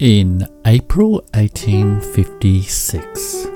In 0.00 0.48
April 0.64 1.20
1856, 1.34 3.46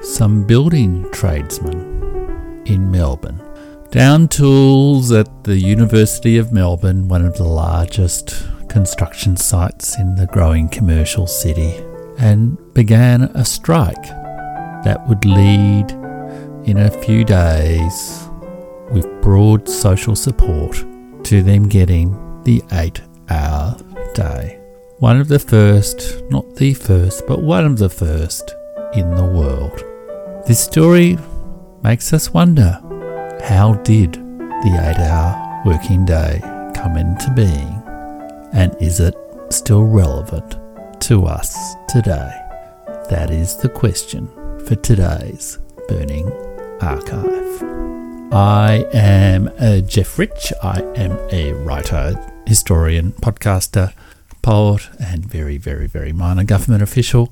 some 0.00 0.46
building 0.46 1.06
tradesmen 1.12 2.62
in 2.64 2.90
Melbourne 2.90 3.42
down 3.90 4.28
tools 4.28 5.12
at 5.12 5.44
the 5.44 5.58
University 5.58 6.38
of 6.38 6.52
Melbourne, 6.52 7.08
one 7.08 7.26
of 7.26 7.36
the 7.36 7.44
largest 7.44 8.46
construction 8.70 9.36
sites 9.36 9.98
in 9.98 10.14
the 10.14 10.26
growing 10.28 10.70
commercial 10.70 11.26
city, 11.26 11.84
and 12.16 12.56
began 12.72 13.24
a 13.34 13.44
strike 13.44 14.06
that 14.84 15.06
would 15.06 15.26
lead 15.26 15.90
in 16.64 16.78
a 16.78 16.90
few 17.02 17.26
days 17.26 18.26
with 18.90 19.06
broad 19.20 19.68
social 19.68 20.16
support 20.16 20.82
to 21.24 21.42
them 21.42 21.68
getting 21.68 22.42
the 22.44 22.62
eight 22.72 23.02
hour 23.28 23.76
day. 24.14 24.59
One 25.00 25.18
of 25.18 25.28
the 25.28 25.38
first, 25.38 26.22
not 26.28 26.56
the 26.56 26.74
first, 26.74 27.26
but 27.26 27.40
one 27.40 27.64
of 27.64 27.78
the 27.78 27.88
first 27.88 28.54
in 28.92 29.10
the 29.14 29.24
world. 29.24 29.82
This 30.46 30.60
story 30.60 31.16
makes 31.82 32.12
us 32.12 32.34
wonder 32.34 32.78
how 33.42 33.80
did 33.82 34.12
the 34.12 34.78
eight 34.78 34.98
hour 34.98 35.62
working 35.64 36.04
day 36.04 36.40
come 36.74 36.98
into 36.98 37.30
being? 37.30 37.82
And 38.52 38.76
is 38.78 39.00
it 39.00 39.14
still 39.48 39.84
relevant 39.84 40.58
to 41.04 41.24
us 41.24 41.56
today? 41.88 42.30
That 43.08 43.30
is 43.30 43.56
the 43.56 43.70
question 43.70 44.28
for 44.66 44.74
today's 44.74 45.60
Burning 45.88 46.30
Archive. 46.82 47.62
I 48.34 48.84
am 48.92 49.50
uh, 49.58 49.80
Jeff 49.80 50.18
Rich. 50.18 50.52
I 50.62 50.82
am 50.94 51.18
a 51.32 51.54
writer, 51.54 52.22
historian, 52.46 53.12
podcaster, 53.12 53.94
poet, 54.42 54.88
and 54.98 55.24
very, 55.24 55.58
very, 55.58 55.86
very 55.86 56.12
minor 56.12 56.44
government 56.44 56.82
official. 56.82 57.30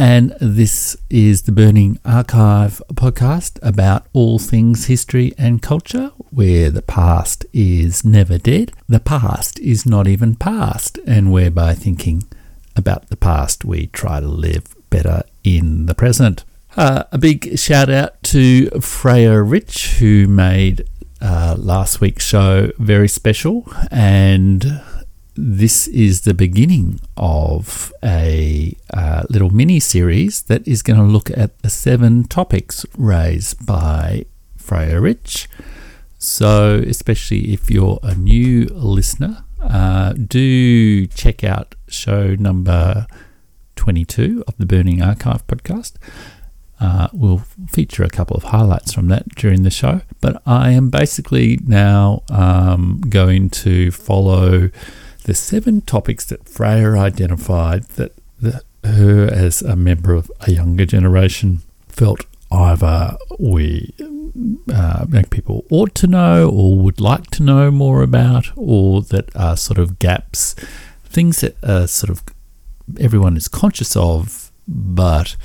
And 0.00 0.36
this 0.40 0.96
is 1.10 1.42
the 1.42 1.52
Burning 1.52 1.98
Archive 2.04 2.80
podcast 2.94 3.58
about 3.62 4.06
all 4.12 4.38
things 4.38 4.86
history 4.86 5.34
and 5.36 5.60
culture, 5.60 6.12
where 6.30 6.70
the 6.70 6.82
past 6.82 7.44
is 7.52 8.04
never 8.04 8.38
dead. 8.38 8.70
The 8.88 9.00
past 9.00 9.58
is 9.58 9.84
not 9.84 10.06
even 10.06 10.36
past, 10.36 10.98
and 11.04 11.32
whereby 11.32 11.74
thinking 11.74 12.24
about 12.76 13.08
the 13.08 13.16
past, 13.16 13.64
we 13.64 13.88
try 13.88 14.20
to 14.20 14.28
live 14.28 14.76
better 14.88 15.24
in 15.42 15.86
the 15.86 15.94
present. 15.96 16.44
Uh, 16.76 17.02
a 17.10 17.18
big 17.18 17.58
shout 17.58 17.90
out 17.90 18.22
to 18.22 18.70
Freya 18.80 19.42
Rich, 19.42 19.94
who 19.94 20.28
made 20.28 20.88
uh, 21.20 21.56
last 21.58 22.00
week's 22.00 22.24
show 22.24 22.70
very 22.78 23.08
special, 23.08 23.68
and 23.90 24.80
this 25.40 25.86
is 25.88 26.22
the 26.22 26.34
beginning 26.34 26.98
of 27.16 27.92
a 28.02 28.76
uh, 28.92 29.22
little 29.30 29.50
mini 29.50 29.78
series 29.78 30.42
that 30.42 30.66
is 30.66 30.82
going 30.82 30.98
to 30.98 31.04
look 31.04 31.30
at 31.30 31.56
the 31.62 31.70
seven 31.70 32.24
topics 32.24 32.84
raised 32.96 33.64
by 33.64 34.24
Freya 34.56 35.00
Rich. 35.00 35.48
So, 36.18 36.82
especially 36.84 37.52
if 37.52 37.70
you're 37.70 38.00
a 38.02 38.16
new 38.16 38.64
listener, 38.64 39.44
uh, 39.62 40.14
do 40.14 41.06
check 41.06 41.44
out 41.44 41.76
show 41.86 42.34
number 42.34 43.06
22 43.76 44.42
of 44.48 44.56
the 44.58 44.66
Burning 44.66 45.00
Archive 45.00 45.46
podcast. 45.46 45.92
Uh, 46.80 47.08
we'll 47.12 47.44
feature 47.68 48.02
a 48.02 48.10
couple 48.10 48.36
of 48.36 48.44
highlights 48.44 48.92
from 48.92 49.06
that 49.08 49.28
during 49.36 49.62
the 49.62 49.70
show. 49.70 50.00
But 50.20 50.42
I 50.44 50.72
am 50.72 50.90
basically 50.90 51.60
now 51.64 52.24
um, 52.28 53.00
going 53.08 53.50
to 53.50 53.92
follow 53.92 54.70
the 55.28 55.34
seven 55.34 55.82
topics 55.82 56.24
that 56.24 56.48
Freya 56.48 56.94
identified 56.94 57.82
that, 57.96 58.12
her, 58.82 59.28
as 59.30 59.60
a 59.60 59.76
member 59.76 60.14
of 60.14 60.32
a 60.40 60.52
younger 60.52 60.86
generation, 60.86 61.60
felt 61.86 62.24
either 62.50 63.14
we 63.38 63.92
uh, 64.72 65.04
people 65.28 65.66
ought 65.70 65.94
to 65.96 66.06
know 66.06 66.48
or 66.48 66.78
would 66.78 66.98
like 66.98 67.26
to 67.32 67.42
know 67.42 67.70
more 67.70 68.00
about, 68.02 68.46
or 68.56 69.02
that 69.02 69.28
are 69.36 69.54
sort 69.54 69.78
of 69.78 69.98
gaps, 69.98 70.54
things 71.04 71.42
that 71.42 71.62
are 71.62 71.86
sort 71.86 72.08
of 72.08 72.22
everyone 72.98 73.36
is 73.36 73.48
conscious 73.48 73.94
of, 73.96 74.50
but 74.66 75.36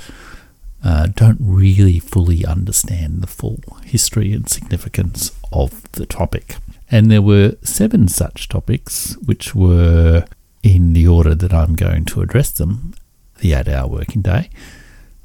uh, 0.82 1.08
don't 1.08 1.36
really 1.38 1.98
fully 1.98 2.46
understand 2.46 3.20
the 3.20 3.26
full 3.26 3.60
history 3.84 4.32
and 4.32 4.48
significance 4.48 5.30
of 5.52 5.92
the 5.92 6.06
topic. 6.06 6.56
And 6.90 7.10
there 7.10 7.22
were 7.22 7.56
seven 7.62 8.08
such 8.08 8.48
topics, 8.48 9.16
which 9.24 9.54
were 9.54 10.24
in 10.62 10.92
the 10.92 11.06
order 11.06 11.34
that 11.34 11.52
I'm 11.52 11.74
going 11.74 12.04
to 12.06 12.22
address 12.22 12.50
them. 12.50 12.94
The 13.40 13.52
eight 13.52 13.68
hour 13.68 13.88
working 13.88 14.22
day, 14.22 14.48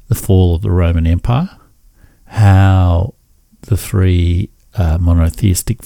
the 0.08 0.14
fall 0.14 0.56
of 0.56 0.62
the 0.62 0.70
Roman 0.70 1.06
Empire, 1.06 1.50
how 2.26 3.14
the 3.62 3.76
three 3.76 4.50
uh, 4.74 4.98
monotheistic 4.98 5.82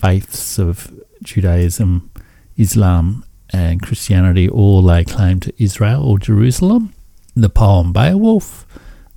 faiths 0.00 0.58
of 0.58 0.92
Judaism, 1.22 2.10
Islam, 2.56 3.24
and 3.50 3.82
Christianity 3.82 4.48
all 4.48 4.82
lay 4.82 5.04
claim 5.04 5.40
to 5.40 5.62
Israel 5.62 6.04
or 6.04 6.18
Jerusalem, 6.18 6.92
the 7.34 7.50
poem 7.50 7.92
Beowulf, 7.92 8.66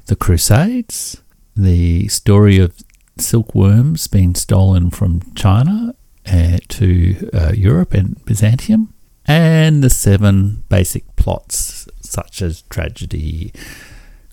the 0.06 0.16
Crusades, 0.16 1.22
the 1.56 2.08
story 2.08 2.58
of 2.58 2.76
silkworms 3.18 4.08
being 4.08 4.36
stolen 4.36 4.90
from 4.90 5.22
China 5.36 5.96
uh, 6.26 6.58
to 6.68 7.30
uh, 7.34 7.52
Europe 7.54 7.94
and 7.94 8.24
Byzantium, 8.26 8.94
and 9.26 9.84
the 9.84 9.90
seven 9.90 10.64
basic 10.70 11.16
plots 11.16 11.88
such 12.02 12.42
as 12.42 12.64
tragedy, 12.64 13.54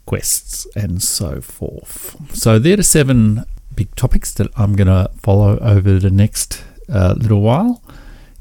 quests, 0.07 0.67
and 0.75 1.03
so 1.03 1.41
forth. 1.41 2.17
So 2.35 2.59
there 2.59 2.79
are 2.79 2.83
seven 2.83 3.45
big 3.75 3.95
topics 3.95 4.33
that 4.35 4.49
I'm 4.57 4.75
going 4.75 4.89
to 4.89 5.11
follow 5.17 5.59
over 5.59 5.99
the 5.99 6.11
next 6.11 6.65
uh, 6.93 7.15
little 7.17 7.41
while 7.41 7.83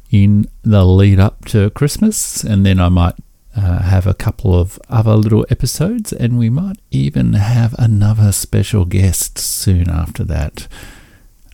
in 0.09 0.49
the 0.63 0.83
lead 0.83 1.19
up 1.19 1.45
to 1.45 1.69
Christmas, 1.71 2.43
and 2.43 2.65
then 2.65 2.79
I 2.79 2.89
might 2.89 3.15
uh, 3.59 3.81
have 3.81 4.07
a 4.07 4.13
couple 4.13 4.57
of 4.57 4.79
other 4.89 5.15
little 5.15 5.45
episodes, 5.49 6.13
and 6.13 6.39
we 6.39 6.49
might 6.49 6.77
even 6.91 7.33
have 7.33 7.75
another 7.77 8.31
special 8.31 8.85
guest 8.85 9.37
soon 9.37 9.89
after 9.89 10.23
that, 10.23 10.67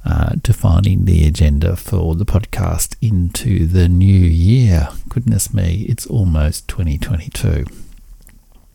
uh, 0.05 0.33
defining 0.41 1.05
the 1.05 1.25
agenda 1.25 1.75
for 1.75 2.13
the 2.13 2.25
podcast 2.25 2.95
into 3.01 3.65
the 3.65 3.89
new 3.89 4.05
year. 4.05 4.89
Goodness 5.09 5.51
me, 5.53 5.85
it's 5.89 6.05
almost 6.05 6.67
2022. 6.67 7.65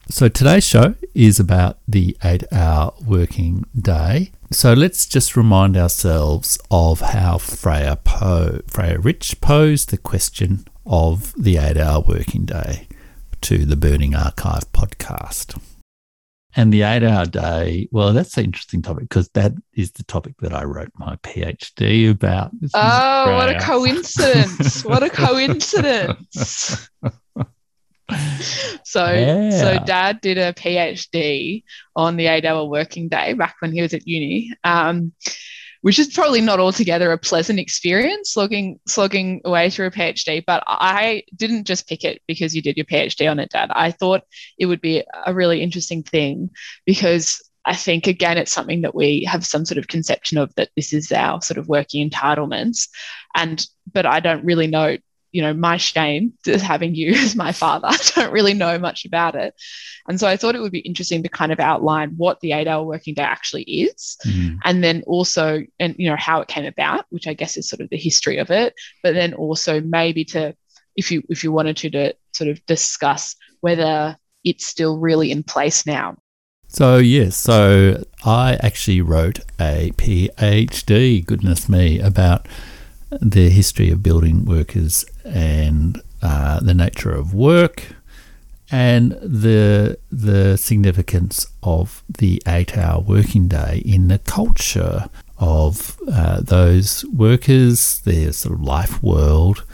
So 0.09 0.29
today's 0.29 0.67
show 0.67 0.97
is 1.15 1.39
about 1.39 1.79
the 1.87 2.17
eight 2.25 2.43
hour 2.53 2.93
working 3.07 3.65
day. 3.81 4.33
So 4.51 4.73
let's 4.73 5.07
just 5.07 5.37
remind 5.37 5.77
ourselves 5.77 6.59
of 6.69 7.01
how 7.01 7.39
Freya, 7.39 7.97
Freya 8.67 8.99
Rich 8.99 9.41
posed 9.41 9.91
the 9.91 9.99
question 9.99 10.65
of 10.85 11.33
the 11.41 11.59
eight 11.59 11.77
hour 11.77 12.01
working 12.01 12.45
day 12.45 12.89
to 13.43 13.65
the 13.65 13.77
Burning 13.77 14.15
Archive 14.15 14.71
podcast. 14.73 15.61
And 16.57 16.73
the 16.73 16.83
eight 16.83 17.03
hour 17.03 17.27
day, 17.27 17.89
well, 17.93 18.13
that's 18.13 18.37
an 18.37 18.45
interesting 18.45 18.83
topic 18.83 19.09
because 19.09 19.29
that 19.31 19.53
is 19.73 19.93
the 19.93 20.03
topic 20.05 20.35
that 20.41 20.53
I 20.53 20.65
wrote 20.65 20.91
my 20.97 21.17
PhD 21.17 22.11
about. 22.11 22.51
This 22.61 22.73
oh, 22.75 23.37
what 23.37 23.49
a 23.49 23.61
coincidence! 23.61 24.85
what 24.85 25.03
a 25.03 25.11
coincidence. 25.11 26.89
so, 28.83 29.13
yeah. 29.13 29.51
so 29.51 29.79
dad 29.85 30.21
did 30.21 30.39
a 30.39 30.53
PhD 30.53 31.63
on 31.95 32.17
the 32.17 32.27
eight 32.27 32.45
hour 32.45 32.65
working 32.65 33.09
day 33.09 33.33
back 33.35 33.57
when 33.61 33.73
he 33.73 33.81
was 33.81 33.95
at 33.95 34.07
uni. 34.07 34.53
Um, 34.65 35.13
which 35.83 35.99
is 35.99 36.09
probably 36.09 36.41
not 36.41 36.61
altogether 36.61 37.13
a 37.13 37.19
pleasant 37.19 37.59
experience 37.59 38.33
slogging 38.33 38.79
slogging 38.87 39.41
away 39.45 39.71
through 39.71 39.87
a 39.87 39.91
PhD. 39.91 40.45
But 40.47 40.63
I 40.67 41.23
didn't 41.35 41.67
just 41.67 41.89
pick 41.89 42.05
it 42.05 42.23
because 42.27 42.55
you 42.55 42.63
did 42.63 42.77
your 42.77 42.87
PhD 42.87 43.31
on 43.31 43.39
it, 43.39 43.51
Dad. 43.51 43.71
I 43.73 43.91
thought 43.91 44.23
it 44.59 44.67
would 44.67 44.81
be 44.81 45.05
a 45.27 45.35
really 45.35 45.63
interesting 45.63 46.03
thing 46.03 46.51
because 46.85 47.43
I 47.65 47.77
think 47.77 48.07
again 48.07 48.39
it's 48.39 48.53
something 48.53 48.83
that 48.83 48.95
we 48.95 49.25
have 49.25 49.45
some 49.45 49.65
sort 49.65 49.79
of 49.79 49.89
conception 49.89 50.39
of 50.39 50.55
that 50.55 50.71
this 50.77 50.93
is 50.93 51.13
our 51.13 51.43
sort 51.43 51.59
of 51.59 51.69
working 51.69 52.09
entitlements, 52.09 52.89
and 53.35 53.65
but 53.93 54.07
I 54.07 54.21
don't 54.21 54.45
really 54.45 54.67
know 54.67 54.97
you 55.33 55.43
know, 55.43 55.53
my 55.53 55.77
shame 55.77 56.33
is 56.47 56.63
having 56.63 56.95
you 56.95 57.13
as 57.17 57.37
my 57.37 57.53
father. 57.53 57.89
I 57.89 57.99
don't 58.15 58.33
really 58.33 58.55
know 58.55 58.79
much 58.79 59.05
about 59.05 59.35
it. 59.35 59.55
And 60.09 60.19
so 60.19 60.27
I 60.27 60.37
thought 60.37 60.55
it 60.55 60.61
would 60.61 60.73
be 60.73 60.81
interesting 60.81 61.23
to 61.23 61.29
kind 61.29 61.53
of 61.53 61.61
outline 61.61 62.15
what 62.17 62.41
the 62.41 62.53
eight 62.53 62.67
hour 62.67 62.85
working 62.85 63.15
day 63.15 63.23
actually 63.23 63.63
is. 63.63 64.17
Mm-hmm. 64.27 64.57
And 64.65 64.83
then 64.83 65.03
also, 65.07 65.63
and, 65.79 65.95
you 65.99 66.09
know, 66.11 66.17
how 66.17 66.41
it 66.41 66.49
came 66.49 66.65
about, 66.65 67.07
which 67.11 67.27
I 67.27 67.35
guess 67.35 67.57
is 67.57 67.69
sort 67.69 67.81
of 67.81 67.91
the 67.91 67.97
history 67.97 68.39
of 68.39 68.51
it. 68.51 68.75
But 69.03 69.15
then 69.15 69.35
also 69.35 69.81
maybe 69.81 70.25
to, 70.27 70.55
if 70.97 71.11
you, 71.11 71.23
if 71.29 71.45
you 71.45 71.53
wanted 71.53 71.77
to, 71.79 71.91
to 71.91 72.15
sort 72.33 72.51
of 72.51 72.65
discuss 72.67 73.37
whether 73.61 74.17
it's 74.45 74.67
still 74.67 74.99
really 74.99 75.31
in 75.31 75.43
place 75.43 75.87
now. 75.87 76.17
So, 76.73 76.99
yes, 76.99 77.37
so 77.37 78.05
I 78.25 78.57
actually 78.63 79.01
wrote 79.01 79.41
a 79.59 79.91
PhD, 79.97 81.27
goodness 81.27 81.69
me, 81.69 81.99
about 81.99 82.47
the 83.21 83.51
history 83.51 83.91
of 83.91 84.03
building 84.03 84.45
workers 84.45 85.05
and 85.25 86.01
uh, 86.23 86.61
the 86.61 86.75
nature 86.75 87.13
of 87.13 87.35
work, 87.35 87.87
and 88.71 89.13
the 89.23 89.99
the 90.13 90.57
significance 90.57 91.47
of 91.63 92.03
the 92.09 92.43
eight-hour 92.47 93.01
working 93.01 93.49
day 93.49 93.83
in 93.85 94.09
the 94.09 94.19
culture 94.19 95.07
of 95.39 95.99
uh, 96.13 96.41
those 96.41 97.05
workers, 97.07 98.01
their 98.01 98.33
sort 98.33 98.55
of 98.55 98.63
life 98.63 99.03
world, 99.03 99.65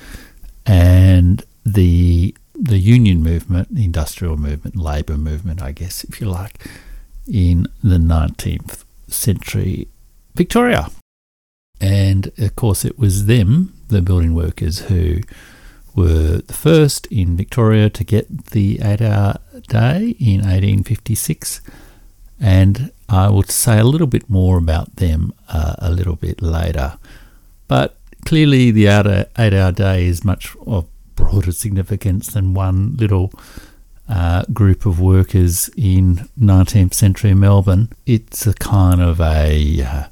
and 0.65 1.45
the 1.65 2.35
the 2.55 2.79
union 2.79 3.23
movement, 3.23 3.75
the 3.75 3.85
industrial 3.85 4.37
movement, 4.37 4.77
labour 4.77 5.19
movement, 5.19 5.61
I 5.61 5.73
guess, 5.73 6.05
if 6.05 6.21
you 6.21 6.29
like, 6.29 6.67
in 7.31 7.67
the 7.83 7.99
19th 7.99 8.85
century 9.09 9.89
Victoria. 10.35 10.89
And 11.81 12.33
of 12.39 12.57
course, 12.57 12.85
it 12.85 12.99
was 12.99 13.27
them, 13.27 13.75
the 13.89 14.03
building 14.03 14.35
workers, 14.35 14.81
who 14.81 15.21
were 15.95 16.39
the 16.39 16.53
first 16.53 17.07
in 17.07 17.37
Victoria 17.37 17.91
to 17.91 18.05
get 18.05 18.47
the 18.47 18.81
eight 18.83 19.03
hour 19.03 19.39
day 19.69 20.15
in 20.19 20.41
1856. 20.41 21.61
And 22.41 22.93
I 23.09 23.29
will 23.31 23.45
say 23.45 23.79
a 23.79 23.85
little 23.85 24.07
bit 24.07 24.29
more 24.29 24.59
about 24.59 24.97
them 24.97 25.33
uh, 25.49 25.75
a 25.79 25.91
little 25.91 26.17
bit 26.17 26.43
later. 26.43 26.99
But 27.69 27.97
clearly, 28.25 28.71
the 28.71 28.87
eight 29.39 29.55
hour 29.55 29.73
day 29.73 30.07
is 30.07 30.25
much 30.25 30.55
of 30.67 30.87
broader 31.15 31.53
significance 31.53 32.29
than 32.29 32.55
one 32.55 32.97
little 32.97 33.33
uh, 34.09 34.45
group 34.53 34.87
of 34.87 35.01
workers 35.01 35.69
in 35.77 36.29
19th 36.39 36.95
century 36.95 37.35
Melbourne. 37.35 37.89
It's 38.05 38.47
a 38.47 38.55
kind 38.55 39.01
of 39.01 39.21
a 39.21 39.83
uh, 39.83 40.05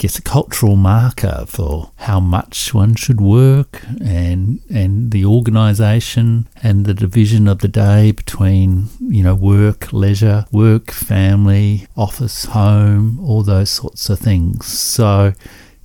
guess 0.00 0.18
a 0.18 0.22
cultural 0.22 0.76
marker 0.76 1.44
for 1.46 1.92
how 1.96 2.18
much 2.18 2.72
one 2.72 2.94
should 2.94 3.20
work 3.20 3.82
and 4.02 4.58
and 4.70 5.10
the 5.10 5.26
organisation 5.26 6.48
and 6.62 6.86
the 6.86 6.94
division 6.94 7.46
of 7.46 7.58
the 7.58 7.68
day 7.68 8.10
between 8.10 8.88
you 8.98 9.22
know 9.22 9.34
work, 9.34 9.92
leisure, 9.92 10.46
work, 10.50 10.90
family, 10.90 11.86
office, 11.98 12.46
home, 12.46 13.20
all 13.20 13.42
those 13.42 13.68
sorts 13.68 14.08
of 14.08 14.18
things. 14.18 14.64
So 14.64 15.34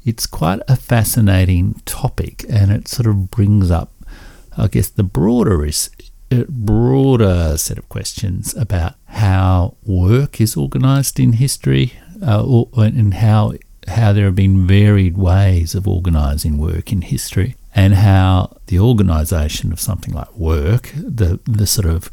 it's 0.06 0.26
quite 0.26 0.62
a 0.70 0.78
fascinating 0.78 1.82
topic, 1.86 2.46
and 2.50 2.72
it 2.72 2.88
sort 2.88 3.08
of 3.08 3.30
brings 3.30 3.70
up, 3.70 3.92
I 4.58 4.68
guess, 4.68 4.88
the 4.88 5.04
broader 5.04 5.66
is 5.66 5.90
broader 6.48 7.58
set 7.58 7.78
of 7.78 7.90
questions 7.90 8.56
about 8.56 8.94
how 9.08 9.76
work 9.84 10.40
is 10.40 10.56
organised 10.56 11.20
in 11.20 11.34
history 11.34 11.94
uh, 12.26 12.44
or, 12.44 12.70
and 12.78 13.16
how 13.16 13.54
how 13.88 14.14
there 14.14 14.26
have 14.26 14.36
been 14.36 14.66
varied 14.68 15.18
ways 15.18 15.76
of 15.76 15.88
organising 15.88 16.58
work 16.58 16.92
in 16.92 17.02
history 17.02 17.56
and 17.74 17.94
how 17.94 18.58
the 18.68 18.80
organisation 18.80 19.72
of 19.72 19.80
something 19.80 20.14
like 20.14 20.34
work, 20.34 20.92
the, 20.96 21.40
the 21.46 21.68
sort 21.68 21.88
of 21.88 22.10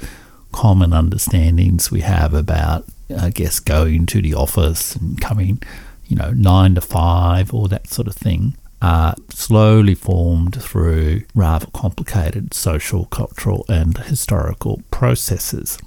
common 0.53 0.93
understandings 0.93 1.91
we 1.91 2.01
have 2.01 2.35
about, 2.35 2.85
I 3.19 3.31
guess, 3.31 3.59
going 3.61 4.07
to 4.07 4.21
the 4.21 4.35
office 4.35 4.97
and 4.97 5.21
coming, 5.21 5.63
you 6.07 6.17
know, 6.17 6.33
nine 6.33 6.75
to 6.75 6.81
five, 6.81 7.55
or 7.55 7.69
that 7.69 7.89
sort 7.89 8.09
of 8.09 8.15
thing, 8.15 8.55
are 8.83 9.15
slowly 9.31 9.95
formed 9.95 10.61
through 10.61 11.23
rather 11.35 11.67
complicated 11.73 12.53
social, 12.53 13.07
cultural, 13.07 13.65
and 13.69 13.97
historical 13.99 14.83
processes. 14.91 15.79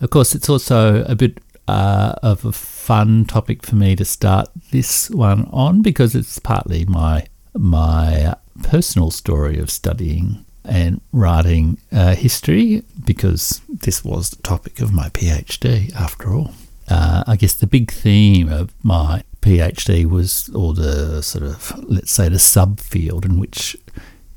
Of 0.00 0.10
course, 0.10 0.34
it's 0.34 0.48
also 0.48 1.04
a 1.04 1.14
bit 1.14 1.38
uh, 1.68 2.14
of 2.22 2.44
a 2.44 2.52
fun 2.52 3.24
topic 3.24 3.64
for 3.64 3.76
me 3.76 3.96
to 3.96 4.04
start 4.04 4.48
this 4.70 5.10
one 5.10 5.48
on 5.52 5.82
because 5.82 6.14
it's 6.14 6.38
partly 6.38 6.84
my 6.84 7.26
my 7.54 8.34
personal 8.62 9.10
story 9.10 9.58
of 9.58 9.70
studying 9.70 10.44
and 10.64 11.00
writing 11.12 11.78
uh, 11.92 12.14
history 12.14 12.82
because 13.04 13.60
this 13.68 14.04
was 14.04 14.30
the 14.30 14.42
topic 14.42 14.80
of 14.80 14.92
my 14.92 15.08
PhD 15.10 15.94
after 15.94 16.32
all. 16.32 16.52
Uh, 16.88 17.24
I 17.26 17.36
guess 17.36 17.54
the 17.54 17.66
big 17.66 17.90
theme 17.90 18.48
of 18.50 18.74
my 18.82 19.22
PhD 19.40 20.06
was, 20.06 20.50
or 20.54 20.74
the 20.74 21.22
sort 21.22 21.44
of, 21.44 21.84
let's 21.88 22.12
say, 22.12 22.28
the 22.28 22.36
subfield 22.36 23.24
in 23.24 23.38
which 23.38 23.76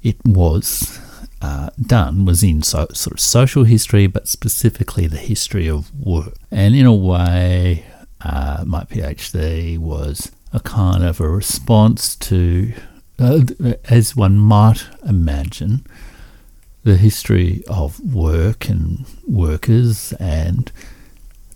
it 0.03 0.18
was 0.25 1.00
uh, 1.42 1.69
done 1.81 2.25
was 2.25 2.44
in 2.44 2.63
so, 2.63 2.88
sort 2.94 3.13
of 3.13 3.19
social 3.19 3.63
history, 3.63 4.07
but 4.07 4.28
specifically 4.28 5.07
the 5.07 5.18
history 5.18 5.69
of 5.69 5.94
work. 5.94 6.36
And 6.51 6.75
in 6.75 6.86
a 6.86 6.94
way, 6.94 7.86
uh, 8.22 8.63
my 8.66 8.84
PhD 8.84 9.78
was 9.78 10.31
a 10.54 10.60
kind 10.60 11.04
of 11.04 11.19
a 11.19 11.30
response 11.30 12.16
to, 12.16 12.74
uh, 13.19 13.42
as 13.86 14.16
one 14.16 14.38
might 14.38 14.86
imagine, 15.06 15.86
the 16.84 16.98
history 16.98 17.63
of 17.68 18.00
work 18.00 18.69
and 18.69 19.06
workers 19.28 20.13
and 20.13 20.72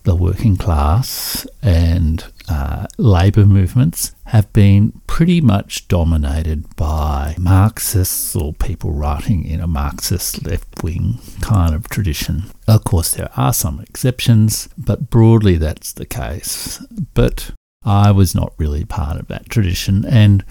the 0.04 0.16
working 0.16 0.57
class 0.57 1.48
and 1.62 2.25
uh, 2.51 2.86
labour 2.98 3.45
movements 3.45 4.13
have 4.25 4.51
been 4.51 5.01
pretty 5.07 5.39
much 5.39 5.88
dominated 5.88 6.75
by 6.75 7.33
Marxists 7.39 8.36
or 8.36 8.53
people 8.53 8.92
writing 8.92 9.45
in 9.45 9.62
a 9.62 9.68
Marxist 9.68 10.45
left 10.45 10.83
wing 10.83 11.19
kind 11.39 11.74
of 11.74 11.88
tradition. 11.88 12.51
Of 12.68 12.83
course, 12.83 13.12
there 13.12 13.30
are 13.38 13.53
some 13.53 13.80
exceptions, 13.80 14.68
but 14.77 15.09
broadly 15.09 15.56
that's 15.56 15.94
the 15.94 16.06
case. 16.06 16.86
But 17.13 17.51
I 17.86 18.12
was 18.12 18.36
not 18.36 18.54
really 18.57 18.83
part 18.83 19.18
of 19.18 19.27
that 19.30 19.50
tradition, 19.50 20.04
and 20.06 20.44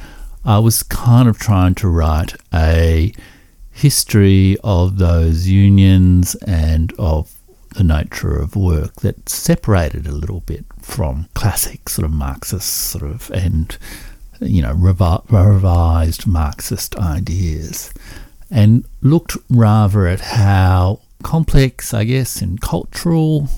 I 0.43 0.58
was 0.58 0.82
kind 0.82 1.29
of 1.29 1.38
trying 1.38 1.75
to 1.76 1.88
write 1.88 2.35
a 2.53 3.12
history 3.70 4.56
of 4.64 4.96
those 4.96 5.49
unions 5.49 6.35
and 6.46 6.93
of 6.99 7.39
the 7.75 7.84
nature 7.84 8.37
of 8.37 8.56
work 8.56 8.96
that 8.96 9.28
separated 9.28 10.06
a 10.06 10.12
little 10.12 10.40
bit 10.40 10.64
from 10.81 11.28
classic 11.34 11.88
sort 11.88 12.05
of 12.05 12.12
Marxist 12.12 12.69
sort 12.69 13.05
of 13.05 13.31
and 13.31 13.76
you 14.40 14.62
know 14.62 14.72
revised 14.72 16.26
Marxist 16.26 16.96
ideas 16.96 17.93
and 18.50 18.84
looked 19.00 19.37
rather 19.49 20.06
at 20.06 20.20
how 20.20 21.00
complex, 21.22 21.94
I 21.94 22.05
guess, 22.05 22.40
and 22.43 22.61
cultural 22.61 23.49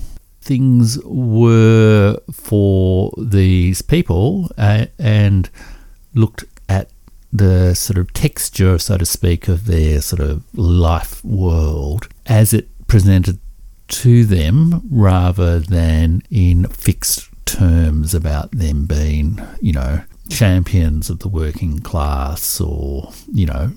things 0.41 0.99
were 1.03 2.19
for 2.31 3.13
these 3.17 3.81
people 3.81 4.51
uh, 4.57 4.87
and 4.99 5.49
looked 6.13 6.43
at 6.69 6.89
the 7.31 7.73
sort 7.73 7.97
of 7.97 8.13
texture, 8.13 8.77
so 8.77 8.97
to 8.97 9.05
speak, 9.05 9.47
of 9.47 9.65
their 9.65 10.01
sort 10.01 10.21
of 10.21 10.43
life 10.57 11.23
world 11.25 12.07
as 12.25 12.53
it 12.53 12.67
presented 12.87 13.39
to 13.87 14.25
them 14.25 14.81
rather 14.89 15.59
than 15.59 16.21
in 16.29 16.65
fixed 16.67 17.29
terms 17.45 18.13
about 18.13 18.51
them 18.51 18.85
being, 18.85 19.41
you 19.61 19.73
know, 19.73 20.01
champions 20.29 21.09
of 21.09 21.19
the 21.19 21.27
working 21.27 21.79
class 21.79 22.59
or, 22.59 23.11
you 23.31 23.45
know, 23.45 23.71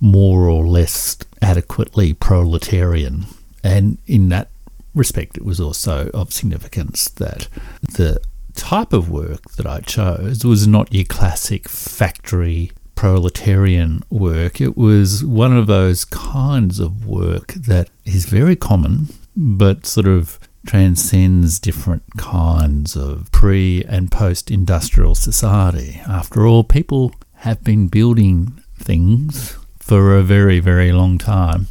more 0.00 0.48
or 0.48 0.66
less 0.66 1.16
adequately 1.42 2.12
proletarian. 2.12 3.26
And 3.62 3.98
in 4.06 4.28
that 4.30 4.48
respect, 4.94 5.36
it 5.36 5.44
was 5.44 5.60
also 5.60 6.10
of 6.10 6.32
significance 6.32 7.08
that 7.10 7.48
the 7.82 8.20
type 8.54 8.92
of 8.92 9.10
work 9.10 9.42
that 9.52 9.66
I 9.66 9.80
chose 9.80 10.44
was 10.44 10.66
not 10.66 10.92
your 10.92 11.04
classic 11.04 11.68
factory 11.68 12.72
proletarian 12.94 14.02
work. 14.10 14.60
It 14.60 14.76
was 14.76 15.24
one 15.24 15.56
of 15.56 15.68
those 15.68 16.04
kinds 16.04 16.80
of 16.80 17.06
work 17.06 17.52
that 17.52 17.88
is 18.04 18.26
very 18.26 18.56
common 18.56 19.08
but 19.38 19.86
sort 19.86 20.08
of 20.08 20.40
transcends 20.66 21.60
different 21.60 22.02
kinds 22.18 22.96
of 22.96 23.30
pre 23.30 23.84
and 23.84 24.10
post 24.10 24.50
industrial 24.50 25.14
society. 25.14 26.00
After 26.06 26.44
all, 26.44 26.64
people 26.64 27.12
have 27.36 27.62
been 27.62 27.86
building 27.86 28.60
things 28.76 29.56
for 29.78 30.16
a 30.16 30.22
very, 30.22 30.58
very 30.58 30.90
long 30.90 31.18
time, 31.18 31.68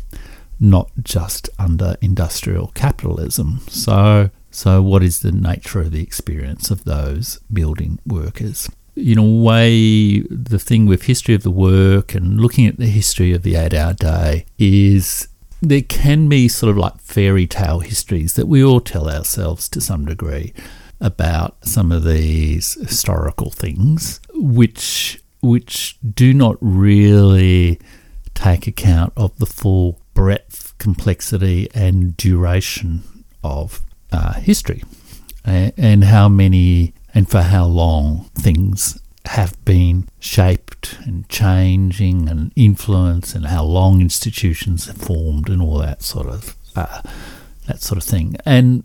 not 0.62 0.90
just 1.04 1.50
under 1.60 1.98
industrial 2.02 2.68
capitalism. 2.68 3.60
So, 3.68 4.30
so 4.50 4.82
what 4.82 5.04
is 5.04 5.20
the 5.20 5.34
nature 5.34 5.82
of 5.82 5.92
the 5.92 6.02
experience 6.02 6.72
of 6.72 6.86
those 6.86 7.40
building 7.52 8.00
workers? 8.08 8.70
In 8.96 9.18
a 9.18 9.24
way, 9.24 10.22
the 10.22 10.58
thing 10.58 10.88
with 10.88 11.04
history 11.04 11.36
of 11.36 11.44
the 11.44 11.52
work 11.52 12.16
and 12.16 12.40
looking 12.40 12.66
at 12.66 12.78
the 12.78 12.88
history 12.88 13.34
of 13.34 13.44
the 13.44 13.56
eight 13.56 13.74
hour 13.74 13.94
day 13.94 14.46
is 14.58 15.28
there 15.62 15.82
can 15.82 16.30
be 16.30 16.48
sort 16.48 16.72
of 16.72 16.78
like 16.78 17.00
fairy 17.00 17.48
tale 17.48 17.80
histories 17.80 18.34
that 18.34 18.48
we 18.48 18.64
all 18.64 18.80
tell 18.80 19.10
ourselves 19.10 19.68
to 19.70 19.82
some 19.82 20.06
degree 20.06 20.54
about 21.00 21.58
some 21.66 21.92
of 21.92 22.04
these 22.04 22.74
historical 22.76 23.52
things, 23.52 24.20
which 24.34 25.22
which 25.42 25.98
do 26.02 26.34
not 26.34 26.58
really 26.60 27.80
take 28.34 28.68
account 28.68 29.14
of 29.16 29.38
the 29.38 29.46
full 29.46 30.02
breadth, 30.14 30.76
complexity, 30.80 31.70
and 31.74 32.18
duration 32.18 33.04
of 33.44 33.82
uh, 34.12 34.34
history, 34.34 34.84
and, 35.46 35.74
and 35.78 36.04
how 36.04 36.28
many 36.28 36.94
and 37.14 37.30
for 37.30 37.42
how 37.42 37.66
long 37.66 38.30
things 38.36 39.00
have 39.28 39.64
been 39.66 40.08
shaped 40.20 40.98
and 41.06 41.28
changing 41.30 42.30
and 42.30 42.52
influenced 42.56 43.36
and 43.36 43.48
how 43.48 43.64
long 43.64 44.02
institutions 44.02 44.88
have 44.88 44.98
formed 44.98 45.50
and 45.50 45.62
all 45.62 45.78
that 45.80 46.02
sort 46.02 46.28
of 46.28 46.56
uh, 46.76 47.02
that 47.68 47.82
sort 47.82 47.98
of 47.98 48.04
thing. 48.04 48.36
And 48.46 48.84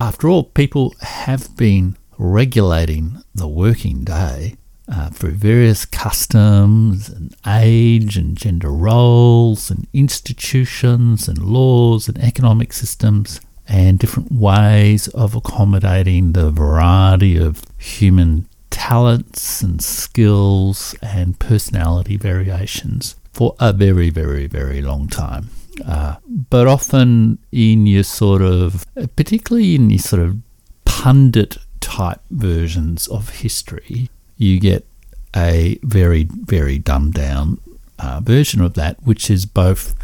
after 0.00 0.28
all, 0.28 0.44
people 0.44 0.94
have 1.00 1.56
been 1.56 1.96
regulating 2.18 3.22
the 3.34 3.48
working 3.48 4.04
day 4.04 4.56
uh, 4.88 5.10
through 5.10 5.32
various 5.32 5.84
customs 5.84 7.08
and 7.08 7.34
age 7.46 8.16
and 8.16 8.36
gender 8.36 8.70
roles 8.70 9.70
and 9.70 9.86
institutions 9.92 11.28
and 11.28 11.38
laws 11.38 12.08
and 12.08 12.18
economic 12.18 12.72
systems 12.72 13.40
and 13.68 13.98
different 13.98 14.30
ways 14.30 15.08
of 15.08 15.34
accommodating 15.34 16.32
the 16.32 16.50
variety 16.50 17.36
of 17.36 17.62
human 17.78 18.48
talents 18.76 19.62
and 19.62 19.80
skills 19.80 20.94
and 21.00 21.38
personality 21.38 22.18
variations 22.18 23.16
for 23.32 23.56
a 23.58 23.72
very, 23.72 24.10
very, 24.10 24.46
very 24.46 24.82
long 24.82 25.08
time. 25.08 25.48
Uh, 25.86 26.16
but 26.28 26.66
often 26.66 27.38
in 27.50 27.86
your 27.86 28.02
sort 28.02 28.42
of, 28.42 28.84
particularly 29.16 29.74
in 29.74 29.88
your 29.88 29.98
sort 29.98 30.20
of 30.20 30.36
pundit 30.84 31.56
type 31.80 32.20
versions 32.30 33.08
of 33.08 33.30
history, 33.40 34.10
you 34.36 34.60
get 34.60 34.86
a 35.34 35.78
very, 35.82 36.28
very 36.30 36.78
dumbed 36.78 37.14
down 37.14 37.58
uh, 37.98 38.20
version 38.22 38.60
of 38.60 38.74
that, 38.74 39.02
which 39.02 39.30
is 39.30 39.46
both 39.46 39.94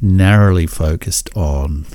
narrowly 0.00 0.66
focused 0.66 1.30
on, 1.36 1.86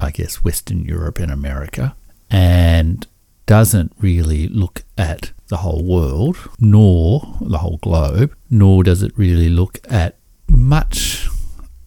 I 0.00 0.12
guess, 0.12 0.42
Western 0.42 0.86
Europe 0.86 1.18
and 1.18 1.30
America, 1.30 1.94
and 2.30 3.06
doesn't 3.44 3.92
really 4.00 4.48
look 4.48 4.84
at 4.96 5.32
the 5.48 5.58
whole 5.58 5.82
world, 5.84 6.36
nor 6.60 7.36
the 7.40 7.58
whole 7.58 7.78
globe, 7.78 8.34
nor 8.50 8.84
does 8.84 9.02
it 9.02 9.12
really 9.16 9.48
look 9.48 9.78
at 9.90 10.16
much, 10.48 11.28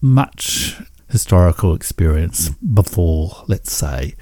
much 0.00 0.76
historical 1.08 1.74
experience 1.74 2.50
before, 2.50 3.44
let's 3.46 3.72
say, 3.72 4.14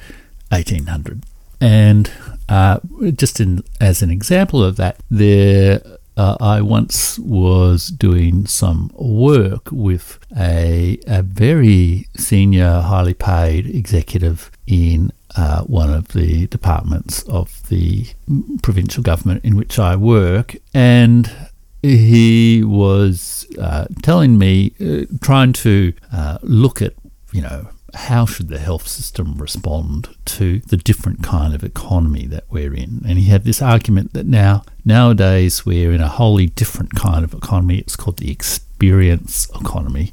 1800. 0.49 1.25
And 1.61 2.11
uh, 2.49 2.80
just 3.14 3.40
in, 3.40 3.62
as 3.80 4.02
an 4.02 4.11
example 4.11 4.64
of 4.64 4.76
that, 4.76 5.00
there 5.11 5.82
uh, 6.16 6.37
I 6.40 6.61
once 6.61 7.18
was 7.18 7.88
doing 7.88 8.47
some 8.47 8.90
work 8.94 9.70
with 9.70 10.18
a, 10.37 10.99
a 11.06 11.23
very 11.23 12.09
senior, 12.16 12.80
highly 12.80 13.14
paid 13.14 13.66
executive 13.66 14.50
in 14.66 15.12
uh, 15.37 15.62
one 15.62 15.92
of 15.92 16.08
the 16.08 16.46
departments 16.49 17.22
of 17.25 17.68
the 17.68 18.06
provincial 18.62 19.02
government 19.02 19.44
in 19.44 19.56
which 19.56 19.78
I 19.78 19.96
work, 19.96 20.56
and 20.75 21.30
he 21.82 22.62
was 22.62 23.46
uh, 23.58 23.87
telling 24.02 24.38
me, 24.38 24.72
uh, 24.80 25.06
trying 25.20 25.52
to 25.54 25.92
uh, 26.12 26.38
look 26.42 26.82
at, 26.82 26.94
you 27.32 27.42
know, 27.42 27.68
how 27.94 28.25
should 28.25 28.49
the 28.49 28.58
health 28.58 28.87
system 28.87 29.37
respond 29.38 30.14
to 30.25 30.60
the 30.60 30.76
different 30.76 31.22
kind 31.22 31.54
of 31.54 31.64
economy 31.64 32.26
that 32.26 32.44
we're 32.50 32.75
in? 32.75 33.02
And 33.06 33.18
he 33.18 33.25
had 33.25 33.44
this 33.44 33.60
argument 33.60 34.12
that 34.12 34.26
now 34.26 34.62
nowadays 34.84 35.66
we're 35.66 35.92
in 35.92 36.00
a 36.00 36.08
wholly 36.08 36.46
different 36.46 36.94
kind 36.94 37.25
of 37.25 37.34
economy. 37.34 37.78
It's 37.78 37.96
called 37.96 38.18
the 38.18 38.30
experience 38.30 39.49
economy, 39.60 40.12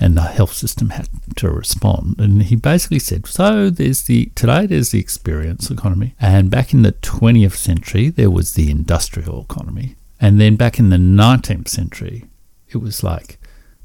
and 0.00 0.16
the 0.16 0.22
health 0.22 0.52
system 0.52 0.90
had 0.90 1.08
to 1.36 1.50
respond. 1.50 2.16
And 2.18 2.44
he 2.44 2.56
basically 2.56 2.98
said, 2.98 3.26
so 3.26 3.70
there's 3.70 4.02
the 4.04 4.26
today 4.34 4.66
there's 4.66 4.90
the 4.90 5.00
experience 5.00 5.70
economy, 5.70 6.14
and 6.20 6.50
back 6.50 6.72
in 6.72 6.82
the 6.82 6.92
20th 6.92 7.56
century 7.56 8.08
there 8.08 8.30
was 8.30 8.54
the 8.54 8.70
industrial 8.70 9.46
economy, 9.48 9.96
and 10.20 10.40
then 10.40 10.56
back 10.56 10.78
in 10.78 10.90
the 10.90 10.96
19th 10.96 11.68
century 11.68 12.24
it 12.68 12.78
was 12.78 13.02
like 13.02 13.38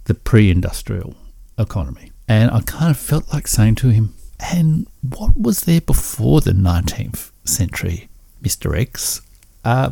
the 0.05 0.13
pre-industrial 0.13 1.15
economy. 1.57 2.11
And 2.27 2.51
I 2.51 2.61
kind 2.61 2.91
of 2.91 2.97
felt 2.97 3.31
like 3.33 3.47
saying 3.47 3.75
to 3.75 3.89
him, 3.89 4.13
and 4.39 4.87
what 5.01 5.37
was 5.37 5.61
there 5.61 5.81
before 5.81 6.41
the 6.41 6.51
19th 6.51 7.31
century, 7.45 8.09
Mr. 8.41 8.77
X? 8.77 9.21
Uh, 9.63 9.91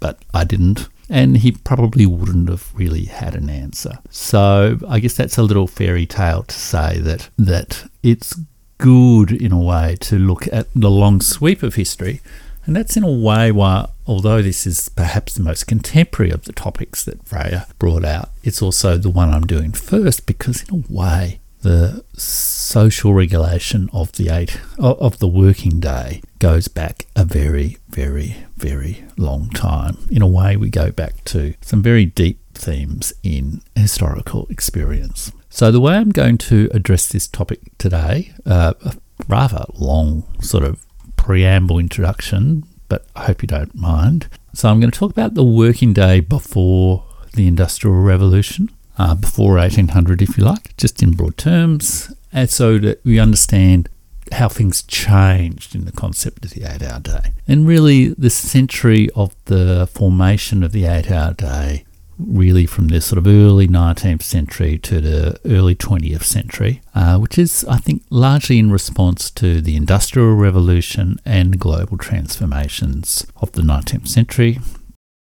but 0.00 0.22
I 0.32 0.44
didn't. 0.44 0.88
And 1.10 1.38
he 1.38 1.52
probably 1.52 2.06
wouldn't 2.06 2.48
have 2.48 2.70
really 2.74 3.04
had 3.04 3.34
an 3.34 3.50
answer. 3.50 3.98
So 4.10 4.78
I 4.88 5.00
guess 5.00 5.14
that's 5.14 5.36
a 5.36 5.42
little 5.42 5.66
fairy 5.66 6.06
tale 6.06 6.44
to 6.44 6.54
say 6.54 6.98
that 7.00 7.28
that 7.36 7.90
it's 8.02 8.38
good 8.78 9.30
in 9.32 9.52
a 9.52 9.60
way 9.60 9.96
to 10.00 10.18
look 10.18 10.46
at 10.52 10.68
the 10.74 10.90
long 10.90 11.20
sweep 11.20 11.62
of 11.62 11.74
history. 11.74 12.20
And 12.64 12.76
that's 12.76 12.96
in 12.96 13.02
a 13.02 13.10
way 13.10 13.50
why, 13.50 13.88
although 14.06 14.42
this 14.42 14.66
is 14.66 14.88
perhaps 14.90 15.34
the 15.34 15.42
most 15.42 15.66
contemporary 15.66 16.30
of 16.30 16.44
the 16.44 16.52
topics 16.52 17.04
that 17.04 17.26
Freya 17.26 17.66
brought 17.78 18.04
out, 18.04 18.30
it's 18.44 18.62
also 18.62 18.96
the 18.96 19.10
one 19.10 19.30
I'm 19.30 19.46
doing 19.46 19.72
first 19.72 20.26
because, 20.26 20.62
in 20.68 20.84
a 20.88 20.92
way, 20.92 21.40
the 21.62 22.04
social 22.14 23.12
regulation 23.12 23.90
of 23.92 24.12
the 24.12 24.28
eight 24.28 24.60
of 24.78 25.18
the 25.18 25.28
working 25.28 25.80
day 25.80 26.22
goes 26.38 26.68
back 26.68 27.06
a 27.14 27.24
very, 27.24 27.78
very, 27.88 28.36
very 28.60 29.04
long 29.16 29.48
time. 29.50 29.96
In 30.10 30.22
a 30.22 30.26
way, 30.26 30.56
we 30.56 30.68
go 30.70 30.90
back 30.90 31.24
to 31.24 31.54
some 31.62 31.82
very 31.82 32.04
deep 32.04 32.38
themes 32.54 33.12
in 33.22 33.62
historical 33.74 34.46
experience. 34.50 35.32
So, 35.48 35.72
the 35.72 35.80
way 35.80 35.94
I'm 35.94 36.10
going 36.10 36.38
to 36.38 36.68
address 36.72 37.08
this 37.08 37.26
topic 37.26 37.60
today, 37.78 38.32
uh, 38.46 38.74
a 38.84 38.94
rather 39.28 39.64
long 39.74 40.24
sort 40.42 40.62
of 40.62 40.84
preamble 41.16 41.78
introduction, 41.78 42.64
but 42.88 43.06
I 43.16 43.24
hope 43.24 43.42
you 43.42 43.48
don't 43.48 43.74
mind. 43.74 44.28
So, 44.52 44.68
I'm 44.68 44.78
going 44.78 44.90
to 44.90 44.98
talk 44.98 45.10
about 45.10 45.34
the 45.34 45.44
working 45.44 45.92
day 45.92 46.20
before 46.20 47.04
the 47.32 47.48
Industrial 47.48 47.96
Revolution 47.96 48.70
uh, 48.98 49.14
before 49.14 49.54
1800, 49.54 50.20
if 50.20 50.36
you 50.36 50.44
like, 50.44 50.76
just 50.76 51.02
in 51.02 51.12
broad 51.12 51.38
terms, 51.38 52.12
and 52.32 52.50
so 52.50 52.78
that 52.78 53.02
we 53.04 53.18
understand 53.18 53.88
how 54.32 54.48
things 54.48 54.82
changed 54.82 55.74
in 55.74 55.84
the 55.84 55.92
concept 55.92 56.44
of 56.44 56.52
the 56.52 56.62
eight 56.64 56.82
hour 56.82 57.00
day. 57.00 57.32
And 57.48 57.66
really, 57.66 58.08
the 58.08 58.30
century 58.30 59.08
of 59.14 59.34
the 59.46 59.88
formation 59.92 60.62
of 60.62 60.72
the 60.72 60.84
eight 60.84 61.10
hour 61.10 61.32
day, 61.32 61.84
really 62.18 62.66
from 62.66 62.88
the 62.88 63.00
sort 63.00 63.18
of 63.18 63.26
early 63.26 63.66
19th 63.66 64.22
century 64.22 64.78
to 64.78 65.00
the 65.00 65.40
early 65.44 65.74
20th 65.74 66.22
century, 66.22 66.82
uh, 66.94 67.18
which 67.18 67.38
is, 67.38 67.64
I 67.68 67.78
think, 67.78 68.02
largely 68.10 68.58
in 68.58 68.70
response 68.70 69.30
to 69.32 69.60
the 69.60 69.76
Industrial 69.76 70.34
Revolution 70.34 71.18
and 71.24 71.58
global 71.58 71.98
transformations 71.98 73.26
of 73.36 73.52
the 73.52 73.62
19th 73.62 74.08
century. 74.08 74.58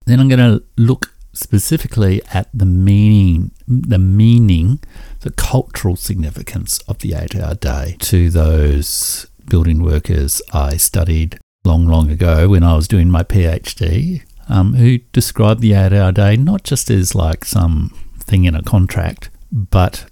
Then 0.06 0.20
I'm 0.20 0.30
going 0.30 0.40
to 0.40 0.64
look 0.78 1.12
specifically 1.34 2.22
at 2.34 2.48
the 2.54 2.66
meaning, 2.66 3.52
the 3.68 4.00
meaning, 4.00 4.80
the 5.26 5.32
cultural 5.32 5.96
significance 5.96 6.78
of 6.88 7.00
the 7.00 7.16
eight-hour 7.16 7.56
day 7.56 7.96
to 7.98 8.30
those 8.30 9.26
building 9.50 9.82
workers 9.82 10.40
I 10.54 10.78
studied 10.78 11.40
long, 11.64 11.88
long 11.88 12.12
ago 12.12 12.50
when 12.50 12.62
I 12.62 12.76
was 12.76 12.88
doing 12.88 13.10
my 13.10 13.24
PhD, 13.24 14.22
um, 14.48 14.76
who 14.76 15.00
described 15.14 15.62
the 15.62 15.74
eight-hour 15.74 16.12
day 16.12 16.38
not 16.38 16.64
just 16.64 16.92
as 16.92 17.16
like 17.16 17.44
some 17.44 17.92
thing 18.20 18.46
in 18.46 18.54
a 18.54 18.62
contract, 18.62 19.32
but 19.52 20.06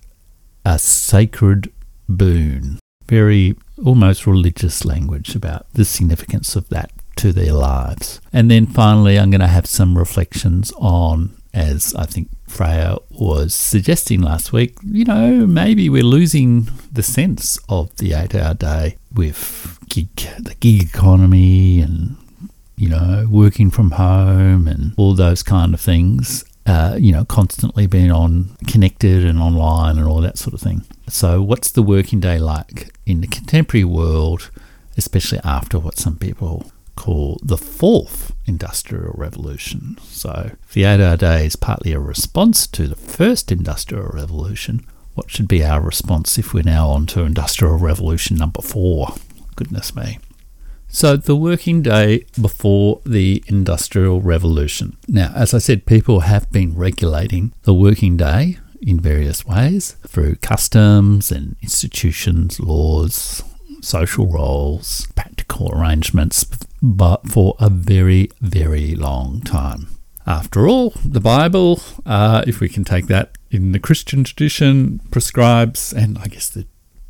a 0.66 0.80
sacred 0.80 1.72
boon. 2.10 2.80
Very 3.06 3.56
almost 3.86 4.26
religious 4.26 4.84
language 4.84 5.36
about 5.36 5.72
the 5.74 5.86
significance 5.86 6.56
of 6.56 6.68
that 6.70 6.90
to 7.18 7.32
their 7.32 7.54
lives. 7.54 8.20
And 8.34 8.50
then 8.50 8.66
finally, 8.66 9.20
I'm 9.20 9.30
going 9.30 9.42
to 9.42 9.48
have 9.48 9.68
some 9.68 9.96
reflections 9.96 10.74
on, 10.78 11.36
as 11.54 11.94
I 11.96 12.06
think 12.06 12.30
Freya 12.48 12.98
was 13.10 13.54
suggesting 13.54 14.22
last 14.22 14.52
week, 14.52 14.76
you 14.84 15.06
know, 15.06 15.46
maybe 15.46 15.90
we're 15.90 16.04
losing 16.04 16.70
the 16.92 17.04
sense 17.04 17.60
of 17.70 17.96
the 17.98 18.14
eight 18.14 18.34
hour 18.34 18.54
day 18.54 18.98
with 19.14 19.78
gig, 19.90 20.16
the 20.40 20.56
gig 20.60 20.82
economy 20.84 21.80
and, 21.80 22.18
you 22.76 22.90
know, 22.90 23.28
working 23.30 23.70
from 23.70 23.92
home 23.92 24.68
and 24.68 24.94
all 24.98 25.14
those 25.14 25.44
kind 25.44 25.74
of 25.74 25.82
things. 25.82 26.44
Uh, 26.66 26.96
you 26.98 27.12
know, 27.12 27.26
constantly 27.26 27.86
being 27.88 28.10
on 28.10 28.56
connected 28.68 29.26
and 29.26 29.38
online 29.38 29.98
and 29.98 30.08
all 30.08 30.22
that 30.22 30.38
sort 30.38 30.54
of 30.54 30.62
thing. 30.62 30.82
So, 31.10 31.42
what's 31.42 31.70
the 31.70 31.84
working 31.84 32.22
day 32.22 32.40
like 32.40 32.96
in 33.06 33.20
the 33.20 33.28
contemporary 33.28 33.84
world, 33.84 34.50
especially 34.96 35.42
after 35.44 35.78
what 35.78 35.98
some 35.98 36.18
people 36.18 36.72
call 36.96 37.38
the 37.44 37.58
fourth 37.58 38.33
industrial 38.46 39.14
revolution. 39.16 39.98
So, 40.04 40.52
the 40.74 40.84
eight 40.84 41.02
hour 41.02 41.18
day 41.18 41.46
is 41.46 41.56
partly 41.56 41.94
a 41.94 42.00
response 42.00 42.68
to 42.68 42.88
the 42.88 42.96
first 42.96 43.52
industrial 43.52 44.08
revolution. 44.08 44.86
What 45.16 45.30
should 45.30 45.48
be 45.48 45.64
our 45.64 45.82
response 45.82 46.38
if 46.38 46.54
we're 46.54 46.64
now 46.64 46.90
on 46.90 47.06
to 47.08 47.22
industrial 47.22 47.78
revolution 47.78 48.38
number 48.38 48.62
four? 48.62 49.16
Goodness 49.56 49.96
me. 49.96 50.20
So, 50.88 51.18
the 51.18 51.36
working 51.36 51.82
day 51.82 52.26
before 52.40 53.02
the 53.04 53.44
Industrial 53.48 54.22
Revolution. 54.22 54.96
Now, 55.08 55.32
as 55.36 55.52
I 55.56 55.58
said, 55.58 55.88
people 55.88 56.20
have 56.20 56.52
been 56.52 56.76
regulating 56.76 57.52
the 57.64 57.74
working 57.74 58.16
day 58.16 58.60
in 58.80 59.00
various 59.00 59.44
ways 59.44 59.96
through 60.06 60.36
customs 60.36 61.32
and 61.32 61.56
institutions, 61.64 62.60
laws, 62.60 63.44
social 63.84 64.28
roles, 64.28 65.08
practical 65.16 65.72
arrangements, 65.72 66.46
but 66.82 67.28
for 67.28 67.56
a 67.60 67.70
very, 67.70 68.30
very 68.42 68.96
long 68.96 69.42
time. 69.42 69.88
After 70.26 70.68
all, 70.68 70.94
the 71.04 71.20
Bible, 71.20 71.82
uh, 72.06 72.44
if 72.48 72.60
we 72.60 72.70
can 72.70 72.84
take 72.84 73.08
that 73.08 73.38
in 73.52 73.74
the 73.74 73.80
Christian 73.80 74.24
tradition, 74.24 75.00
prescribes, 75.12 75.92
and 75.92 76.18
I 76.18 76.28
guess 76.28 76.50
the 76.50 76.66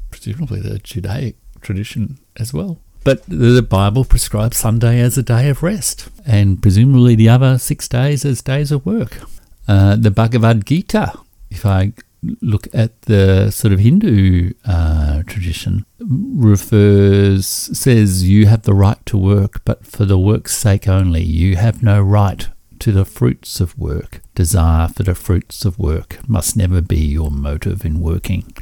presumably 0.09 0.61
the 0.61 0.79
Judaic 0.79 1.35
tradition 1.61 2.19
as 2.37 2.53
well. 2.53 2.79
But 3.03 3.23
the 3.27 3.61
Bible 3.61 4.05
prescribes 4.05 4.57
Sunday 4.57 4.99
as 4.99 5.17
a 5.17 5.23
day 5.23 5.49
of 5.49 5.61
rest, 5.61 6.09
and 6.25 6.61
presumably 6.61 7.15
the 7.15 7.29
other 7.29 7.57
six 7.57 7.87
days 7.87 8.23
as 8.25 8.41
days 8.41 8.71
of 8.71 8.85
work. 8.85 9.21
Uh, 9.67 9.95
the 9.95 10.11
Bhagavad 10.11 10.65
Gita, 10.65 11.13
if 11.49 11.65
I 11.65 11.93
look 12.41 12.67
at 12.73 13.03
the 13.03 13.51
sort 13.51 13.73
of 13.73 13.79
Hindu 13.79 14.53
uh, 14.65 15.23
tradition, 15.23 15.85
refers 15.99 17.45
says 17.45 18.27
you 18.29 18.47
have 18.47 18.63
the 18.63 18.73
right 18.73 19.03
to 19.07 19.17
work, 19.17 19.63
but 19.65 19.85
for 19.85 20.05
the 20.05 20.17
work's 20.17 20.55
sake 20.55 20.87
only. 20.87 21.23
You 21.23 21.55
have 21.55 21.83
no 21.83 22.01
right 22.01 22.47
to 22.79 22.91
the 22.91 23.05
fruits 23.05 23.59
of 23.59 23.77
work. 23.77 24.21
Desire 24.35 24.87
for 24.87 25.03
the 25.03 25.15
fruits 25.15 25.65
of 25.65 25.79
work 25.79 26.17
must 26.27 26.57
never 26.57 26.81
be 26.81 26.99
your 26.99 27.31
motive 27.31 27.85
in 27.85 27.99
working. 27.99 28.53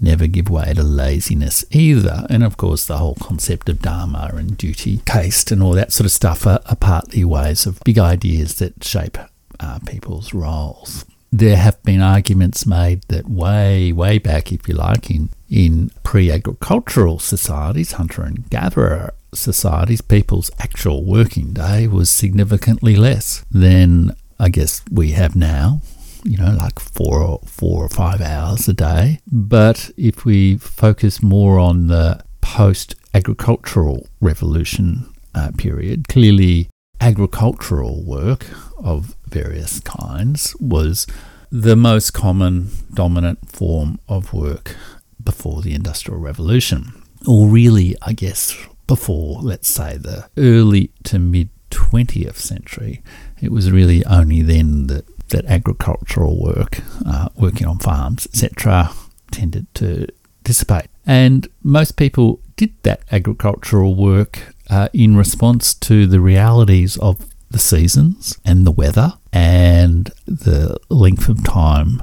Never 0.00 0.28
give 0.28 0.48
way 0.48 0.72
to 0.74 0.82
laziness 0.82 1.64
either. 1.72 2.24
And 2.30 2.44
of 2.44 2.56
course, 2.56 2.86
the 2.86 2.98
whole 2.98 3.16
concept 3.16 3.68
of 3.68 3.82
dharma 3.82 4.30
and 4.32 4.56
duty, 4.56 5.02
caste, 5.04 5.50
and 5.50 5.60
all 5.62 5.72
that 5.72 5.92
sort 5.92 6.06
of 6.06 6.12
stuff 6.12 6.46
are, 6.46 6.60
are 6.66 6.76
partly 6.76 7.24
ways 7.24 7.66
of 7.66 7.80
big 7.84 7.98
ideas 7.98 8.58
that 8.58 8.84
shape 8.84 9.18
uh, 9.58 9.80
people's 9.80 10.32
roles 10.32 11.04
there 11.30 11.56
have 11.56 11.82
been 11.82 12.00
arguments 12.00 12.66
made 12.66 13.02
that 13.08 13.28
way, 13.28 13.92
way 13.92 14.18
back, 14.18 14.52
if 14.52 14.68
you 14.68 14.74
like, 14.74 15.10
in, 15.10 15.30
in 15.50 15.90
pre 16.02 16.30
agricultural 16.30 17.18
societies, 17.18 17.92
hunter 17.92 18.22
and 18.22 18.48
gatherer 18.50 19.12
societies, 19.34 20.00
people's 20.00 20.50
actual 20.58 21.04
working 21.04 21.52
day 21.52 21.86
was 21.86 22.10
significantly 22.10 22.96
less 22.96 23.44
than 23.50 24.14
I 24.38 24.48
guess 24.48 24.82
we 24.90 25.12
have 25.12 25.36
now. 25.36 25.80
You 26.24 26.36
know, 26.36 26.56
like 26.58 26.80
four 26.80 27.22
or 27.22 27.40
four 27.46 27.84
or 27.84 27.88
five 27.88 28.20
hours 28.20 28.68
a 28.68 28.74
day. 28.74 29.20
But 29.30 29.90
if 29.96 30.24
we 30.24 30.56
focus 30.56 31.22
more 31.22 31.58
on 31.60 31.86
the 31.86 32.22
post 32.40 32.96
agricultural 33.14 34.08
revolution 34.20 35.12
uh, 35.34 35.52
period, 35.56 36.08
clearly 36.08 36.68
agricultural 37.00 38.02
work 38.02 38.46
of 38.78 39.16
various 39.26 39.80
kinds 39.80 40.54
was 40.60 41.06
the 41.50 41.76
most 41.76 42.12
common 42.12 42.70
dominant 42.92 43.50
form 43.50 43.98
of 44.08 44.32
work 44.32 44.76
before 45.22 45.62
the 45.62 45.74
Industrial 45.74 46.18
Revolution. 46.18 47.02
Or 47.26 47.48
really, 47.48 47.96
I 48.02 48.12
guess, 48.12 48.56
before, 48.86 49.40
let's 49.42 49.68
say, 49.68 49.96
the 49.96 50.28
early 50.36 50.90
to 51.04 51.18
mid 51.18 51.50
20th 51.70 52.36
century. 52.36 53.02
It 53.40 53.52
was 53.52 53.70
really 53.70 54.04
only 54.06 54.42
then 54.42 54.86
that, 54.86 55.04
that 55.28 55.44
agricultural 55.46 56.42
work, 56.42 56.80
uh, 57.06 57.28
working 57.36 57.66
on 57.66 57.78
farms, 57.78 58.26
etc., 58.26 58.90
tended 59.30 59.72
to 59.74 60.06
dissipate. 60.44 60.86
And 61.06 61.48
most 61.62 61.96
people 61.96 62.40
did 62.56 62.72
that 62.82 63.02
agricultural 63.12 63.94
work 63.94 64.54
uh, 64.70 64.88
in 64.92 65.16
response 65.16 65.74
to 65.74 66.06
the 66.06 66.20
realities 66.20 66.96
of 66.98 67.26
the 67.50 67.58
seasons 67.58 68.38
and 68.44 68.66
the 68.66 68.72
weather 68.72 69.14
and 69.32 70.10
the 70.26 70.76
length 70.90 71.28
of 71.28 71.42
time, 71.44 72.02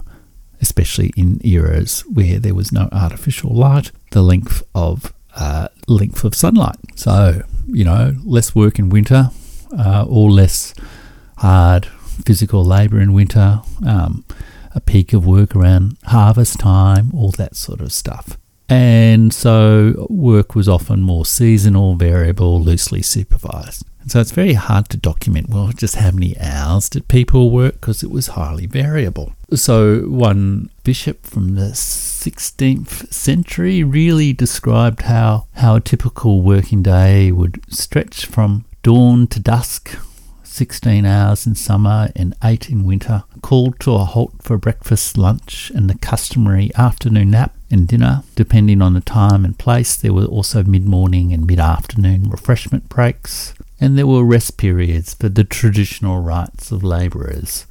especially 0.62 1.12
in 1.16 1.40
eras 1.44 2.02
where 2.12 2.40
there 2.40 2.56
was 2.56 2.72
no 2.72 2.90
artificial 2.92 3.54
light, 3.54 3.92
the 4.12 4.24
length 4.24 4.64
of 4.74 5.14
uh, 5.36 5.68
length 5.88 6.24
of 6.24 6.34
sunlight. 6.34 6.78
So 6.96 7.44
you 7.68 7.84
know, 7.84 8.16
less 8.24 8.56
work 8.56 8.80
in 8.80 8.90
winter, 8.90 9.30
uh, 9.78 10.06
or 10.08 10.32
less 10.32 10.74
hard 11.38 11.86
physical 12.26 12.64
labour 12.64 13.00
in 13.00 13.14
winter. 13.14 13.62
Um, 13.86 14.26
a 14.74 14.82
peak 14.82 15.14
of 15.14 15.26
work 15.26 15.56
around 15.56 15.98
harvest 16.06 16.60
time, 16.60 17.12
all 17.14 17.32
that 17.32 17.56
sort 17.56 17.80
of 17.80 17.94
stuff. 17.94 18.38
And 18.68 19.34
so 19.34 20.08
work 20.10 20.56
was 20.56 20.68
often 20.68 21.02
more 21.02 21.26
seasonal, 21.26 21.96
variable, 21.96 22.62
loosely 22.62 23.02
supervised. 23.02 23.86
And 24.02 24.12
So 24.12 24.20
it's 24.20 24.32
very 24.32 24.54
hard 24.54 24.90
to 24.90 24.98
document, 24.98 25.50
well, 25.50 25.72
just 25.72 25.96
how 25.96 26.12
many 26.12 26.40
hours 26.40 26.90
did 26.90 27.08
people 27.08 27.50
work 27.50 27.82
because 27.82 28.04
it 28.04 28.12
was 28.12 28.28
highly 28.28 28.68
variable. 28.68 29.34
So 29.54 30.02
one 30.02 30.70
bishop 30.84 31.26
from 31.26 31.56
the 31.56 31.72
16th 31.72 33.12
century 33.12 33.84
really 33.84 34.34
described 34.34 35.04
how, 35.04 35.48
how 35.56 35.76
a 35.78 35.82
typical 35.82 36.42
working 36.42 36.84
day 36.84 37.32
would 37.32 37.62
stretch 37.74 38.26
from 38.26 38.66
dawn 38.84 39.26
to 39.28 39.40
dusk, 39.40 39.98
16 40.44 41.06
hours 41.06 41.48
in 41.48 41.56
summer 41.56 42.10
and 42.16 42.36
8 42.44 42.70
in 42.70 42.86
winter, 42.86 43.24
called 43.42 43.80
to 43.82 43.94
a 43.96 44.06
halt 44.06 44.34
for 44.42 44.58
breakfast, 44.58 45.18
lunch, 45.18 45.72
and 45.74 45.90
the 45.90 45.98
customary 45.98 46.72
afternoon 46.76 47.32
nap 47.32 47.56
and 47.76 47.88
dinner. 47.88 48.24
Depending 48.36 48.82
on 48.82 48.96
the 48.96 49.02
time 49.02 49.46
and 49.46 49.58
place, 49.60 49.96
there 49.96 50.14
were 50.14 50.26
also 50.26 50.64
mid 50.64 50.86
morning 50.86 51.32
and 51.32 51.46
mid 51.46 51.60
afternoon 51.60 52.30
refreshment 52.30 52.90
breaks 52.90 53.54
and 53.80 53.98
there 53.98 54.08
were 54.08 54.24
rest 54.24 54.58
periods 54.58 55.14
for 55.14 55.30
the 55.30 55.44
traditional 55.44 56.20
rights 56.22 56.72
of 56.72 56.84
labourers, 56.84 57.66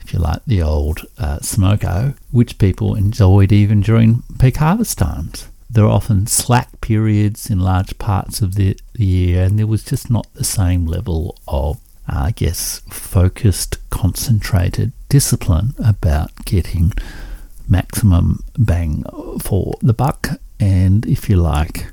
if 0.00 0.12
you 0.12 0.18
like 0.18 0.44
the 0.46 0.62
old 0.62 1.00
uh, 1.18 1.38
smoko, 1.38 2.16
which 2.30 2.58
people 2.58 2.94
enjoyed 2.94 3.52
even 3.52 3.80
during 3.80 4.22
peak 4.38 4.56
harvest 4.56 4.98
times. 4.98 5.48
There 5.70 5.84
were 5.84 5.90
often 5.90 6.26
slack 6.26 6.80
periods 6.80 7.50
in 7.50 7.58
large 7.60 7.98
parts 7.98 8.42
of 8.42 8.54
the, 8.54 8.76
year, 8.96 9.44
and 9.44 9.58
there 9.58 9.66
was 9.66 9.84
just 9.84 10.10
not 10.10 10.26
the 10.34 10.44
same 10.44 10.86
level 10.86 11.38
of, 11.48 11.80
uh, 12.08 12.24
I 12.26 12.30
guess, 12.32 12.80
focused, 12.90 13.78
concentrated 13.90 14.92
discipline 15.08 15.74
about 15.78 16.44
getting 16.44 16.92
maximum 17.68 18.40
bang 18.58 19.04
for 19.40 19.74
the 19.80 19.94
buck, 19.94 20.28
and 20.60 21.06
if 21.06 21.28
you 21.28 21.36
like, 21.36 21.92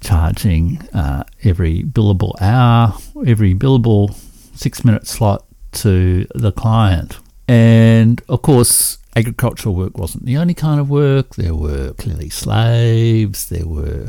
charging 0.00 0.78
uh, 0.92 1.24
every 1.44 1.82
billable 1.82 2.40
hour, 2.40 2.94
every 3.26 3.54
billable 3.54 4.14
six 4.54 4.84
minute 4.84 5.06
slot 5.06 5.44
to 5.72 6.26
the 6.34 6.52
client. 6.52 7.18
And 7.46 8.20
of 8.28 8.42
course, 8.42 8.98
agricultural 9.18 9.74
work 9.74 9.98
wasn't 9.98 10.24
the 10.24 10.36
only 10.36 10.54
kind 10.54 10.80
of 10.80 10.88
work. 10.88 11.34
There 11.34 11.54
were 11.54 11.92
clearly 11.94 12.30
slaves, 12.30 13.48
there 13.48 13.66
were 13.66 14.08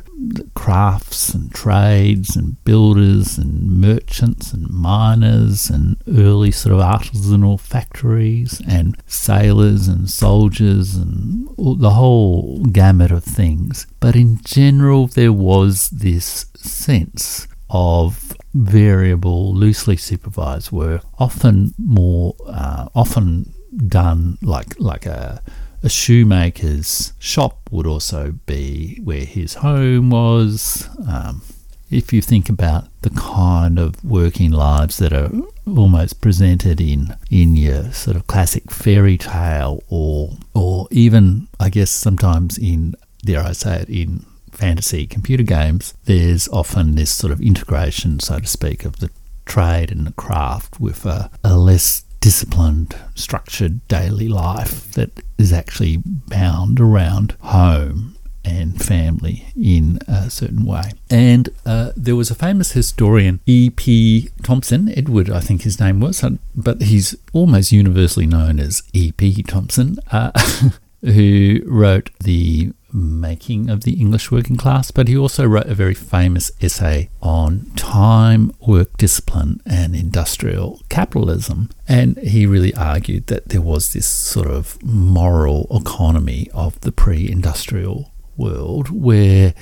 crafts 0.54 1.34
and 1.34 1.52
trades 1.52 2.36
and 2.36 2.63
builders 2.63 3.38
and 3.38 3.82
merchants 3.82 4.54
and 4.54 4.69
miners 4.69 5.69
and 5.69 5.98
early 6.08 6.52
sort 6.52 6.76
of 6.76 6.82
artisanal 6.82 7.60
factories 7.60 8.62
and 8.67 9.02
sailors 9.08 9.88
and 9.88 10.10
soldiers 10.10 10.95
and 10.95 11.48
the 11.58 11.91
whole 11.91 12.63
gamut 12.65 13.12
of 13.12 13.24
things. 13.24 13.88
But 14.00 14.15
in 14.15 14.39
general, 14.43 15.08
there 15.08 15.34
was 15.34 15.89
this 15.89 16.45
sense 16.56 17.48
of 17.72 18.34
variable, 18.54 19.56
loosely 19.56 19.98
supervised 19.98 20.72
work, 20.72 21.04
often 21.17 21.74
more, 21.78 22.36
uh, 22.48 22.89
often 22.93 23.54
done 23.75 24.38
like 24.41 24.79
like 24.79 25.05
a 25.05 25.41
a 25.82 25.89
shoemaker's 25.89 27.13
shop 27.19 27.58
would 27.71 27.88
also 27.88 28.34
be 28.45 28.99
where 29.03 29.25
his 29.25 29.55
home 29.55 30.10
was. 30.10 30.89
Um, 31.08 31.41
if 31.89 32.13
you 32.13 32.21
think 32.21 32.49
about 32.49 32.88
the 33.01 33.10
kind 33.10 33.79
of 33.79 34.03
working 34.03 34.51
lives 34.51 34.97
that 34.97 35.13
are 35.13 35.32
almost 35.65 36.21
presented 36.21 36.79
in 36.79 37.15
in 37.32 37.55
your 37.55 37.91
sort 37.91 38.15
of 38.15 38.27
classic 38.27 38.69
fairy 38.71 39.17
tale, 39.17 39.82
or 39.89 40.38
or 40.53 40.88
even 40.91 41.47
I 41.60 41.69
guess 41.69 41.89
sometimes 41.89 42.58
in 42.58 42.95
dare 43.23 43.43
I 43.43 43.53
say 43.53 43.82
it 43.82 43.89
in 43.89 44.25
fantasy 44.51 45.08
computer 45.08 45.43
games, 45.43 45.93
there's 46.05 46.47
often 46.49 46.95
this 46.95 47.12
sort 47.12 47.32
of 47.32 47.41
integration, 47.41 48.19
so 48.19 48.39
to 48.39 48.47
speak, 48.47 48.86
of 48.86 48.97
the 48.97 49.10
trade 49.45 49.91
and 49.91 50.05
the 50.05 50.12
craft 50.12 50.79
with 50.79 51.05
a, 51.05 51.32
a 51.43 51.58
less 51.58 52.03
disciplined, 52.19 52.95
structured 53.15 53.88
daily 53.88 54.27
life 54.27 54.91
that 54.91 55.12
is 55.38 55.53
actually 55.53 55.97
bound 56.05 56.79
around 56.79 57.36
home 57.41 58.15
and 58.45 58.82
family 58.82 59.47
in 59.55 59.99
a 60.08 60.29
certain 60.29 60.65
way. 60.65 60.91
And 61.10 61.49
uh, 61.65 61.91
there 61.95 62.15
was 62.15 62.32
a 62.32 62.36
famous 62.36 62.71
historian, 62.71 63.39
E.P. 63.45 64.29
Thompson, 64.43 64.89
Edward, 64.97 65.29
I 65.29 65.39
think 65.39 65.63
his 65.63 65.79
name 65.79 65.99
was, 65.99 66.23
but 66.55 66.82
he's 66.82 67.15
almost 67.34 67.71
universally 67.71 68.25
known 68.25 68.60
as 68.60 68.84
E.P. 68.93 69.43
Thompson, 69.43 69.97
uh, 70.12 70.32
who 71.01 71.62
wrote 71.65 72.10
the 72.19 72.73
making 72.93 73.69
of 73.69 73.84
the 73.84 73.93
English 73.93 74.32
working 74.32 74.58
class, 74.58 74.91
but 74.91 75.08
he 75.08 75.17
also 75.17 75.45
wrote 75.45 75.67
a 75.67 75.75
very 75.75 75.93
famous 75.93 76.52
essay 76.62 77.10
on 77.21 77.71
time, 77.75 78.52
work 78.65 78.95
discipline, 78.97 79.62
and 79.65 79.95
industrial 79.95 80.82
capitalism. 80.89 81.69
And 81.88 82.17
he 82.19 82.45
really 82.45 82.73
argued 82.73 83.28
that 83.28 83.49
there 83.49 83.62
was 83.62 83.93
this 83.93 84.08
sort 84.08 84.47
of 84.47 84.82
moral 84.84 85.67
economy 85.71 86.49
of 86.54 86.80
the 86.82 86.91
pre 86.91 87.30
industrial 87.30 88.12
world 88.38 88.89
where, 88.89 89.54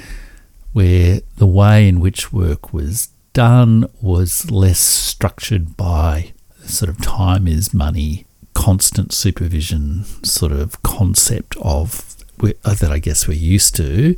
where 0.74 1.22
the 1.38 1.48
way 1.48 1.88
in 1.88 2.00
which 2.00 2.32
work 2.32 2.74
was 2.74 3.10
done 3.34 3.86
was 4.02 4.50
less 4.50 4.80
structured 4.80 5.78
by 5.78 6.34
sort 6.64 6.90
of 6.90 7.02
time 7.02 7.48
is 7.48 7.74
money 7.74 8.26
constant 8.54 9.14
supervision 9.14 10.04
sort 10.24 10.52
of 10.52 10.82
concept 10.82 11.56
of 11.62 12.17
that 12.38 12.90
I 12.92 13.00
guess 13.00 13.28
we're 13.28 13.38
used 13.38 13.76
to 13.76 14.16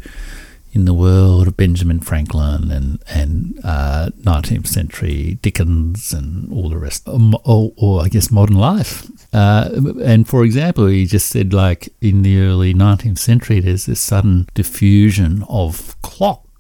in 0.72 0.86
the 0.86 0.94
world 0.94 1.48
of 1.48 1.58
Benjamin 1.58 2.00
Franklin 2.00 2.72
and 2.72 3.00
and 3.10 3.60
uh, 3.64 4.10
19th 4.22 4.68
century 4.68 5.40
Dickens 5.42 6.14
and 6.14 6.52
all 6.52 6.70
the 6.70 6.78
rest, 6.78 7.08
um, 7.08 7.36
or, 7.44 7.74
or, 7.76 8.04
I 8.04 8.08
guess 8.08 8.32
modern 8.32 8.58
life. 8.58 9.10
Uh, 9.34 9.70
and 10.04 10.28
for 10.28 10.44
example, 10.44 10.88
he 10.88 11.06
just 11.06 11.28
said 11.30 11.54
like 11.54 11.90
in 12.02 12.22
the 12.22 12.40
early 12.40 12.74
19th 12.74 13.20
century, 13.20 13.60
there's 13.60 13.86
this 13.86 14.02
sudden 14.02 14.48
diffusion 14.54 15.44
of 15.50 16.00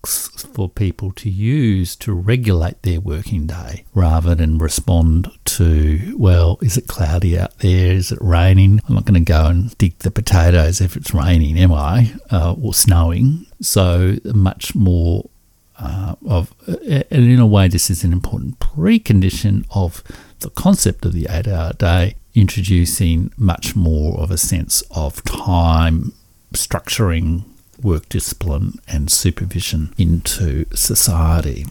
clocks 0.01 0.29
for 0.53 0.69
people 0.69 1.11
to 1.13 1.29
use 1.29 1.95
to 1.97 2.13
regulate 2.13 2.81
their 2.83 2.99
working 2.99 3.47
day 3.47 3.83
rather 3.93 4.35
than 4.35 4.57
respond 4.57 5.29
to, 5.45 6.15
well, 6.17 6.57
is 6.61 6.77
it 6.77 6.87
cloudy 6.87 7.37
out 7.37 7.57
there? 7.59 7.91
Is 7.91 8.11
it 8.11 8.19
raining? 8.21 8.81
I'm 8.87 8.95
not 8.95 9.05
going 9.05 9.23
to 9.23 9.31
go 9.31 9.45
and 9.45 9.77
dig 9.77 9.97
the 9.99 10.11
potatoes 10.11 10.81
if 10.81 10.95
it's 10.95 11.13
raining, 11.13 11.57
am 11.57 11.73
I? 11.73 12.13
Uh, 12.31 12.55
or 12.61 12.73
snowing. 12.73 13.45
So, 13.61 14.17
much 14.25 14.75
more 14.75 15.29
uh, 15.77 16.15
of, 16.25 16.53
and 16.67 17.05
in 17.11 17.39
a 17.39 17.47
way, 17.47 17.67
this 17.67 17.89
is 17.89 18.03
an 18.03 18.13
important 18.13 18.59
precondition 18.59 19.65
of 19.73 20.03
the 20.39 20.49
concept 20.49 21.05
of 21.05 21.13
the 21.13 21.27
eight 21.29 21.47
hour 21.47 21.73
day, 21.73 22.15
introducing 22.33 23.31
much 23.37 23.75
more 23.75 24.17
of 24.19 24.31
a 24.31 24.37
sense 24.37 24.81
of 24.91 25.23
time 25.23 26.13
structuring 26.53 27.43
work 27.83 28.09
discipline 28.09 28.79
and 28.87 29.11
supervision 29.11 29.93
into 29.97 30.65
society. 30.75 31.65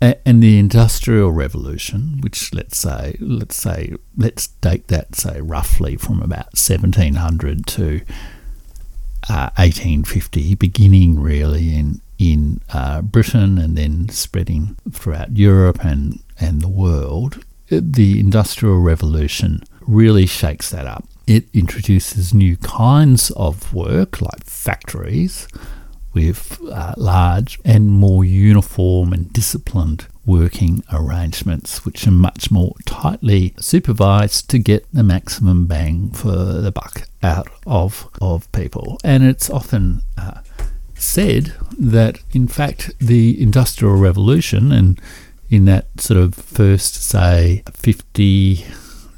And 0.00 0.42
the 0.42 0.58
Industrial 0.58 1.32
Revolution, 1.32 2.20
which 2.20 2.52
let's 2.52 2.76
say, 2.76 3.16
let's 3.18 3.56
say, 3.56 3.94
let's 4.16 4.48
date 4.48 4.88
that, 4.88 5.14
say, 5.14 5.40
roughly 5.40 5.96
from 5.96 6.20
about 6.20 6.52
1700 6.54 7.66
to 7.68 8.02
uh, 9.30 9.50
1850, 9.56 10.54
beginning 10.56 11.18
really 11.18 11.74
in 11.74 12.00
in 12.18 12.60
uh, 12.72 13.02
Britain 13.02 13.58
and 13.58 13.76
then 13.76 14.08
spreading 14.08 14.76
throughout 14.90 15.36
Europe 15.36 15.82
and 15.82 16.20
and 16.38 16.60
the 16.60 16.68
world. 16.68 17.42
The 17.68 18.20
Industrial 18.20 18.78
Revolution 18.78 19.62
really 19.80 20.26
shakes 20.26 20.70
that 20.70 20.86
up 20.86 21.08
it 21.26 21.44
introduces 21.52 22.32
new 22.32 22.56
kinds 22.56 23.30
of 23.32 23.72
work, 23.74 24.20
like 24.20 24.44
factories, 24.44 25.48
with 26.12 26.58
uh, 26.72 26.94
large 26.96 27.58
and 27.64 27.90
more 27.90 28.24
uniform 28.24 29.12
and 29.12 29.32
disciplined 29.32 30.06
working 30.24 30.82
arrangements, 30.92 31.84
which 31.84 32.06
are 32.06 32.12
much 32.12 32.50
more 32.50 32.74
tightly 32.86 33.54
supervised 33.58 34.48
to 34.50 34.58
get 34.58 34.86
the 34.92 35.02
maximum 35.02 35.66
bang 35.66 36.10
for 36.10 36.30
the 36.30 36.72
buck 36.72 37.02
out 37.22 37.48
of, 37.66 38.08
of 38.20 38.50
people. 38.52 38.98
And 39.04 39.24
it's 39.24 39.50
often 39.50 40.02
uh, 40.16 40.40
said 40.94 41.52
that, 41.78 42.20
in 42.32 42.48
fact, 42.48 42.92
the 42.98 43.40
Industrial 43.40 43.94
Revolution 43.94 44.72
and 44.72 45.00
in 45.48 45.64
that 45.66 46.00
sort 46.00 46.18
of 46.18 46.34
first, 46.34 46.94
say, 46.94 47.62
50, 47.72 48.64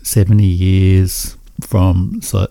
70 0.03 0.45
years 0.45 1.38
from 1.61 2.21
so, 2.23 2.47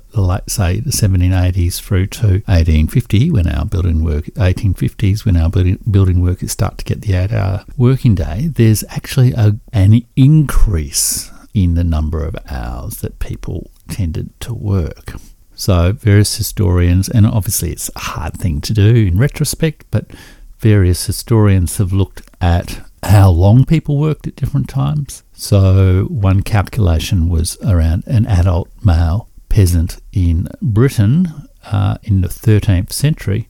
say 0.47 0.79
the 0.79 0.91
1780s 0.91 1.81
through 1.81 2.07
to 2.07 2.27
1850 2.27 3.31
when 3.31 3.47
our 3.47 3.65
building 3.65 4.03
work 4.03 4.25
1850s 4.25 5.25
when 5.25 5.37
our 5.37 5.49
building, 5.49 5.79
building 5.89 6.21
workers 6.21 6.51
start 6.51 6.77
to 6.77 6.85
get 6.85 7.01
the 7.01 7.13
eight 7.13 7.31
hour 7.31 7.63
working 7.77 8.15
day 8.15 8.47
there's 8.47 8.83
actually 8.89 9.31
a, 9.33 9.57
an 9.71 10.01
increase 10.15 11.31
in 11.53 11.75
the 11.75 11.83
number 11.83 12.23
of 12.23 12.35
hours 12.49 12.97
that 12.97 13.19
people 13.19 13.71
tended 13.87 14.37
to 14.39 14.53
work 14.53 15.13
so 15.55 15.93
various 15.93 16.35
historians 16.35 17.07
and 17.09 17.25
obviously 17.25 17.71
it's 17.71 17.89
a 17.95 17.99
hard 17.99 18.33
thing 18.33 18.59
to 18.61 18.73
do 18.73 19.07
in 19.07 19.17
retrospect 19.17 19.85
but 19.89 20.11
various 20.59 21.05
historians 21.05 21.77
have 21.77 21.93
looked 21.93 22.21
at 22.41 22.81
how 23.03 23.29
long 23.29 23.65
people 23.65 23.97
worked 23.97 24.27
at 24.27 24.35
different 24.35 24.67
times. 24.67 25.23
So, 25.39 26.05
one 26.05 26.41
calculation 26.41 27.29
was 27.29 27.59
around 27.63 28.07
an 28.07 28.25
adult 28.25 28.71
male 28.83 29.29
peasant 29.49 30.01
in 30.11 30.47
Britain 30.63 31.27
uh, 31.63 31.99
in 32.01 32.21
the 32.21 32.27
13th 32.27 32.91
century 32.91 33.47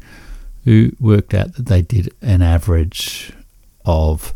who 0.65 0.91
worked 1.00 1.34
out 1.34 1.54
that 1.54 1.67
they 1.67 1.82
did 1.82 2.13
an 2.21 2.41
average 2.41 3.32
of 3.86 4.34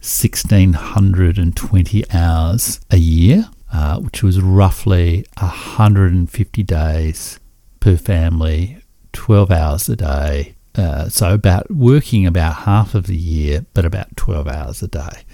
1620 0.00 2.10
hours 2.10 2.80
a 2.90 2.96
year, 2.96 3.50
uh, 3.70 4.00
which 4.00 4.22
was 4.22 4.40
roughly 4.40 5.26
150 5.36 6.62
days 6.62 7.38
per 7.80 7.98
family, 7.98 8.78
12 9.12 9.50
hours 9.50 9.90
a 9.90 9.96
day, 9.96 10.54
uh, 10.74 11.10
so 11.10 11.34
about 11.34 11.70
working 11.70 12.26
about 12.26 12.54
half 12.54 12.94
of 12.94 13.08
the 13.08 13.16
year, 13.16 13.66
but 13.74 13.84
about 13.84 14.16
12 14.16 14.48
hours 14.48 14.82
a 14.82 14.88
day. 14.88 15.24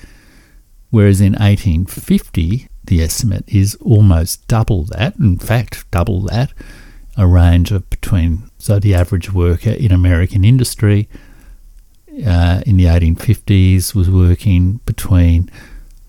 Whereas 0.94 1.20
in 1.20 1.32
1850, 1.32 2.68
the 2.84 3.02
estimate 3.02 3.42
is 3.48 3.74
almost 3.80 4.46
double 4.46 4.84
that. 4.84 5.16
In 5.16 5.40
fact, 5.40 5.90
double 5.90 6.20
that. 6.26 6.52
A 7.16 7.26
range 7.26 7.72
of 7.72 7.90
between 7.90 8.48
so 8.58 8.78
the 8.78 8.94
average 8.94 9.32
worker 9.32 9.70
in 9.70 9.90
American 9.90 10.44
industry 10.44 11.08
uh, 12.24 12.62
in 12.64 12.76
the 12.76 12.84
1850s 12.84 13.92
was 13.96 14.08
working 14.08 14.78
between 14.86 15.50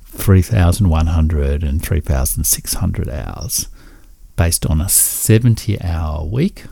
3,100 0.06 1.64
and 1.64 1.84
3,600 1.84 3.10
hours 3.10 3.68
based 4.36 4.68
on 4.68 4.82
a 4.82 4.90
70 4.90 5.82
hour 5.82 6.24
week 6.26 6.66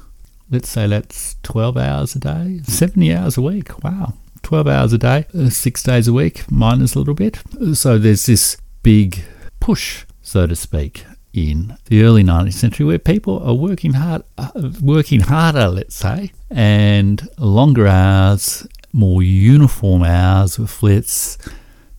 let's 0.51 0.69
say 0.69 0.85
that's 0.85 1.35
12 1.41 1.77
hours 1.77 2.15
a 2.15 2.19
day, 2.19 2.61
70 2.63 3.11
hours 3.15 3.37
a 3.37 3.41
week. 3.41 3.83
Wow. 3.83 4.13
12 4.53 4.67
hours 4.67 4.93
a 4.93 4.99
day, 4.99 5.25
uh, 5.33 5.49
six 5.49 5.81
days 5.81 6.07
a 6.07 6.13
week, 6.13 6.43
minus 6.51 6.93
a 6.93 6.99
little 6.99 7.15
bit. 7.15 7.41
So 7.73 7.97
there's 7.97 8.27
this 8.27 8.55
big 8.83 9.25
push, 9.59 10.05
so 10.21 10.45
to 10.45 10.55
speak, 10.55 11.05
in 11.33 11.75
the 11.85 12.03
early 12.03 12.23
19th 12.23 12.53
century 12.53 12.85
where 12.85 12.99
people 12.99 13.41
are 13.41 13.55
working 13.55 13.93
hard, 13.93 14.21
uh, 14.37 14.51
working 14.79 15.21
harder, 15.21 15.69
let's 15.69 15.95
say, 15.95 16.33
and 16.51 17.27
longer 17.39 17.87
hours, 17.87 18.67
more 18.91 19.23
uniform 19.23 20.03
hours 20.03 20.59
with 20.59 20.83
less, 20.83 21.39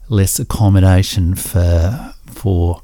less 0.08 0.38
accommodation 0.38 1.34
for 1.34 2.14
for 2.26 2.80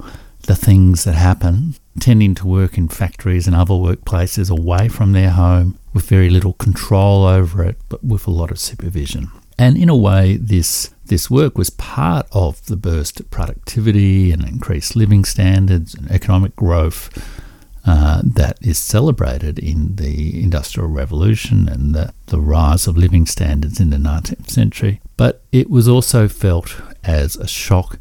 the 0.48 0.56
things 0.56 1.04
that 1.04 1.14
happen, 1.14 1.76
tending 2.00 2.34
to 2.34 2.44
work 2.48 2.76
in 2.76 2.88
factories 2.88 3.46
and 3.46 3.54
other 3.54 3.74
workplaces 3.74 4.50
away 4.50 4.88
from 4.88 5.12
their 5.12 5.30
home 5.30 5.78
with 5.94 6.08
very 6.08 6.28
little 6.28 6.54
control 6.54 7.24
over 7.24 7.62
it, 7.62 7.78
but 7.88 8.02
with 8.02 8.26
a 8.26 8.32
lot 8.32 8.50
of 8.50 8.58
supervision. 8.58 9.30
And 9.60 9.76
in 9.76 9.90
a 9.90 9.94
way, 9.94 10.38
this 10.38 10.88
this 11.04 11.30
work 11.30 11.58
was 11.58 11.68
part 11.68 12.26
of 12.32 12.64
the 12.64 12.76
burst 12.76 13.20
of 13.20 13.30
productivity 13.30 14.32
and 14.32 14.42
increased 14.42 14.96
living 14.96 15.22
standards 15.26 15.94
and 15.94 16.10
economic 16.10 16.56
growth 16.56 17.10
uh, 17.84 18.22
that 18.24 18.56
is 18.62 18.78
celebrated 18.78 19.58
in 19.58 19.96
the 19.96 20.42
Industrial 20.42 20.88
Revolution 20.88 21.68
and 21.68 21.94
the, 21.94 22.14
the 22.28 22.40
rise 22.40 22.86
of 22.86 22.96
living 22.96 23.26
standards 23.26 23.80
in 23.80 23.90
the 23.90 23.98
19th 23.98 24.48
century. 24.48 25.02
But 25.18 25.42
it 25.52 25.68
was 25.68 25.86
also 25.86 26.26
felt 26.26 26.80
as 27.04 27.36
a 27.36 27.46
shock 27.46 27.98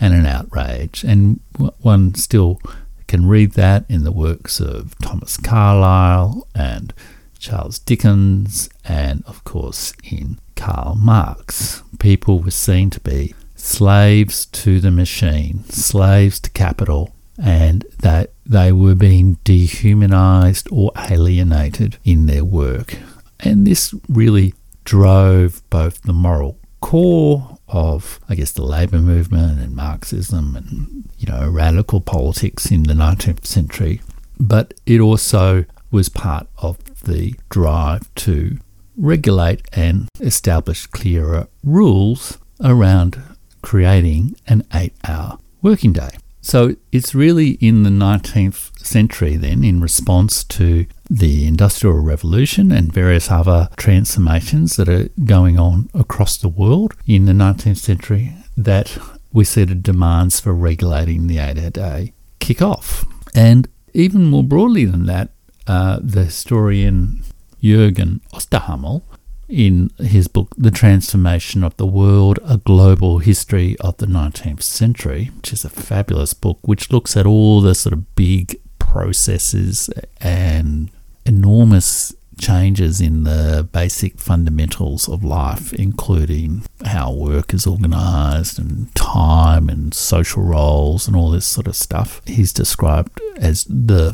and 0.00 0.12
an 0.12 0.26
outrage. 0.26 1.04
And 1.04 1.38
one 1.82 2.16
still 2.16 2.60
can 3.06 3.28
read 3.28 3.52
that 3.52 3.84
in 3.88 4.02
the 4.02 4.10
works 4.10 4.58
of 4.58 4.98
Thomas 4.98 5.36
Carlyle 5.36 6.48
and 6.52 6.92
Charles 7.38 7.78
Dickens, 7.78 8.68
and 8.84 9.22
of 9.26 9.44
course 9.44 9.92
in 10.02 10.40
Karl 10.56 10.96
Marx. 10.96 11.82
People 11.98 12.40
were 12.40 12.50
seen 12.50 12.90
to 12.90 13.00
be 13.00 13.34
slaves 13.54 14.46
to 14.46 14.80
the 14.80 14.90
machine, 14.90 15.64
slaves 15.64 16.40
to 16.40 16.50
capital, 16.50 17.14
and 17.38 17.84
that 18.00 18.32
they 18.44 18.72
were 18.72 18.94
being 18.94 19.34
dehumanized 19.44 20.68
or 20.70 20.92
alienated 21.10 21.98
in 22.04 22.26
their 22.26 22.44
work. 22.44 22.96
And 23.40 23.66
this 23.66 23.94
really 24.08 24.54
drove 24.84 25.68
both 25.68 26.02
the 26.02 26.12
moral 26.12 26.58
core 26.80 27.58
of, 27.68 28.20
I 28.28 28.34
guess, 28.36 28.52
the 28.52 28.62
labour 28.62 28.98
movement 28.98 29.60
and 29.60 29.74
Marxism 29.74 30.56
and, 30.56 31.10
you 31.18 31.26
know, 31.26 31.48
radical 31.48 32.00
politics 32.00 32.70
in 32.70 32.84
the 32.84 32.94
19th 32.94 33.44
century. 33.46 34.00
But 34.38 34.74
it 34.86 35.00
also 35.00 35.64
was 35.90 36.08
part 36.08 36.46
of 36.58 36.78
the 37.02 37.34
drive 37.48 38.12
to 38.16 38.58
regulate 38.96 39.62
and 39.72 40.08
establish 40.20 40.86
clearer 40.86 41.48
rules 41.62 42.38
around 42.62 43.22
creating 43.62 44.36
an 44.46 44.64
eight 44.74 44.94
hour 45.06 45.38
working 45.62 45.92
day. 45.92 46.10
So 46.40 46.76
it's 46.92 47.12
really 47.12 47.52
in 47.54 47.82
the 47.82 47.90
19th 47.90 48.78
century, 48.78 49.36
then, 49.36 49.64
in 49.64 49.80
response 49.80 50.44
to 50.44 50.86
the 51.10 51.44
Industrial 51.44 51.98
Revolution 51.98 52.70
and 52.70 52.92
various 52.92 53.32
other 53.32 53.68
transformations 53.76 54.76
that 54.76 54.88
are 54.88 55.08
going 55.24 55.58
on 55.58 55.90
across 55.92 56.36
the 56.36 56.48
world 56.48 56.94
in 57.04 57.24
the 57.24 57.32
19th 57.32 57.78
century, 57.78 58.32
that 58.56 58.96
we 59.32 59.44
see 59.44 59.64
the 59.64 59.74
demands 59.74 60.38
for 60.38 60.54
regulating 60.54 61.26
the 61.26 61.38
eight 61.38 61.58
hour 61.58 61.70
day 61.70 62.12
kick 62.38 62.62
off. 62.62 63.04
And 63.34 63.68
even 63.92 64.26
more 64.26 64.44
broadly 64.44 64.84
than 64.84 65.06
that, 65.06 65.30
uh, 65.66 65.98
the 66.00 66.24
historian 66.24 67.24
Jürgen 67.66 68.20
Osterhammel 68.32 69.02
in 69.48 69.90
his 69.98 70.28
book, 70.28 70.54
The 70.58 70.70
Transformation 70.70 71.62
of 71.62 71.76
the 71.76 71.86
World 71.86 72.38
A 72.44 72.58
Global 72.58 73.18
History 73.18 73.76
of 73.80 73.96
the 73.98 74.06
19th 74.06 74.62
Century, 74.62 75.30
which 75.36 75.52
is 75.52 75.64
a 75.64 75.68
fabulous 75.68 76.34
book, 76.34 76.58
which 76.62 76.90
looks 76.90 77.16
at 77.16 77.26
all 77.26 77.60
the 77.60 77.74
sort 77.74 77.92
of 77.92 78.14
big 78.16 78.60
processes 78.78 79.88
and 80.20 80.90
enormous 81.24 82.14
changes 82.38 83.00
in 83.00 83.24
the 83.24 83.66
basic 83.72 84.18
fundamentals 84.18 85.08
of 85.08 85.24
life, 85.24 85.72
including 85.72 86.64
how 86.84 87.12
work 87.12 87.54
is 87.54 87.66
organized 87.66 88.58
and 88.58 88.94
time 88.94 89.68
and 89.68 89.94
social 89.94 90.42
roles 90.42 91.06
and 91.06 91.16
all 91.16 91.30
this 91.30 91.46
sort 91.46 91.66
of 91.66 91.76
stuff. 91.76 92.20
He's 92.26 92.52
described 92.52 93.20
as 93.36 93.64
the 93.64 94.12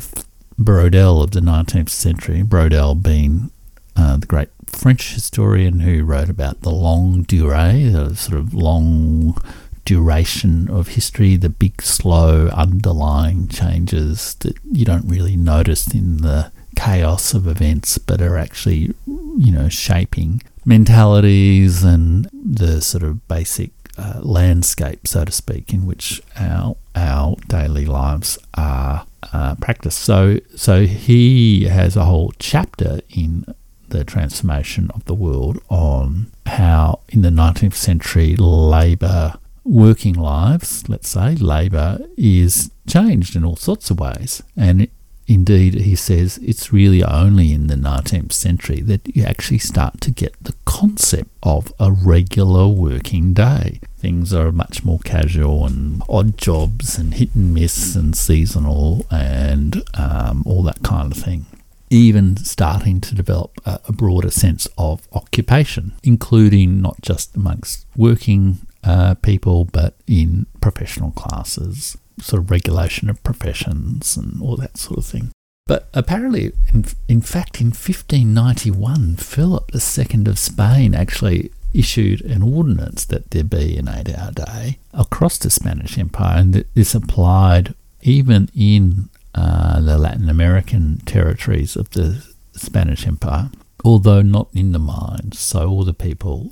Braudel 0.59 1.23
of 1.23 1.31
the 1.31 1.39
19th 1.39 1.89
century, 1.89 2.43
Braudel 2.43 3.01
being 3.01 3.51
uh, 3.95 4.17
the 4.17 4.25
great 4.25 4.49
French 4.67 5.13
historian 5.13 5.81
who 5.81 6.03
wrote 6.03 6.29
about 6.29 6.61
the 6.61 6.71
longue 6.71 7.27
durée, 7.27 7.91
the 7.91 8.15
sort 8.15 8.39
of 8.39 8.53
long 8.53 9.37
duration 9.85 10.69
of 10.69 10.89
history, 10.89 11.35
the 11.35 11.49
big, 11.49 11.81
slow, 11.81 12.47
underlying 12.47 13.47
changes 13.47 14.35
that 14.35 14.57
you 14.71 14.85
don't 14.85 15.07
really 15.07 15.35
notice 15.35 15.93
in 15.93 16.17
the 16.17 16.51
chaos 16.75 17.33
of 17.33 17.47
events, 17.47 17.97
but 17.97 18.21
are 18.21 18.37
actually, 18.37 18.93
you 19.05 19.51
know, 19.51 19.69
shaping 19.69 20.41
mentalities 20.65 21.83
and 21.83 22.29
the 22.33 22.81
sort 22.81 23.03
of 23.03 23.27
basic 23.27 23.71
uh, 23.97 24.19
landscape, 24.21 25.07
so 25.07 25.25
to 25.25 25.31
speak, 25.31 25.73
in 25.73 25.85
which 25.85 26.21
our 26.35 26.75
our 26.95 27.35
daily 27.47 27.85
lives 27.85 28.37
are 28.55 29.05
uh, 29.31 29.55
practiced. 29.55 29.99
So, 29.99 30.39
so 30.55 30.85
he 30.85 31.65
has 31.65 31.95
a 31.95 32.05
whole 32.05 32.33
chapter 32.39 33.01
in 33.09 33.45
the 33.89 34.03
transformation 34.03 34.89
of 34.93 35.05
the 35.05 35.13
world 35.13 35.59
on 35.69 36.31
how 36.45 36.99
in 37.09 37.21
the 37.21 37.29
19th 37.29 37.73
century 37.73 38.35
labour 38.35 39.35
working 39.63 40.15
lives, 40.15 40.87
let's 40.89 41.09
say, 41.09 41.35
labour 41.35 41.99
is 42.17 42.71
changed 42.87 43.35
in 43.35 43.45
all 43.45 43.55
sorts 43.55 43.89
of 43.89 43.99
ways. 43.99 44.43
And 44.57 44.87
indeed, 45.27 45.75
he 45.75 45.95
says 45.95 46.37
it's 46.39 46.73
really 46.73 47.03
only 47.03 47.53
in 47.53 47.67
the 47.67 47.75
19th 47.75 48.33
century 48.33 48.81
that 48.81 49.15
you 49.15 49.23
actually 49.23 49.59
start 49.59 50.01
to 50.01 50.11
get 50.11 50.35
the 50.41 50.55
concept 50.65 51.29
of 51.41 51.71
a 51.79 51.91
regular 51.91 52.67
working 52.67 53.33
day. 53.33 53.79
Things 53.97 54.33
are 54.33 54.51
much 54.51 54.83
more 54.83 54.99
casual 54.99 55.65
and 55.65 56.03
odd 56.09 56.37
jobs 56.37 56.97
and 56.97 57.13
hit 57.13 57.33
and 57.35 57.53
miss 57.53 57.95
and 57.95 58.15
seasonal 58.15 59.05
and 59.09 59.83
um, 59.93 60.43
all 60.45 60.63
that 60.63 60.83
kind 60.83 61.11
of 61.11 61.17
thing 61.17 61.45
even 61.89 62.35
starting 62.37 62.99
to 62.99 63.13
develop 63.13 63.51
a, 63.65 63.79
a 63.87 63.91
broader 63.91 64.31
sense 64.31 64.67
of 64.79 65.07
occupation, 65.13 65.93
including 66.01 66.81
not 66.81 66.99
just 67.01 67.35
amongst 67.35 67.85
working 67.95 68.57
uh, 68.83 69.13
people, 69.15 69.65
but 69.65 69.95
in 70.07 70.47
professional 70.59 71.11
classes, 71.11 71.95
sort 72.19 72.41
of 72.43 72.51
regulation 72.51 73.09
of 73.09 73.23
professions 73.23 74.17
and 74.17 74.41
all 74.41 74.55
that 74.57 74.77
sort 74.77 74.99
of 74.99 75.05
thing. 75.05 75.31
But 75.65 75.89
apparently, 75.93 76.51
in, 76.73 76.85
in 77.07 77.21
fact, 77.21 77.61
in 77.61 77.67
1591, 77.67 79.15
Philip 79.15 79.71
II 79.73 80.25
of 80.25 80.37
Spain 80.37 80.93
actually 80.93 81.51
issued 81.73 82.21
an 82.21 82.43
ordinance 82.43 83.05
that 83.05 83.31
there 83.31 83.43
be 83.43 83.77
an 83.77 83.87
eight 83.87 84.15
hour 84.15 84.31
day 84.31 84.77
across 84.93 85.37
the 85.37 85.49
Spanish 85.49 85.97
Empire, 85.97 86.39
and 86.39 86.65
this 86.73 86.93
applied 86.93 87.73
even 88.01 88.49
in 88.53 89.09
uh, 89.33 89.79
the 89.79 89.97
Latin 89.97 90.29
American 90.29 90.99
territories 91.05 91.75
of 91.75 91.89
the 91.91 92.23
Spanish 92.53 93.07
Empire, 93.07 93.49
although 93.83 94.21
not 94.21 94.49
in 94.53 94.73
the 94.73 94.79
mines. 94.79 95.39
So 95.39 95.67
all 95.67 95.83
the 95.83 95.93
people 95.93 96.51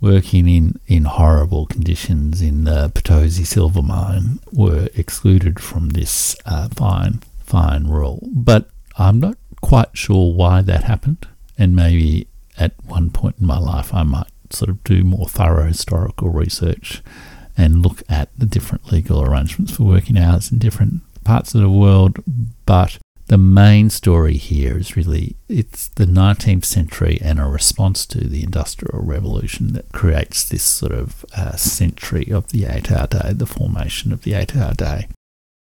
working 0.00 0.48
in, 0.48 0.80
in 0.86 1.04
horrible 1.04 1.66
conditions 1.66 2.40
in 2.40 2.64
the 2.64 2.90
Potosi 2.94 3.44
silver 3.44 3.82
mine 3.82 4.40
were 4.52 4.88
excluded 4.94 5.60
from 5.60 5.90
this 5.90 6.36
uh, 6.46 6.68
fine 6.68 7.20
fine 7.44 7.86
rule. 7.86 8.20
But 8.32 8.70
I'm 8.96 9.20
not 9.20 9.36
quite 9.60 9.96
sure 9.96 10.32
why 10.32 10.62
that 10.62 10.84
happened, 10.84 11.26
and 11.58 11.76
maybe 11.76 12.28
at 12.56 12.72
one 12.86 13.10
point 13.10 13.36
in 13.40 13.46
my 13.46 13.58
life 13.58 13.92
I 13.92 14.02
might 14.02 14.30
sort 14.50 14.68
of 14.68 14.82
do 14.84 15.04
more 15.04 15.28
thorough 15.28 15.66
historical 15.66 16.28
research 16.28 17.02
and 17.56 17.82
look 17.82 18.02
at 18.08 18.30
the 18.38 18.46
different 18.46 18.90
legal 18.92 19.22
arrangements 19.22 19.72
for 19.72 19.84
working 19.84 20.16
hours 20.16 20.50
in 20.50 20.58
different 20.58 21.02
parts 21.24 21.54
of 21.54 21.60
the 21.60 21.70
world, 21.70 22.18
but 22.64 22.98
the 23.30 23.38
main 23.38 23.88
story 23.88 24.36
here 24.36 24.76
is 24.76 24.96
really 24.96 25.36
it's 25.48 25.86
the 25.90 26.04
19th 26.04 26.64
century 26.64 27.16
and 27.22 27.38
a 27.38 27.44
response 27.44 28.04
to 28.04 28.26
the 28.26 28.42
industrial 28.42 29.04
revolution 29.04 29.72
that 29.72 29.92
creates 29.92 30.48
this 30.48 30.64
sort 30.64 30.90
of 30.90 31.24
uh, 31.36 31.54
century 31.54 32.28
of 32.32 32.48
the 32.48 32.64
eight-hour 32.64 33.06
day 33.06 33.32
the 33.32 33.46
formation 33.46 34.12
of 34.12 34.22
the 34.22 34.34
eight-hour 34.34 34.74
day. 34.74 35.06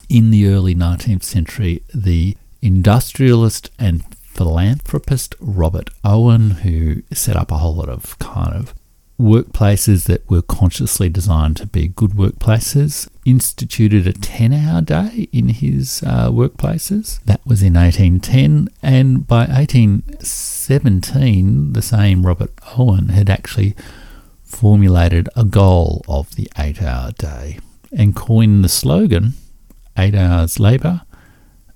In 0.08 0.30
the 0.30 0.48
early 0.48 0.74
19th 0.74 1.24
century 1.24 1.82
the 1.94 2.38
industrialist 2.62 3.70
and 3.78 4.02
philanthropist 4.14 5.34
robert 5.38 5.90
owen 6.02 6.52
who 6.62 7.02
set 7.12 7.36
up 7.36 7.50
a 7.50 7.58
whole 7.58 7.74
lot 7.74 7.90
of 7.90 8.18
kind 8.18 8.54
of 8.54 8.72
workplaces 9.18 10.04
that 10.04 10.30
were 10.30 10.42
consciously 10.42 11.08
designed 11.08 11.56
to 11.56 11.66
be 11.66 11.88
good 11.88 12.12
workplaces, 12.12 13.08
instituted 13.24 14.06
a 14.06 14.12
10 14.12 14.52
hour 14.52 14.80
day 14.80 15.26
in 15.32 15.48
his 15.48 16.04
uh, 16.06 16.30
workplaces. 16.30 17.20
That 17.24 17.44
was 17.44 17.60
in 17.62 17.74
1810. 17.74 18.68
And 18.82 19.26
by 19.26 19.46
1817, 19.46 21.72
the 21.72 21.82
same 21.82 22.24
Robert 22.24 22.52
Owen 22.76 23.08
had 23.08 23.28
actually 23.28 23.74
formulated 24.44 25.28
a 25.36 25.44
goal 25.44 26.04
of 26.08 26.36
the 26.36 26.48
eight 26.56 26.80
hour 26.80 27.10
day 27.12 27.58
and 27.92 28.16
coined 28.16 28.64
the 28.64 28.68
slogan 28.68 29.32
eight 29.96 30.14
hours 30.14 30.60
labour, 30.60 31.02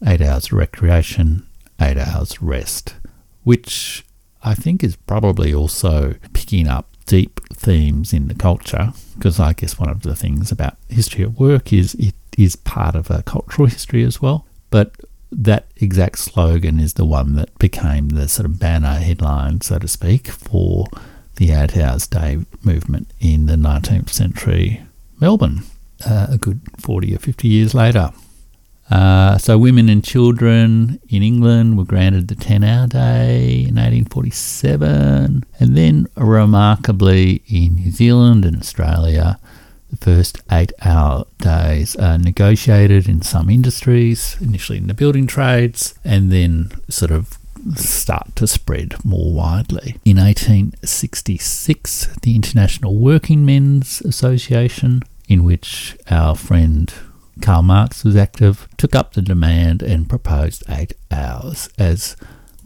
eight 0.07 0.23
hours 0.23 0.53
recreation, 0.53 1.45
eight 1.81 1.99
hours 1.99 2.41
rest, 2.41 2.95
which 3.43 4.05
I 4.45 4.55
think 4.55 4.85
is 4.85 4.97
probably 4.97 5.53
also 5.53 6.15
picking 6.33 6.69
up 6.69 6.92
deep 7.07 7.41
themes 7.53 8.13
in 8.13 8.29
the 8.29 8.35
culture 8.35 8.93
because 9.15 9.39
I 9.39 9.53
guess 9.53 9.79
one 9.79 9.89
of 9.89 10.03
the 10.03 10.17
things 10.17 10.51
about 10.51 10.77
history 10.89 11.25
at 11.25 11.33
work 11.33 11.73
is 11.73 11.95
it 11.95 12.15
is 12.39 12.57
part 12.57 12.95
of 12.95 13.11
a 13.11 13.23
cultural 13.23 13.69
history 13.69 14.05
as 14.05 14.23
well. 14.23 14.47
But 14.71 14.95
that 15.31 15.67
exact 15.77 16.19
slogan 16.19 16.81
is 16.81 16.95
the 16.95 17.05
one 17.05 17.35
that 17.35 17.57
became 17.59 18.11
the 18.11 18.29
sort 18.29 18.47
of 18.47 18.59
banner 18.59 18.95
headline, 18.95 19.61
so 19.61 19.79
to 19.79 19.89
speak, 19.89 20.29
for 20.29 20.87
the 21.37 21.51
Eight 21.51 21.77
Hours 21.77 22.07
Day 22.07 22.39
movement 22.63 23.11
in 23.21 23.47
the 23.47 23.57
19th 23.57 24.11
century 24.11 24.83
Melbourne, 25.21 25.63
uh, 26.05 26.27
a 26.31 26.39
good 26.39 26.61
40 26.79 27.15
or 27.15 27.19
50 27.19 27.49
years 27.49 27.75
later. 27.75 28.11
Uh, 28.93 29.39
so, 29.39 29.57
women 29.57 29.89
and 29.89 30.05
children 30.05 31.01
in 31.09 31.23
England 31.23 31.79
were 31.79 31.85
granted 31.85 32.29
the 32.29 32.35
10 32.35 32.63
hour 32.63 32.87
day 32.87 33.61
in 33.61 33.77
1847, 33.77 35.43
and 35.59 35.77
then 35.77 36.07
remarkably 36.15 37.43
in 37.49 37.77
New 37.77 37.91
Zealand 37.91 38.45
and 38.45 38.59
Australia, 38.59 39.41
the 39.89 39.97
first 39.97 40.43
eight 40.51 40.73
hour 40.83 41.25
days 41.39 41.97
are 41.97 42.19
negotiated 42.19 43.09
in 43.09 43.23
some 43.23 43.49
industries, 43.49 44.37
initially 44.43 44.77
in 44.77 44.89
the 44.89 44.95
building 44.95 45.27
trades, 45.27 45.95
and 46.05 46.31
then 46.31 46.71
sort 46.91 47.13
of 47.13 47.39
start 47.75 48.37
to 48.37 48.47
spread 48.47 49.03
more 49.07 49.33
widely. 49.33 49.97
In 50.05 50.19
1866, 50.19 52.09
the 52.21 52.37
International 52.37 52.95
Working 52.95 53.47
Men's 53.47 54.03
Association, 54.03 55.01
in 55.29 55.45
which 55.45 55.97
our 56.11 56.37
friend 56.37 56.93
Karl 57.41 57.63
Marx 57.63 58.05
was 58.05 58.17
active, 58.17 58.69
took 58.77 58.95
up 58.95 59.15
the 59.15 59.23
demand 59.23 59.83
and 59.83 60.09
proposed 60.09 60.63
eight 60.69 60.95
hours 61.11 61.69
as 61.79 62.17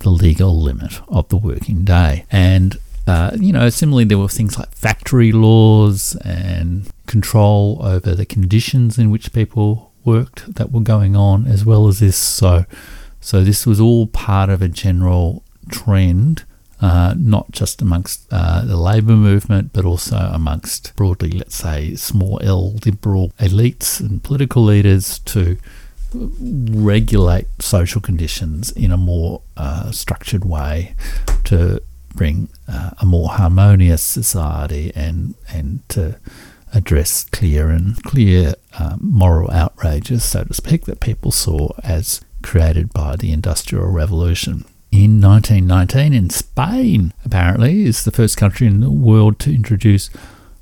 the 0.01 0.11
legal 0.11 0.61
limit 0.61 1.01
of 1.09 1.29
the 1.29 1.37
working 1.37 1.85
day. 1.85 2.27
And, 2.31 2.77
uh, 3.07 3.37
you 3.39 3.53
know, 3.53 3.69
similarly, 3.71 4.05
there 4.05 4.19
were 4.19 4.29
things 4.29 4.59
like 4.59 4.73
factory 4.73 5.33
laws 5.33 6.17
and 6.17 6.89
control 7.07 7.79
over 7.83 8.15
the 8.15 8.27
conditions 8.27 8.99
in 8.99 9.11
which 9.11 9.33
people 9.33 9.93
worked 10.05 10.55
that 10.55 10.73
were 10.73 10.81
going 10.81 11.17
on, 11.17 11.47
as 11.47 11.65
well 11.65 11.89
as 11.89 12.01
this. 12.01 12.17
So, 12.17 12.65
so 13.21 13.43
this 13.43 13.67
was 13.67 13.81
all 13.81 14.07
part 14.07 14.51
of 14.51 14.63
a 14.63 14.69
general 14.69 15.43
trend 15.71 16.45
uh, 16.81 17.15
not 17.17 17.51
just 17.53 17.81
amongst 17.81 18.27
uh, 18.31 18.63
the 18.65 18.77
labour 18.77 19.17
movement, 19.17 19.73
but 19.73 19.85
also 19.85 20.17
amongst 20.33 20.95
broadly, 20.97 21.31
let's 21.31 21.57
say, 21.57 21.95
small 21.95 22.39
L 22.43 22.75
liberal 22.85 23.33
elites 23.39 24.01
and 24.01 24.23
political 24.23 24.63
leaders 24.63 25.19
to 25.21 25.57
regulate 26.15 27.47
social 27.59 28.01
conditions 28.01 28.71
in 28.73 28.93
a 28.93 28.97
more 28.97 29.43
uh, 29.57 29.91
structured 29.91 30.45
way 30.45 30.95
to 31.45 31.83
bring 32.15 32.49
uh, 32.69 32.91
a 32.99 33.07
more 33.07 33.31
harmonious 33.31 34.03
society 34.03 34.93
and 34.95 35.35
and 35.49 35.87
to 35.89 36.19
address 36.73 37.25
clear 37.25 37.71
and 37.71 38.03
clear 38.03 38.55
uh, 38.79 38.97
moral 39.01 39.51
outrages, 39.51 40.25
so 40.25 40.45
to 40.45 40.53
speak, 40.53 40.85
that 40.85 41.01
people 41.01 41.31
saw 41.31 41.71
as 41.83 42.21
created 42.43 42.93
by 42.93 43.17
the 43.17 43.33
Industrial 43.33 43.87
Revolution 43.87 44.65
in 45.05 45.21
1919 45.21 46.13
in 46.13 46.31
Spain, 46.31 47.13
apparently, 47.25 47.85
is 47.85 48.05
the 48.05 48.11
first 48.11 48.37
country 48.37 48.67
in 48.67 48.81
the 48.81 48.91
world 48.91 49.39
to 49.41 49.55
introduce 49.55 50.09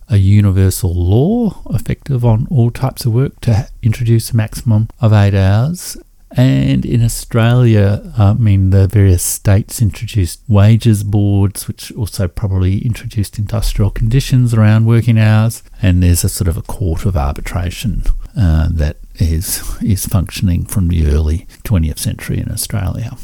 a 0.09 0.17
universal 0.17 0.93
law 0.95 1.63
effective 1.71 2.25
on 2.25 2.47
all 2.51 2.71
types 2.71 3.05
of 3.05 3.15
work 3.15 3.41
to 3.41 3.69
introduce 3.83 4.31
a 4.31 4.37
maximum 4.37 4.89
of 5.01 5.13
eight 5.13 5.35
hours. 5.35 5.97
And 6.37 6.85
in 6.85 7.03
Australia, 7.05 8.13
I 8.19 8.33
mean, 8.35 8.71
the 8.71 8.89
various 8.89 9.23
states 9.23 9.81
introduced 9.81 10.41
wages 10.49 11.05
boards, 11.05 11.69
which 11.69 11.93
also 11.93 12.27
probably 12.27 12.79
introduced 12.79 13.39
industrial 13.39 13.93
conditions 13.93 14.53
around 14.53 14.87
working 14.87 15.17
hours. 15.17 15.63
And 15.81 16.03
there's 16.03 16.25
a 16.25 16.29
sort 16.29 16.49
of 16.49 16.57
a 16.57 16.63
court 16.63 17.07
of 17.07 17.17
arbitration 17.17 18.03
uh, 18.37 18.69
that 18.73 18.97
is 19.15 19.81
is 19.81 20.07
functioning 20.07 20.65
from 20.65 20.89
the 20.89 21.07
early 21.07 21.47
20th 21.63 21.99
century 21.99 22.39
in 22.41 22.51
Australia. 22.51 23.17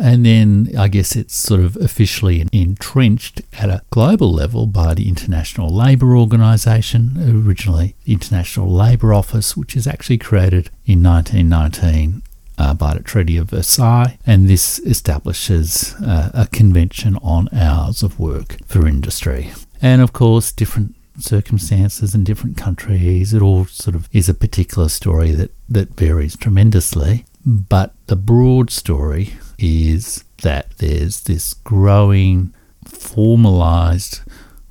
And 0.00 0.24
then 0.24 0.70
I 0.78 0.88
guess 0.88 1.14
it's 1.14 1.34
sort 1.34 1.60
of 1.60 1.76
officially 1.76 2.46
entrenched 2.52 3.42
at 3.52 3.68
a 3.68 3.82
global 3.90 4.32
level 4.32 4.66
by 4.66 4.94
the 4.94 5.08
International 5.08 5.68
Labour 5.68 6.16
Organization, 6.16 7.16
originally 7.18 7.94
the 8.04 8.14
International 8.14 8.70
Labour 8.70 9.12
Office, 9.12 9.56
which 9.56 9.76
is 9.76 9.86
actually 9.86 10.18
created 10.18 10.70
in 10.86 11.02
1919 11.02 12.22
uh, 12.56 12.74
by 12.74 12.94
the 12.94 13.02
Treaty 13.02 13.36
of 13.36 13.50
Versailles. 13.50 14.18
And 14.26 14.48
this 14.48 14.78
establishes 14.80 15.94
uh, 16.02 16.30
a 16.32 16.46
convention 16.46 17.16
on 17.16 17.48
hours 17.52 18.02
of 18.02 18.18
work 18.18 18.56
for 18.66 18.86
industry. 18.86 19.52
And 19.82 20.00
of 20.00 20.12
course, 20.12 20.50
different 20.50 20.94
circumstances 21.18 22.14
in 22.14 22.24
different 22.24 22.56
countries, 22.56 23.34
it 23.34 23.42
all 23.42 23.66
sort 23.66 23.94
of 23.94 24.08
is 24.12 24.28
a 24.28 24.34
particular 24.34 24.88
story 24.88 25.32
that, 25.32 25.52
that 25.68 25.94
varies 25.94 26.36
tremendously. 26.36 27.26
But 27.44 27.94
the 28.06 28.16
broad 28.16 28.70
story 28.70 29.34
is 29.60 30.24
that 30.42 30.70
there's 30.78 31.22
this 31.22 31.54
growing 31.54 32.54
formalized 32.84 34.20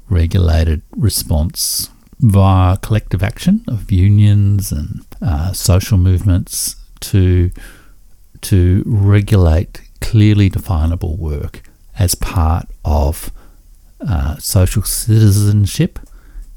regulated 0.09 0.81
response 0.95 1.89
via 2.19 2.75
collective 2.77 3.23
action 3.23 3.63
of 3.67 3.91
unions 3.91 4.71
and 4.71 5.05
uh, 5.21 5.53
social 5.53 5.97
movements 5.97 6.75
to 6.99 7.51
to 8.41 8.83
regulate 8.85 9.81
clearly 10.01 10.49
definable 10.49 11.15
work 11.17 11.61
as 11.97 12.15
part 12.15 12.67
of 12.83 13.31
uh, 14.01 14.35
social 14.37 14.81
citizenship 14.81 15.99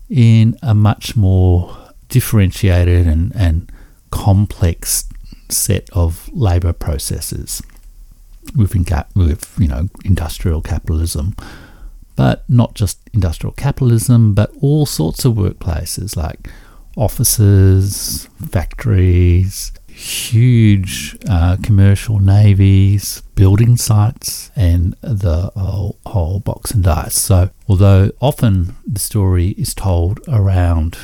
in 0.09 0.57
a 0.63 0.75
much 0.75 1.17
more 1.17 1.77
differentiated 2.09 3.07
and, 3.07 3.35
and 3.35 3.71
complex 4.11 5.09
set 5.49 5.89
of 5.91 6.31
labour 6.33 6.73
processes 6.73 7.61
with, 8.55 9.57
you 9.59 9.69
know 9.69 9.89
industrial 10.05 10.63
capitalism, 10.63 11.35
but 12.17 12.45
not 12.49 12.75
just 12.75 12.99
industrial 13.13 13.53
capitalism, 13.53 14.35
but 14.35 14.53
all 14.61 14.87
sorts 14.87 15.25
of 15.25 15.35
workplaces 15.35 16.17
like 16.17 16.49
offices, 16.97 18.29
factories, 18.51 19.73
huge 19.89 21.17
uh, 21.29 21.57
commercial 21.63 22.19
navies, 22.19 23.23
building 23.35 23.77
sites, 23.77 24.51
and 24.57 24.95
the 25.01 25.51
whole, 25.57 25.99
whole 26.07 26.41
box 26.41 26.71
and 26.71 26.85
dice. 26.85 27.17
So, 27.17 27.51
although 27.69 28.11
often 28.21 28.77
the 28.87 29.01
story 29.01 29.51
is 29.51 29.75
told 29.75 30.21
around, 30.29 30.99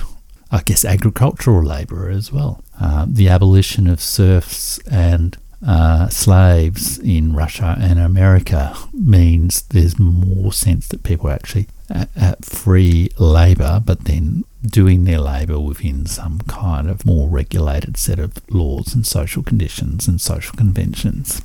I 0.51 0.63
guess, 0.63 0.85
agricultural 0.85 1.65
labour 1.65 2.11
as 2.11 2.33
well, 2.33 2.63
uh, 2.81 3.07
the 3.09 3.29
abolition 3.29 3.87
of 3.87 4.01
serfs 4.01 4.79
and 4.91 5.37
uh, 5.67 6.09
slaves 6.09 6.99
in 6.99 7.35
Russia 7.35 7.77
and 7.81 7.99
America 7.99 8.77
means 8.93 9.63
there's 9.63 9.99
more 9.99 10.53
sense 10.53 10.87
that 10.89 11.03
people 11.03 11.29
are 11.29 11.33
actually 11.33 11.67
at, 11.91 12.09
at 12.17 12.45
free 12.45 13.11
labour, 13.19 13.83
but 13.85 14.05
then 14.05 14.45
doing 14.63 15.05
their 15.05 15.21
labour 15.21 15.59
within 15.59 16.07
some 16.07 16.41
kind 16.43 16.89
of 16.89 17.05
more 17.05 17.29
regulated 17.29 17.97
set 17.97 18.19
of 18.19 18.35
laws 18.51 18.95
and 18.95 19.07
social 19.07 19.43
conditions 19.43 20.07
and 20.07 20.21
social 20.21 20.57
conventions. 20.57 21.43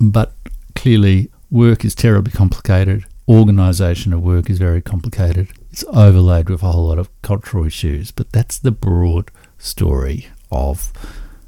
But 0.00 0.32
clearly, 0.74 1.30
work 1.50 1.84
is 1.84 1.94
terribly 1.94 2.32
complicated. 2.32 3.04
Organisation 3.28 4.12
of 4.12 4.22
work 4.22 4.48
is 4.48 4.58
very 4.58 4.80
complicated. 4.80 5.48
It's 5.72 5.84
overlaid 5.92 6.48
with 6.48 6.62
a 6.62 6.72
whole 6.72 6.88
lot 6.88 6.98
of 6.98 7.10
cultural 7.22 7.66
issues, 7.66 8.10
but 8.12 8.32
that's 8.32 8.58
the 8.58 8.70
broad 8.70 9.30
story 9.58 10.28
of 10.50 10.92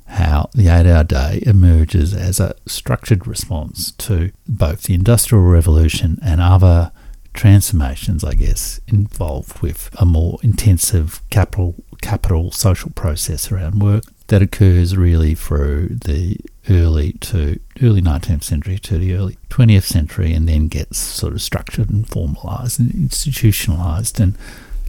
how 0.08 0.50
the 0.54 0.68
eight 0.68 0.86
hour 0.86 1.04
day 1.04 1.42
emerges 1.46 2.14
as 2.14 2.40
a 2.40 2.54
structured 2.66 3.26
response 3.26 3.92
to 3.92 4.32
both 4.46 4.84
the 4.84 4.94
Industrial 4.94 5.44
Revolution 5.44 6.18
and 6.22 6.40
other 6.40 6.92
transformations, 7.34 8.24
I 8.24 8.34
guess, 8.34 8.80
involved 8.88 9.60
with 9.60 9.90
a 9.98 10.04
more 10.04 10.38
intensive 10.42 11.20
capital 11.30 11.74
capital 12.00 12.50
social 12.52 12.90
process 12.90 13.50
around 13.50 13.82
work 13.82 14.04
that 14.28 14.42
occurs 14.42 14.96
really 14.96 15.34
through 15.34 15.88
the 15.88 16.36
early 16.70 17.12
to 17.12 17.58
early 17.82 18.00
19th 18.00 18.44
century 18.44 18.78
to 18.78 18.98
the 18.98 19.14
early 19.14 19.38
20th 19.50 19.84
century 19.84 20.32
and 20.32 20.48
then 20.48 20.68
gets 20.68 20.98
sort 20.98 21.32
of 21.32 21.42
structured 21.42 21.90
and 21.90 22.08
formalized 22.08 22.78
and 22.78 22.94
institutionalized 22.94 24.20
and 24.20 24.36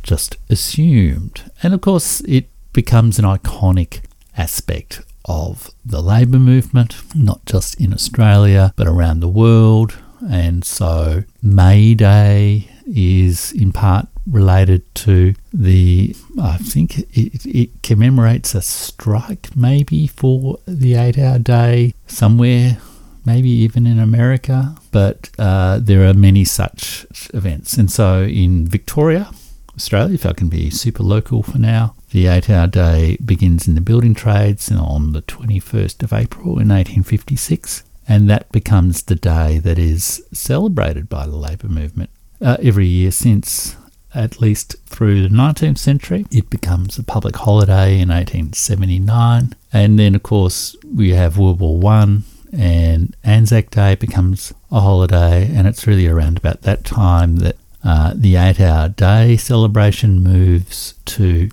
just 0.04 0.38
assumed. 0.50 1.52
And 1.64 1.74
of 1.74 1.82
course, 1.82 2.22
it 2.22 2.50
becomes 2.74 3.20
an 3.20 3.26
iconic 3.26 4.02
aspect 4.38 5.02
of 5.26 5.70
the 5.86 6.02
labour 6.02 6.40
movement, 6.40 6.96
not 7.16 7.46
just 7.46 7.80
in 7.80 7.94
Australia, 7.94 8.74
but 8.76 8.88
around 8.88 9.20
the 9.20 9.28
world. 9.28 9.98
And 10.30 10.66
so 10.66 11.24
May 11.42 11.94
Day 11.94 12.70
is 12.86 13.52
in 13.52 13.72
part 13.72 14.08
related 14.26 14.84
to 14.94 15.34
the, 15.54 16.16
I 16.42 16.58
think 16.58 17.00
it, 17.00 17.46
it 17.46 17.84
commemorates 17.84 18.54
a 18.56 18.62
strike 18.62 19.56
maybe 19.56 20.08
for 20.08 20.60
the 20.66 20.96
eight 20.96 21.18
hour 21.18 21.40
day 21.40 21.94
somewhere, 22.08 22.78
maybe 23.26 23.50
even 23.50 23.88
in 23.88 24.00
America. 24.00 24.76
But 24.92 25.30
uh, 25.40 25.80
there 25.80 26.08
are 26.08 26.14
many 26.14 26.44
such 26.46 27.08
events. 27.34 27.78
And 27.78 27.92
so 27.92 28.24
in 28.24 28.68
Victoria, 28.68 29.32
Australia, 29.76 30.16
if 30.16 30.26
I 30.26 30.34
can 30.34 30.50
be 30.50 30.70
super 30.70 31.04
local 31.04 31.44
for 31.44 31.58
now, 31.58 31.96
the 32.12 32.28
eight 32.28 32.50
hour 32.50 32.68
day 32.68 33.18
begins 33.24 33.68
in 33.68 33.76
the 33.76 33.82
building 33.82 34.14
trades 34.14 34.72
on 34.72 35.14
the 35.14 35.22
21st 35.22 36.04
of 36.04 36.14
April 36.14 36.60
in 36.60 36.70
1856, 36.70 37.84
and 38.08 38.30
that 38.30 38.52
becomes 38.52 39.04
the 39.04 39.16
day 39.16 39.60
that 39.60 39.78
is 39.78 40.24
celebrated 40.34 41.10
by 41.10 41.26
the 41.26 41.36
labour 41.36 41.68
movement 41.68 42.10
uh, 42.42 42.58
every 42.62 42.88
year 42.88 43.12
since 43.12 43.76
at 44.14 44.42
least 44.42 44.76
through 44.86 45.22
the 45.22 45.36
19th 45.36 45.78
century. 45.78 46.26
It 46.32 46.50
becomes 46.50 46.98
a 46.98 47.04
public 47.04 47.36
holiday 47.36 47.94
in 48.00 48.10
1879, 48.10 49.56
and 49.72 50.00
then, 50.00 50.16
of 50.16 50.24
course, 50.24 50.76
we 50.84 51.12
have 51.12 51.38
World 51.38 51.60
War 51.60 51.78
One. 51.78 52.24
And 52.52 53.16
Anzac 53.24 53.70
Day 53.70 53.94
becomes 53.94 54.56
a 54.72 54.80
holiday, 54.80 55.48
and 55.54 55.68
it's 55.68 55.86
really 55.86 56.08
around 56.08 56.40
about 56.40 56.64
that 56.64 56.84
time 56.84 57.36
that 57.38 57.58
uh, 57.84 58.14
the 58.16 58.36
eight 58.38 58.60
hour 58.60 58.90
day 58.90 59.38
celebration 59.38 60.24
moves 60.24 60.96
to 61.06 61.52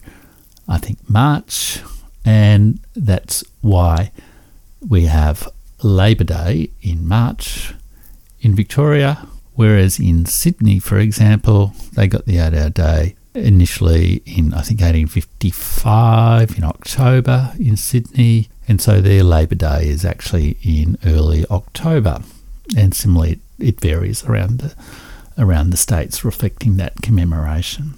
I 0.69 0.79
think, 0.79 0.99
March, 1.09 1.81
and 2.25 2.81
that's 2.95 3.45
why 3.61 4.11
we 4.87 5.05
have 5.05 5.49
Labor 5.83 6.25
Day 6.25 6.71
in 6.83 7.07
March 7.07 7.75
in 8.41 8.55
Victoria, 8.55 9.27
whereas 9.55 9.99
in 10.01 10.27
Sydney, 10.27 10.79
for 10.79 10.99
example, 10.99 11.73
they 11.93 12.09
got 12.09 12.27
the 12.27 12.39
eight 12.39 12.55
hour 12.55 12.71
day 12.71 13.17
initially 13.35 14.23
in, 14.27 14.55
I 14.55 14.63
think, 14.63 14.81
1855 14.81 16.57
in 16.57 16.65
October 16.65 17.53
in 17.59 17.77
Sydney, 17.77 18.49
and 18.67 18.81
so 18.81 19.01
their 19.01 19.23
Labor 19.23 19.55
Day 19.55 19.89
is 19.89 20.05
actually 20.05 20.57
in 20.63 20.99
early 21.05 21.45
October. 21.51 22.23
And 22.77 22.95
similarly, 22.95 23.41
it 23.61 23.81
varies 23.81 24.25
around 24.25 24.59
the, 24.59 24.75
around 25.39 25.71
the 25.71 25.77
states, 25.77 26.25
reflecting 26.25 26.77
that 26.79 27.03
commemoration 27.03 27.95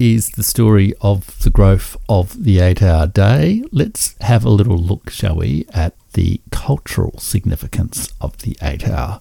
is 0.00 0.30
the 0.30 0.42
story 0.42 0.94
of 1.02 1.38
the 1.40 1.50
growth 1.50 1.94
of 2.08 2.44
the 2.44 2.58
eight 2.58 2.82
hour 2.82 3.06
day. 3.06 3.62
Let's 3.70 4.16
have 4.22 4.46
a 4.46 4.50
little 4.50 4.78
look, 4.78 5.10
shall 5.10 5.36
we, 5.36 5.66
at 5.74 5.94
the 6.14 6.40
cultural 6.50 7.18
significance 7.18 8.08
of 8.18 8.38
the 8.38 8.56
eight 8.62 8.88
hour 8.88 9.20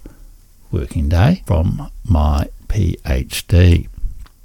working 0.72 1.10
day 1.10 1.44
from 1.46 1.92
my 2.06 2.50
PhD. 2.70 3.90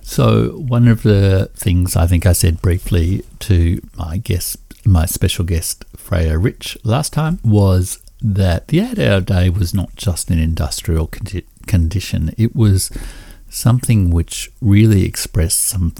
So, 0.03 0.59
one 0.59 0.89
of 0.89 1.05
the 1.05 1.51
things 1.55 1.95
I 1.95 2.07
think 2.09 2.27
I 2.27 2.33
said 2.33 2.61
briefly 2.61 3.25
to 3.41 3.81
my 3.97 4.17
guest, 4.19 4.59
my 4.85 5.07
special 5.07 5.45
guest, 5.45 5.85
Freya 5.97 6.37
Rich, 6.37 6.77
last 6.83 7.13
time 7.13 7.39
was 7.45 8.01
that 8.21 8.69
the 8.69 8.81
eight 8.81 8.99
hour 8.99 9.21
day 9.21 9.51
was 9.51 9.73
not 9.73 9.95
just 9.95 10.31
an 10.31 10.41
industrial 10.41 11.07
condi- 11.07 11.45
condition, 11.67 12.35
it 12.37 12.57
was 12.57 12.91
something 13.55 14.11
which 14.11 14.51
really 14.61 15.05
expressed 15.05 15.61
some 15.61 15.95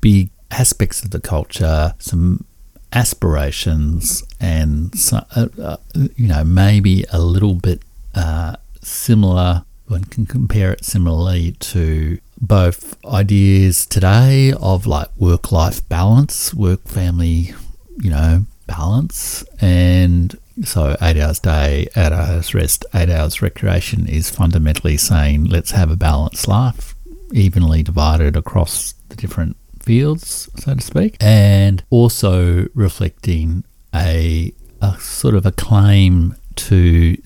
big 0.00 0.30
aspects 0.50 1.02
of 1.02 1.10
the 1.10 1.20
culture, 1.20 1.94
some 1.98 2.44
aspirations, 2.92 4.22
and 4.40 4.96
some, 4.96 5.24
uh, 5.34 5.48
uh, 5.60 5.76
you 6.16 6.28
know 6.28 6.44
maybe 6.44 7.04
a 7.12 7.20
little 7.20 7.54
bit 7.54 7.82
uh, 8.14 8.56
similar, 8.82 9.64
one 9.88 10.04
can 10.04 10.26
compare 10.26 10.72
it 10.72 10.84
similarly 10.84 11.52
to 11.52 12.18
both 12.40 12.96
ideas 13.04 13.86
today 13.86 14.52
of 14.60 14.86
like 14.86 15.08
work 15.16 15.50
life 15.50 15.86
balance, 15.88 16.54
work 16.54 16.86
family, 16.86 17.54
you 18.00 18.10
know, 18.10 18.44
balance, 18.66 19.44
and 19.60 20.38
so 20.62 20.96
eight 21.02 21.16
hours 21.16 21.40
day, 21.40 21.88
eight 21.96 22.12
hours 22.12 22.54
rest, 22.54 22.84
eight 22.94 23.10
hours 23.10 23.42
recreation 23.42 24.06
is 24.08 24.30
fundamentally 24.30 24.96
saying 24.96 25.44
let's 25.44 25.72
have 25.72 25.90
a 25.90 25.96
balanced 25.96 26.46
life, 26.46 26.94
evenly 27.32 27.82
divided 27.82 28.36
across 28.36 28.94
the 29.08 29.16
different 29.16 29.56
fields, 29.80 30.48
so 30.56 30.74
to 30.74 30.80
speak, 30.80 31.16
and 31.20 31.82
also 31.90 32.68
reflecting 32.74 33.64
a, 33.94 34.52
a 34.80 34.98
sort 34.98 35.34
of 35.34 35.44
a 35.44 35.52
claim 35.52 36.36
to 36.56 37.16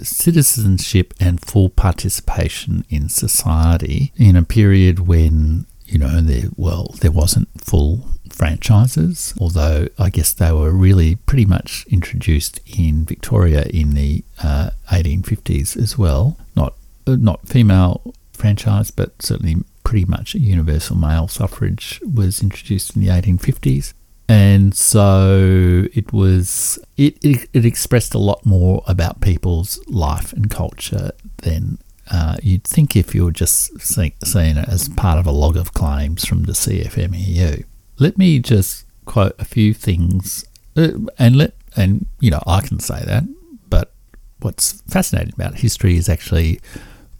citizenship 0.00 1.12
and 1.18 1.40
full 1.44 1.68
participation 1.68 2.84
in 2.88 3.08
society 3.08 4.12
in 4.16 4.36
a 4.36 4.44
period 4.44 5.00
when 5.08 5.66
you 5.86 5.98
know 5.98 6.20
there 6.20 6.44
well 6.56 6.94
there 7.00 7.10
wasn't 7.10 7.48
full 7.60 8.08
franchises 8.38 9.34
although 9.40 9.88
I 9.98 10.10
guess 10.10 10.32
they 10.32 10.52
were 10.52 10.70
really 10.70 11.16
pretty 11.16 11.44
much 11.44 11.84
introduced 11.90 12.60
in 12.66 13.04
Victoria 13.04 13.64
in 13.64 13.94
the 13.94 14.24
uh, 14.42 14.70
1850s 14.90 15.76
as 15.76 15.98
well 15.98 16.38
not 16.54 16.74
uh, 17.06 17.16
not 17.18 17.48
female 17.48 18.14
franchise 18.32 18.90
but 18.90 19.20
certainly 19.20 19.56
pretty 19.82 20.04
much 20.04 20.34
universal 20.34 20.96
male 20.96 21.26
suffrage 21.28 22.00
was 22.14 22.42
introduced 22.42 22.94
in 22.94 23.02
the 23.02 23.08
1850s 23.08 23.92
and 24.28 24.74
so 24.74 25.86
it 25.94 26.12
was 26.12 26.78
it, 26.96 27.16
it, 27.24 27.48
it 27.52 27.64
expressed 27.64 28.14
a 28.14 28.18
lot 28.18 28.44
more 28.44 28.84
about 28.86 29.20
people's 29.20 29.80
life 29.88 30.32
and 30.34 30.50
culture 30.50 31.10
than 31.38 31.78
uh, 32.10 32.36
you'd 32.42 32.64
think 32.64 32.94
if 32.94 33.14
you 33.14 33.24
were 33.24 33.32
just 33.32 33.80
see, 33.80 34.14
seeing 34.24 34.56
it 34.56 34.68
as 34.68 34.88
part 34.90 35.18
of 35.18 35.26
a 35.26 35.30
log 35.30 35.56
of 35.56 35.72
claims 35.74 36.24
from 36.24 36.44
the 36.44 36.52
CFMEU. 36.52 37.64
Let 37.98 38.18
me 38.18 38.38
just 38.38 38.84
quote 39.04 39.34
a 39.38 39.44
few 39.44 39.74
things, 39.74 40.44
uh, 40.76 40.90
and 41.18 41.36
let 41.36 41.54
and 41.76 42.06
you 42.20 42.30
know 42.30 42.42
I 42.46 42.60
can 42.60 42.80
say 42.80 43.02
that, 43.04 43.24
but 43.68 43.92
what's 44.40 44.80
fascinating 44.82 45.34
about 45.34 45.56
history 45.56 45.96
is 45.96 46.08
actually 46.08 46.60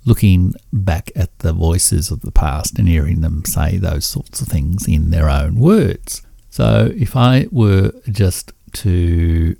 looking 0.04 0.54
back 0.72 1.10
at 1.14 1.36
the 1.40 1.52
voices 1.52 2.10
of 2.10 2.20
the 2.20 2.30
past 2.30 2.78
and 2.78 2.88
hearing 2.88 3.20
them 3.20 3.44
say 3.44 3.76
those 3.76 4.06
sorts 4.06 4.40
of 4.40 4.48
things 4.48 4.88
in 4.88 5.10
their 5.10 5.28
own 5.28 5.56
words. 5.56 6.22
So 6.48 6.92
if 6.96 7.14
I 7.14 7.46
were 7.50 7.92
just 8.08 8.52
to 8.72 9.56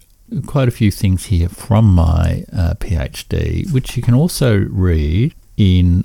quite 0.47 0.69
a 0.69 0.73
few 0.73 0.91
things 0.91 1.27
here 1.27 1.49
from 1.49 1.95
my 1.95 2.45
uh, 2.53 2.75
PhD, 2.75 3.71
which 3.73 3.97
you 3.97 4.03
can 4.03 4.15
also 4.15 4.59
read 4.59 5.35
in. 5.57 6.05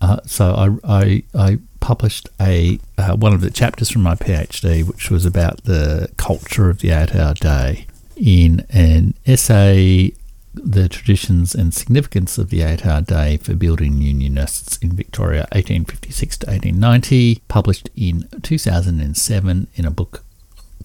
Uh, 0.00 0.20
so 0.26 0.78
I, 0.84 1.00
I, 1.00 1.22
I 1.34 1.58
published 1.80 2.28
a 2.40 2.78
uh, 2.98 3.16
one 3.16 3.32
of 3.32 3.40
the 3.40 3.50
chapters 3.50 3.90
from 3.90 4.02
my 4.02 4.14
PhD, 4.14 4.86
which 4.86 5.10
was 5.10 5.24
about 5.24 5.64
the 5.64 6.10
culture 6.16 6.70
of 6.70 6.80
the 6.80 6.90
eight-hour 6.90 7.34
day, 7.34 7.86
in 8.16 8.66
an 8.70 9.14
essay, 9.26 10.12
"The 10.54 10.88
Traditions 10.88 11.54
and 11.54 11.74
Significance 11.74 12.38
of 12.38 12.50
the 12.50 12.62
Eight-Hour 12.62 13.02
Day 13.02 13.36
for 13.36 13.54
Building 13.54 14.00
Unionists 14.00 14.78
in 14.78 14.92
Victoria, 14.92 15.46
1856 15.52 16.38
to 16.38 16.46
1890," 16.46 17.42
published 17.48 17.90
in 17.96 18.28
2007 18.42 19.66
in 19.74 19.84
a 19.84 19.90
book 19.90 20.24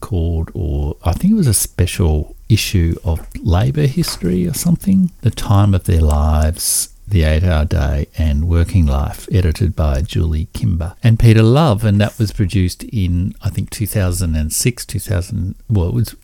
called, 0.02 0.52
or 0.54 0.98
I 1.04 1.14
think 1.14 1.32
it 1.34 1.38
was 1.38 1.48
a 1.48 1.54
special 1.54 2.36
issue 2.50 2.96
of 3.04 3.26
Labour 3.42 3.86
History 3.86 4.48
or 4.48 4.54
something, 4.54 5.12
The 5.22 5.32
Time 5.32 5.74
of 5.74 5.86
Their 5.86 6.02
Lives, 6.02 6.90
The 7.12 7.24
Eight 7.24 7.44
Hour 7.44 7.66
Day, 7.66 8.08
and 8.18 8.48
Working 8.48 8.86
Life, 8.86 9.28
edited 9.32 9.76
by 9.76 10.02
Julie 10.02 10.48
Kimber 10.54 10.96
and 11.04 11.20
Peter 11.20 11.44
Love. 11.44 11.84
And 11.84 12.00
that 12.02 12.18
was 12.18 12.32
produced 12.32 12.84
in, 12.86 13.36
I 13.42 13.50
think, 13.50 13.70
2006, 13.70 14.86
2000, 14.86 15.56
well, 15.70 15.90
it 15.90 15.94
was 15.94 16.16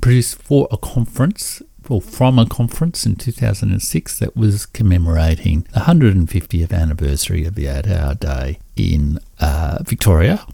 produced 0.00 0.42
for 0.42 0.66
a 0.70 0.76
conference 0.76 1.62
or 1.88 2.02
from 2.02 2.38
a 2.38 2.46
conference 2.46 3.06
in 3.06 3.16
2006 3.16 4.18
that 4.18 4.36
was 4.36 4.66
commemorating 4.66 5.66
the 5.72 5.80
150th 5.80 6.72
anniversary 6.72 7.44
of 7.44 7.54
the 7.54 7.66
eight 7.66 7.86
hour 7.86 8.14
day 8.14 8.58
in 8.76 9.18
uh, 9.40 9.78
Victoria. 9.82 10.44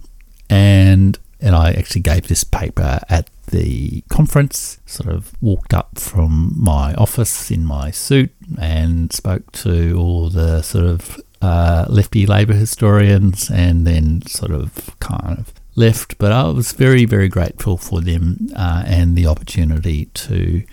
And 0.49 1.19
and 1.45 1.55
I 1.55 1.72
actually 1.72 2.01
gave 2.01 2.26
this 2.26 2.42
paper 2.42 3.01
at 3.11 3.28
the 3.49 4.03
conference, 4.09 4.78
sort 4.86 5.14
of 5.14 5.32
walked 5.42 5.74
up 5.74 5.99
from 5.99 6.55
my 6.57 6.95
office 6.95 7.51
in 7.51 7.66
my 7.66 7.90
suit 7.90 8.32
and 8.59 9.12
spoke 9.12 9.53
to 9.53 9.95
all 9.99 10.30
the 10.30 10.62
sort 10.62 10.86
of 10.86 11.20
uh, 11.42 11.84
lefty 11.90 12.24
Labour 12.24 12.55
historians 12.55 13.51
and 13.51 13.86
then 13.86 14.22
sort 14.22 14.53
of 14.53 14.99
kind 15.01 15.38
of 15.38 15.53
left. 15.76 16.16
But 16.16 16.32
I 16.32 16.45
was 16.49 16.72
very, 16.72 17.05
very 17.05 17.28
grateful 17.28 17.76
for 17.76 18.01
them 18.01 18.49
uh, 18.57 18.84
and 18.86 19.14
the 19.14 19.26
opportunity 19.26 20.07
to 20.07 20.64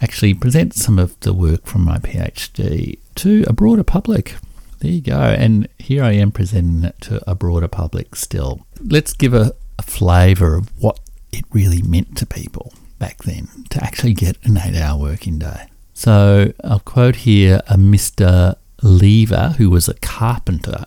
actually 0.00 0.34
present 0.34 0.74
some 0.74 0.98
of 0.98 1.18
the 1.20 1.32
work 1.32 1.64
from 1.64 1.84
my 1.84 1.98
PhD 1.98 2.98
to 3.14 3.44
a 3.46 3.52
broader 3.52 3.84
public. 3.84 4.34
There 4.80 4.90
you 4.90 5.00
go. 5.00 5.20
And 5.20 5.68
here 5.78 6.02
I 6.02 6.12
am 6.12 6.32
presenting 6.32 6.84
it 6.84 7.00
to 7.02 7.22
a 7.30 7.36
broader 7.36 7.68
public 7.68 8.16
still. 8.16 8.66
Let's 8.80 9.12
give 9.12 9.34
a, 9.34 9.52
a 9.78 9.82
flavour 9.82 10.56
of 10.56 10.70
what 10.80 11.00
it 11.32 11.44
really 11.52 11.82
meant 11.82 12.16
to 12.18 12.26
people 12.26 12.72
back 12.98 13.22
then 13.22 13.48
to 13.70 13.82
actually 13.82 14.14
get 14.14 14.36
an 14.44 14.56
eight 14.58 14.76
hour 14.76 14.98
working 14.98 15.38
day. 15.38 15.68
So 15.94 16.52
I'll 16.64 16.80
quote 16.80 17.16
here 17.16 17.60
a 17.68 17.76
Mr. 17.76 18.56
Lever, 18.82 19.54
who 19.58 19.70
was 19.70 19.88
a 19.88 19.94
carpenter, 19.94 20.84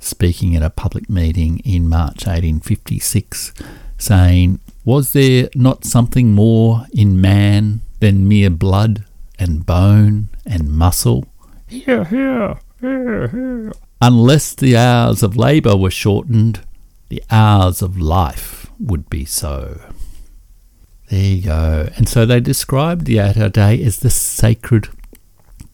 speaking 0.00 0.56
at 0.56 0.62
a 0.62 0.70
public 0.70 1.08
meeting 1.08 1.60
in 1.60 1.88
March 1.88 2.26
1856, 2.26 3.52
saying, 3.98 4.60
Was 4.84 5.12
there 5.12 5.48
not 5.54 5.84
something 5.84 6.32
more 6.32 6.86
in 6.92 7.20
man 7.20 7.80
than 8.00 8.28
mere 8.28 8.50
blood 8.50 9.04
and 9.38 9.64
bone 9.64 10.28
and 10.44 10.72
muscle? 10.72 11.24
Here, 11.68 12.04
here, 12.04 12.58
here, 12.80 13.28
here. 13.28 13.72
Unless 14.00 14.54
the 14.54 14.76
hours 14.76 15.22
of 15.22 15.36
labour 15.36 15.76
were 15.76 15.90
shortened, 15.90 16.60
the 17.08 17.22
hours 17.30 17.82
of 17.82 17.98
life 17.98 18.70
would 18.78 19.08
be 19.08 19.24
so. 19.24 19.80
There 21.08 21.20
you 21.20 21.42
go. 21.42 21.88
And 21.96 22.08
so 22.08 22.26
they 22.26 22.40
described 22.40 23.06
the 23.06 23.20
hour 23.20 23.48
day 23.48 23.82
as 23.82 23.98
the 23.98 24.10
sacred 24.10 24.88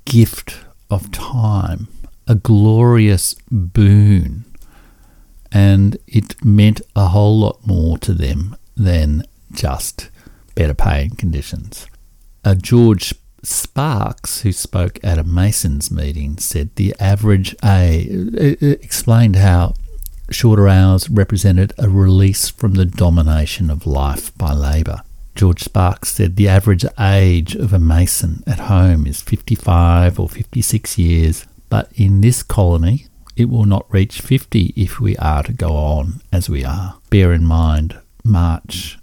gift 0.05 0.59
of 0.91 1.11
time, 1.11 1.89
a 2.29 2.35
glorious 2.35 3.35
boon. 3.51 4.45
And 5.51 5.97
it 6.07 6.45
meant 6.45 6.81
a 6.95 7.09
whole 7.09 7.39
lot 7.41 7.67
more 7.67 7.99
to 7.99 8.13
them 8.13 8.57
than 8.77 9.25
just 9.53 10.11
better 10.55 10.75
paying 10.75 11.11
conditions. 11.11 11.87
Uh, 12.45 12.55
George 12.55 13.15
Sparks, 13.43 14.43
who 14.43 14.53
spoke 14.53 14.99
at 15.03 15.19
a 15.19 15.25
Masons 15.25 15.91
meeting, 15.91 16.39
said 16.39 16.75
the 16.77 16.95
average 16.99 17.55
A 17.65 18.09
explained 18.61 19.37
how 19.37 19.75
shorter 20.31 20.69
hours 20.69 21.11
represented 21.11 21.73
a 21.79 21.89
release 21.89 22.49
from 22.49 22.75
the 22.75 22.85
domination 22.85 23.71
of 23.71 23.87
life 23.87 24.37
by 24.37 24.53
labour. 24.53 25.03
George 25.35 25.63
Sparks 25.63 26.13
said 26.13 26.37
the 26.37 26.49
average 26.49 26.85
age 26.99 27.57
of 27.57 27.73
a 27.73 27.79
mason 27.79 28.45
at 28.47 28.61
home 28.61 29.07
is 29.07 29.21
55 29.21 30.21
or 30.21 30.29
56 30.29 30.99
years, 30.99 31.45
but 31.69 31.91
in 31.95 32.21
this 32.21 32.43
colony 32.43 33.07
it 33.37 33.47
will 33.47 33.65
not 33.65 33.93
reach 33.93 34.21
50 34.21 34.73
if 34.77 35.01
we 35.01 35.17
are 35.17 35.43
to 35.43 35.53
go 35.53 35.75
on 35.75 36.21
as 36.33 36.49
we 36.49 36.65
are. 36.65 36.97
Bear 37.11 37.33
in 37.33 37.45
mind, 37.45 37.99
March 38.23 38.99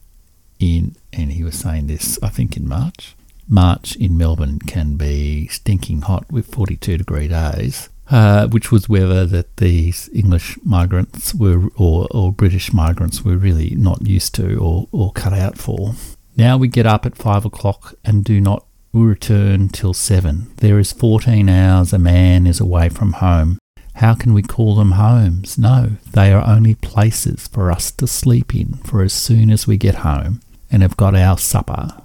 in, 0.60 0.96
and 1.12 1.34
he 1.34 1.44
was 1.44 1.56
saying 1.56 1.88
this, 1.88 2.18
I 2.24 2.30
think 2.30 2.56
in 2.56 2.68
March, 2.68 3.16
March 3.48 3.98
in 3.98 4.18
Melbourne 4.18 4.60
can 4.60 4.96
be 4.96 5.48
stinking 5.48 6.02
hot 6.04 6.32
with 6.32 6.54
42 6.54 6.98
degree 6.98 7.28
days 7.28 7.90
uh, 8.12 8.48
which 8.50 8.72
was 8.72 8.90
weather 8.90 9.26
that 9.26 9.58
these 9.58 10.10
English 10.14 10.58
migrants 10.64 11.34
were, 11.34 11.70
or, 11.78 12.08
or 12.12 12.34
British 12.34 12.74
migrants 12.74 13.24
were 13.24 13.38
really 13.38 13.74
not 13.76 14.06
used 14.06 14.36
to 14.36 14.58
or, 14.58 14.88
or 14.92 15.14
cut 15.14 15.34
out 15.34 15.58
for. 15.58 15.96
Now 16.36 16.58
we 16.58 16.68
get 16.68 16.86
up 16.86 17.06
at 17.06 17.16
five 17.18 17.46
o'clock 17.46 17.94
and 18.04 18.24
do 18.24 18.42
not 18.42 18.66
return 18.94 19.70
till 19.70 19.94
seven. 19.94 20.52
There 20.58 20.78
is 20.78 20.92
14 20.92 21.48
hours 21.48 21.94
a 21.94 22.00
man 22.00 22.46
is 22.46 22.60
away 22.60 22.90
from 22.90 23.14
home. 23.14 23.58
How 23.96 24.14
can 24.16 24.34
we 24.34 24.42
call 24.42 24.76
them 24.76 24.94
homes? 24.94 25.58
No, 25.58 25.92
they 26.12 26.34
are 26.34 26.46
only 26.46 26.76
places 26.76 27.48
for 27.48 27.72
us 27.72 27.92
to 27.92 28.08
sleep 28.08 28.54
in 28.54 28.76
for 28.84 29.02
as 29.02 29.14
soon 29.14 29.52
as 29.52 29.68
we 29.68 29.78
get 29.78 29.96
home 29.96 30.42
and 30.70 30.82
have 30.82 30.98
got 30.98 31.16
our 31.16 31.38
supper, 31.38 32.02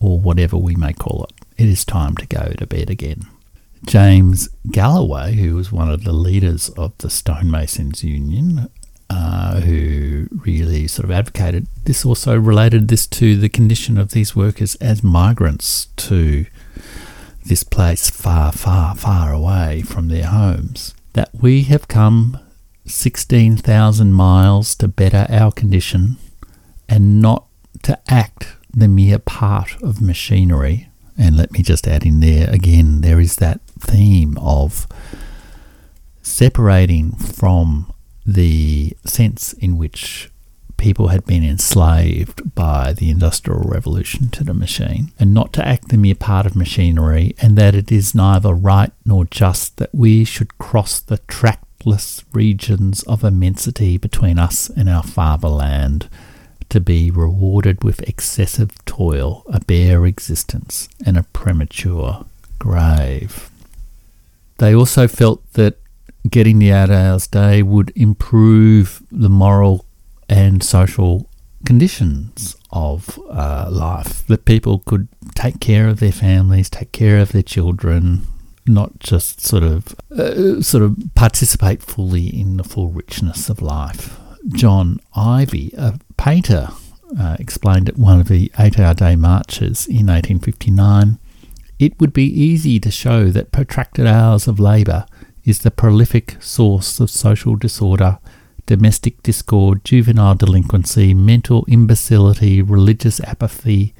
or 0.00 0.20
whatever 0.20 0.56
we 0.56 0.74
may 0.74 0.92
call 0.92 1.24
it. 1.24 1.44
It 1.56 1.68
is 1.68 1.84
time 1.84 2.16
to 2.16 2.26
go 2.26 2.52
to 2.58 2.66
bed 2.66 2.90
again. 2.90 3.26
James 3.86 4.48
Galloway, 4.70 5.34
who 5.34 5.54
was 5.54 5.72
one 5.72 5.90
of 5.90 6.04
the 6.04 6.12
leaders 6.12 6.68
of 6.70 6.96
the 6.98 7.08
stonemasons 7.08 8.04
union, 8.04 8.68
uh, 9.10 9.60
who 9.60 10.28
really 10.44 10.86
sort 10.86 11.04
of 11.04 11.10
advocated 11.10 11.66
this, 11.84 12.04
also 12.04 12.38
related 12.38 12.88
this 12.88 13.06
to 13.06 13.36
the 13.36 13.48
condition 13.48 13.96
of 13.96 14.10
these 14.10 14.36
workers 14.36 14.74
as 14.76 15.02
migrants 15.02 15.86
to 15.96 16.46
this 17.46 17.62
place 17.62 18.10
far, 18.10 18.52
far, 18.52 18.94
far 18.94 19.32
away 19.32 19.82
from 19.82 20.08
their 20.08 20.26
homes, 20.26 20.94
that 21.14 21.30
we 21.32 21.62
have 21.62 21.88
come 21.88 22.38
16,000 22.84 24.12
miles 24.12 24.74
to 24.76 24.88
better 24.88 25.26
our 25.30 25.52
condition 25.52 26.16
and 26.88 27.20
not 27.20 27.46
to 27.82 27.98
act 28.08 28.56
the 28.74 28.88
mere 28.88 29.18
part 29.18 29.80
of 29.82 30.00
machinery. 30.02 30.88
And 31.16 31.36
let 31.36 31.52
me 31.52 31.62
just 31.62 31.88
add 31.88 32.04
in 32.04 32.20
there 32.20 32.48
again, 32.50 33.00
there 33.00 33.20
is 33.20 33.36
that 33.36 33.60
theme 33.80 34.36
of 34.38 34.86
separating 36.22 37.12
from 37.12 37.92
the 38.26 38.96
sense 39.04 39.54
in 39.54 39.78
which 39.78 40.30
people 40.76 41.08
had 41.08 41.24
been 41.26 41.42
enslaved 41.42 42.54
by 42.54 42.92
the 42.92 43.10
Industrial 43.10 43.60
Revolution 43.60 44.30
to 44.30 44.44
the 44.44 44.54
machine, 44.54 45.12
and 45.18 45.34
not 45.34 45.52
to 45.54 45.66
act 45.66 45.88
the 45.88 45.96
mere 45.96 46.14
part 46.14 46.46
of 46.46 46.54
machinery, 46.54 47.34
and 47.40 47.58
that 47.58 47.74
it 47.74 47.90
is 47.90 48.14
neither 48.14 48.54
right 48.54 48.92
nor 49.04 49.24
just 49.24 49.76
that 49.78 49.90
we 49.92 50.24
should 50.24 50.56
cross 50.58 51.00
the 51.00 51.18
trackless 51.26 52.24
regions 52.32 53.02
of 53.04 53.24
immensity 53.24 53.98
between 53.98 54.38
us 54.38 54.70
and 54.70 54.88
our 54.88 55.02
fatherland, 55.02 56.08
to 56.68 56.80
be 56.80 57.10
rewarded 57.10 57.82
with 57.82 58.08
excessive 58.08 58.70
toil, 58.84 59.42
a 59.48 59.58
bare 59.60 60.06
existence, 60.06 60.88
and 61.04 61.16
a 61.16 61.22
premature 61.32 62.24
grave. 62.58 63.50
They 64.58 64.74
also 64.74 65.08
felt 65.08 65.52
that 65.54 65.78
getting 66.28 66.58
the 66.58 66.70
eight 66.70 66.90
hours 66.90 67.26
day 67.26 67.62
would 67.62 67.92
improve 67.96 69.02
the 69.10 69.28
moral 69.28 69.86
and 70.28 70.62
social 70.62 71.30
conditions 71.64 72.56
of 72.70 73.18
uh, 73.30 73.68
life. 73.70 74.26
That 74.26 74.44
people 74.44 74.80
could 74.80 75.08
take 75.34 75.60
care 75.60 75.88
of 75.88 76.00
their 76.00 76.12
families, 76.12 76.68
take 76.68 76.92
care 76.92 77.18
of 77.18 77.32
their 77.32 77.42
children, 77.42 78.26
not 78.66 78.98
just 78.98 79.40
sort 79.40 79.62
of 79.62 79.94
uh, 80.10 80.60
sort 80.60 80.82
of 80.84 80.96
participate 81.14 81.82
fully 81.82 82.26
in 82.26 82.56
the 82.56 82.64
full 82.64 82.88
richness 82.88 83.48
of 83.48 83.62
life. 83.62 84.16
John 84.52 85.00
Ivy, 85.14 85.72
a 85.76 85.98
painter, 86.16 86.68
uh, 87.18 87.36
explained 87.38 87.88
at 87.88 87.96
one 87.96 88.20
of 88.20 88.28
the 88.28 88.52
eight-hour 88.58 88.94
day 88.94 89.16
marches 89.16 89.86
in 89.86 90.06
1859. 90.06 91.18
It 91.78 92.00
would 92.00 92.12
be 92.12 92.26
easy 92.26 92.80
to 92.80 92.90
show 92.90 93.30
that 93.30 93.52
protracted 93.52 94.06
hours 94.06 94.48
of 94.48 94.58
labour 94.58 95.06
is 95.44 95.60
the 95.60 95.70
prolific 95.70 96.36
source 96.40 96.98
of 97.00 97.10
social 97.10 97.56
disorder 97.56 98.18
domestic 98.66 99.22
discord, 99.22 99.82
juvenile 99.82 100.34
delinquency, 100.34 101.14
mental 101.14 101.64
imbecility, 101.68 102.60
religious 102.60 103.18
apathy, 103.20 103.94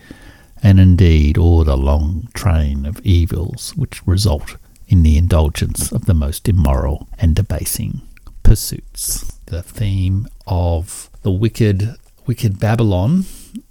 and 0.63 0.79
indeed 0.79 1.39
all 1.39 1.65
the 1.65 1.77
long 1.77 2.29
train 2.35 2.85
of 2.85 3.01
evils 3.01 3.75
which 3.77 4.07
result 4.07 4.57
in 4.87 5.03
the 5.03 5.17
indulgence 5.17 5.91
of 5.91 6.05
the 6.05 6.13
most 6.13 6.51
immoral 6.51 7.09
and 7.19 7.35
debasing 7.35 8.03
pursuits. 8.43 9.39
The 9.47 9.63
theme 9.63 10.29
of 10.47 11.09
the 11.23 11.31
wicked, 11.31 11.97
wicked 12.27 12.61
Babylon 12.61 13.25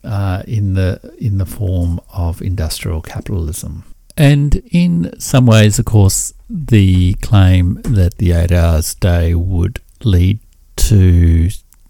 uh, 0.04 0.42
in 0.48 0.74
the 0.74 1.14
in 1.20 1.38
the 1.38 1.46
form 1.46 2.00
of 2.12 2.42
industrial 2.42 3.02
capitalism. 3.02 3.84
And 4.18 4.56
in 4.72 5.14
some 5.20 5.46
ways, 5.46 5.78
of 5.78 5.86
course, 5.86 6.34
the 6.50 7.14
claim 7.16 7.82
that 7.84 8.18
the 8.18 8.32
eight 8.32 8.52
hours 8.52 8.96
day 8.96 9.36
would 9.36 9.80
lead 10.04 10.40
to 10.78 11.50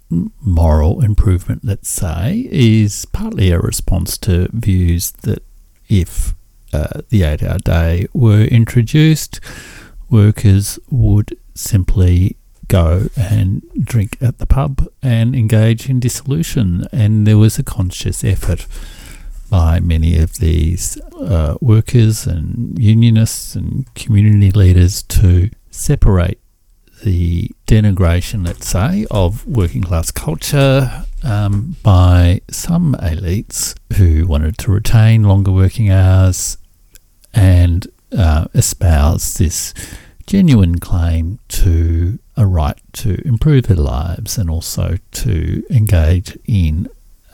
moral 0.10 1.02
improvement, 1.02 1.64
let's 1.64 1.90
say, 1.90 2.48
is 2.52 3.06
partly 3.06 3.52
a 3.52 3.60
response 3.60 4.18
to 4.20 4.50
views 4.52 5.12
that 5.24 5.44
if 5.88 6.34
uh, 6.74 7.02
the 7.10 7.24
eight 7.24 7.44
hour 7.44 7.60
day 7.60 8.08
were 8.14 8.42
introduced, 8.42 9.40
workers 10.10 10.80
would 10.90 11.38
simply 11.54 12.38
go 12.68 13.08
and 13.16 13.64
drink 13.82 14.18
at 14.22 14.40
the 14.40 14.46
pub 14.46 14.86
and 15.02 15.36
engage 15.36 15.90
in 15.90 16.00
dissolution. 16.00 16.88
And 16.92 17.26
there 17.26 17.38
was 17.38 17.58
a 17.58 17.64
conscious 17.64 18.24
effort 18.24 18.68
by 19.50 19.80
many 19.80 20.18
of 20.18 20.38
these 20.38 21.00
uh, 21.20 21.58
workers 21.62 22.28
and 22.28 22.78
unionists 22.80 23.56
and 23.56 23.94
community 23.96 24.52
leaders 24.52 25.04
to 25.04 25.50
separate 25.72 26.40
the 27.04 27.52
denigration, 27.68 28.46
let's 28.46 28.68
say, 28.68 29.06
of 29.12 29.46
working 29.46 29.84
class 29.84 30.12
culture 30.12 31.06
um, 31.24 31.76
by 31.84 32.42
some 32.50 32.96
elites 32.96 33.76
who 33.98 34.26
wanted 34.26 34.58
to 34.58 34.72
retain 34.72 35.24
longer 35.24 35.52
working 35.52 35.90
hours 35.90 36.58
and 37.34 37.88
uh, 38.18 38.48
espouse 38.54 39.36
this 39.36 39.74
genuine 40.26 40.80
claim 40.80 41.40
to 41.48 42.20
a 42.36 42.46
right 42.46 42.80
to 42.94 43.26
improve 43.28 43.68
their 43.68 43.78
lives 43.78 44.38
and 44.38 44.50
also 44.50 44.98
to 45.12 45.64
engage 45.70 46.38
in, 46.46 46.88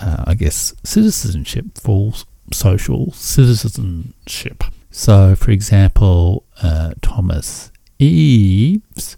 uh, 0.04 0.24
I 0.28 0.34
guess, 0.34 0.74
citizenship, 0.84 1.78
full 1.78 2.16
social 2.52 3.12
citizenship. 3.14 4.64
So, 4.92 5.36
for 5.36 5.52
example, 5.52 6.46
uh, 6.62 6.94
Thomas 7.02 7.72
Eaves 8.00 9.18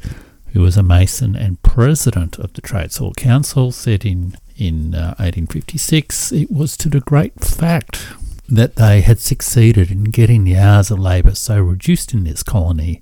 who 0.55 0.61
was 0.61 0.77
a 0.77 0.83
Mason 0.83 1.35
and 1.35 1.61
president 1.63 2.39
of 2.39 2.53
the 2.53 2.61
Trades 2.61 2.95
Hall 2.95 3.13
Council, 3.13 3.73
said 3.73 4.05
in, 4.05 4.37
in 4.55 4.95
uh, 4.95 5.13
1856 5.19 6.31
it 6.31 6.49
was 6.49 6.77
to 6.77 6.87
the 6.87 7.01
great 7.01 7.41
fact 7.41 8.07
that 8.47 8.77
they 8.77 9.01
had 9.01 9.19
succeeded 9.19 9.91
in 9.91 10.05
getting 10.05 10.45
the 10.45 10.55
hours 10.55 10.89
of 10.89 10.97
labour 10.97 11.35
so 11.35 11.59
reduced 11.59 12.13
in 12.13 12.23
this 12.23 12.41
colony 12.41 13.01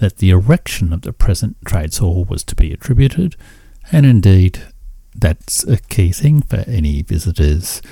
that 0.00 0.18
the 0.18 0.28
erection 0.28 0.92
of 0.92 1.00
the 1.00 1.14
present 1.14 1.56
Trades 1.64 1.96
Hall 1.96 2.26
was 2.26 2.44
to 2.44 2.54
be 2.54 2.74
attributed, 2.74 3.36
and 3.90 4.04
indeed 4.04 4.60
that's 5.14 5.64
a 5.64 5.78
key 5.78 6.12
thing 6.12 6.42
for 6.42 6.64
any 6.66 7.02
visitors 7.02 7.82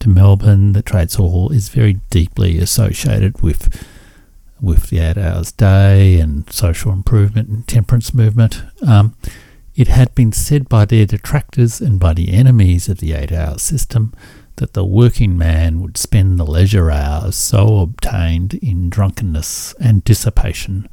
to 0.00 0.08
Melbourne. 0.08 0.72
The 0.72 0.82
Trades 0.82 1.14
Hall 1.14 1.50
is 1.52 1.68
very 1.68 2.00
deeply 2.10 2.58
associated 2.58 3.42
with 3.42 3.86
with 4.60 4.90
the 4.90 4.98
eight 4.98 5.16
hours 5.16 5.52
day 5.52 6.18
and 6.18 6.52
social 6.52 6.92
improvement 6.92 7.48
and 7.48 7.66
temperance 7.66 8.12
movement. 8.12 8.62
Um, 8.86 9.14
it 9.76 9.86
had 9.86 10.12
been 10.16 10.32
said 10.32 10.68
by 10.68 10.84
their 10.84 11.06
detractors 11.06 11.80
and 11.80 12.00
by 12.00 12.14
the 12.14 12.32
enemies 12.32 12.88
of 12.88 12.98
the 12.98 13.12
eight 13.12 13.30
hour 13.30 13.58
system 13.58 14.12
that 14.56 14.72
the 14.72 14.84
working 14.84 15.38
man 15.38 15.80
would 15.80 15.96
spend 15.96 16.38
the 16.38 16.44
leisure 16.44 16.90
hours 16.90 17.36
so 17.36 17.78
obtained 17.78 18.54
in 18.54 18.90
drunkenness 18.90 19.74
and 19.74 20.02
dissipation. 20.02 20.88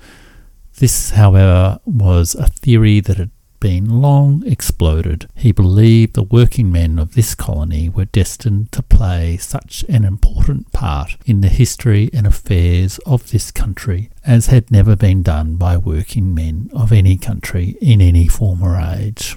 This, 0.78 1.12
however, 1.12 1.80
was 1.86 2.36
a 2.36 2.48
theory 2.48 3.00
that 3.00 3.18
had 3.18 3.32
been 3.60 4.02
long 4.02 4.44
exploded, 4.46 5.28
he 5.36 5.52
believed 5.52 6.14
the 6.14 6.24
working 6.24 6.72
men 6.72 7.00
of 7.00 7.14
this 7.14 7.36
colony 7.36 7.90
were 7.90 8.06
destined 8.06 8.72
to 8.72 8.84
play 8.84 9.38
such 9.38 9.84
an 9.90 10.06
important 10.06 10.72
part 10.72 11.18
in 11.26 11.42
the 11.42 11.50
history 11.50 12.10
and 12.14 12.28
affairs 12.28 13.00
of 13.06 13.32
this 13.32 13.52
country 13.52 14.10
as 14.26 14.48
had 14.48 14.72
never 14.72 14.96
been 14.96 15.24
done 15.24 15.56
by 15.56 15.78
working 15.78 16.34
men 16.34 16.70
of 16.74 16.92
any 16.92 17.18
country 17.18 17.78
in 17.82 18.02
any 18.02 18.28
former 18.28 18.80
age. 18.80 19.36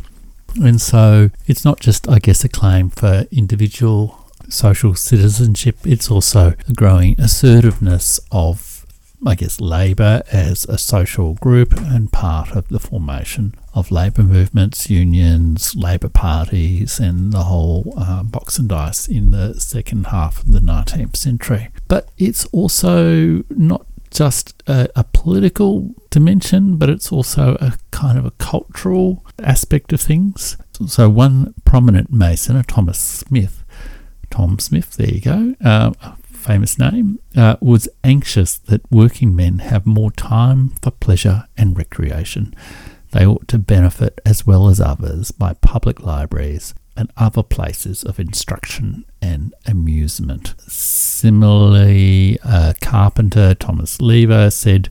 And 0.63 0.81
so 0.81 1.31
it's 1.47 1.65
not 1.65 1.81
just, 1.81 2.09
I 2.09 2.19
guess, 2.19 2.45
a 2.45 2.49
claim 2.49 2.91
for 2.91 3.27
individual 3.31 4.25
social 4.49 4.95
citizenship, 4.95 5.79
it's 5.85 6.11
also 6.11 6.55
a 6.67 6.73
growing 6.73 7.15
assertiveness 7.19 8.19
of 8.33 8.68
I 9.27 9.35
guess, 9.35 9.61
labour 9.61 10.23
as 10.31 10.65
a 10.67 10.79
social 10.79 11.35
group 11.35 11.73
and 11.73 12.13
part 12.13 12.53
of 12.53 12.69
the 12.69 12.79
formation 12.79 13.55
of 13.75 13.91
labour 13.91 14.23
movements, 14.23 14.89
unions, 14.89 15.75
labour 15.75 16.09
parties, 16.09 17.01
and 17.01 17.33
the 17.33 17.45
whole 17.45 17.95
uh, 17.97 18.23
box 18.23 18.59
and 18.59 18.69
dice 18.69 19.09
in 19.09 19.31
the 19.31 19.59
second 19.61 20.09
half 20.09 20.43
of 20.43 20.53
the 20.53 20.61
19th 20.61 21.17
century. 21.17 21.69
But 21.89 22.09
it's 22.17 22.45
also 22.47 23.43
not 23.51 23.87
just 24.11 24.63
a, 24.67 24.89
a, 24.97 25.05
political 25.05 25.95
dimension, 26.11 26.77
but 26.77 26.89
it's 26.89 27.13
also 27.13 27.57
a 27.61 27.75
kind 27.91 28.19
of 28.19 28.25
a 28.25 28.31
cultural 28.33 29.25
aspect 29.41 29.93
of 29.93 30.01
things. 30.01 30.57
So, 30.87 31.11
one 31.11 31.55
prominent 31.65 32.13
Mason, 32.13 32.63
Thomas 32.65 32.99
Smith, 32.99 33.65
Tom 34.31 34.59
Smith, 34.59 34.95
there 34.97 35.11
you 35.11 35.21
go, 35.21 35.55
uh, 35.63 35.93
famous 36.39 36.79
name, 36.79 37.19
uh, 37.37 37.57
was 37.61 37.89
anxious 38.03 38.57
that 38.59 38.91
working 38.91 39.35
men 39.37 39.59
have 39.59 39.87
more 39.87 40.11
time 40.11 40.71
for 40.83 40.91
pleasure 40.91 41.45
and 41.57 41.77
recreation. 41.77 42.55
They 43.13 43.27
ought 43.27 43.49
to 43.49 43.59
benefit 43.59 44.21
as 44.25 44.47
well 44.47 44.69
as 44.69 44.81
others 44.81 45.31
by 45.31 45.55
public 45.55 46.01
libraries 46.01 46.75
and 46.97 47.11
other 47.17 47.43
places 47.43 48.03
of 48.03 48.19
instruction 48.19 49.05
and 49.23 49.55
amusement. 49.67 50.55
Similarly, 50.59 52.39
uh, 52.45 52.75
carpenter 52.83 53.55
Thomas 53.55 54.01
Lever 54.01 54.51
said, 54.51 54.91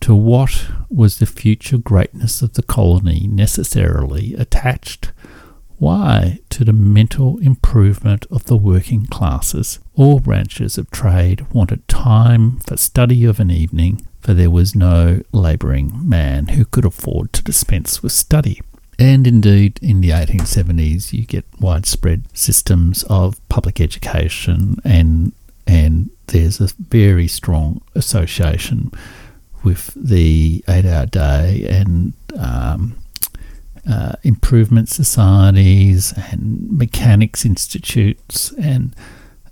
To 0.00 0.14
what 0.14 0.66
was 0.90 1.18
the 1.18 1.26
future 1.26 1.78
greatness 1.78 2.42
of 2.42 2.54
the 2.54 2.62
colony 2.62 3.28
necessarily 3.30 4.34
attached 4.34 5.12
Why? 5.78 6.38
To 6.50 6.64
the 6.64 6.72
mental 6.72 7.38
improvement 7.38 8.26
of 8.30 8.44
the 8.44 8.56
working 8.56 9.06
classes. 9.06 9.80
All 9.94 10.20
branches 10.20 10.78
of 10.78 10.90
trade 10.90 11.52
wanted 11.52 11.86
time 11.88 12.60
for 12.60 12.76
study 12.76 13.24
of 13.24 13.40
an 13.40 13.50
evening, 13.50 14.06
for 14.20 14.34
there 14.34 14.50
was 14.50 14.74
no 14.74 15.22
labouring 15.32 16.08
man 16.08 16.48
who 16.48 16.64
could 16.64 16.84
afford 16.84 17.32
to 17.34 17.42
dispense 17.42 18.02
with 18.02 18.12
study. 18.12 18.60
And 18.98 19.26
indeed, 19.26 19.78
in 19.82 20.00
the 20.00 20.10
1870s, 20.10 21.12
you 21.12 21.26
get 21.26 21.44
widespread 21.60 22.24
systems 22.32 23.02
of 23.04 23.46
public 23.48 23.80
education, 23.80 24.78
and 24.84 25.32
and 25.66 26.10
there's 26.28 26.60
a 26.60 26.68
very 26.78 27.26
strong 27.26 27.80
association 27.94 28.92
with 29.62 29.92
the 29.96 30.62
eight-hour 30.68 31.06
day 31.06 31.66
and 31.68 32.12
um, 32.38 32.96
uh, 33.88 34.12
improvement 34.22 34.88
societies 34.88 36.12
and 36.30 36.70
mechanics 36.70 37.44
institutes 37.44 38.52
and 38.52 38.94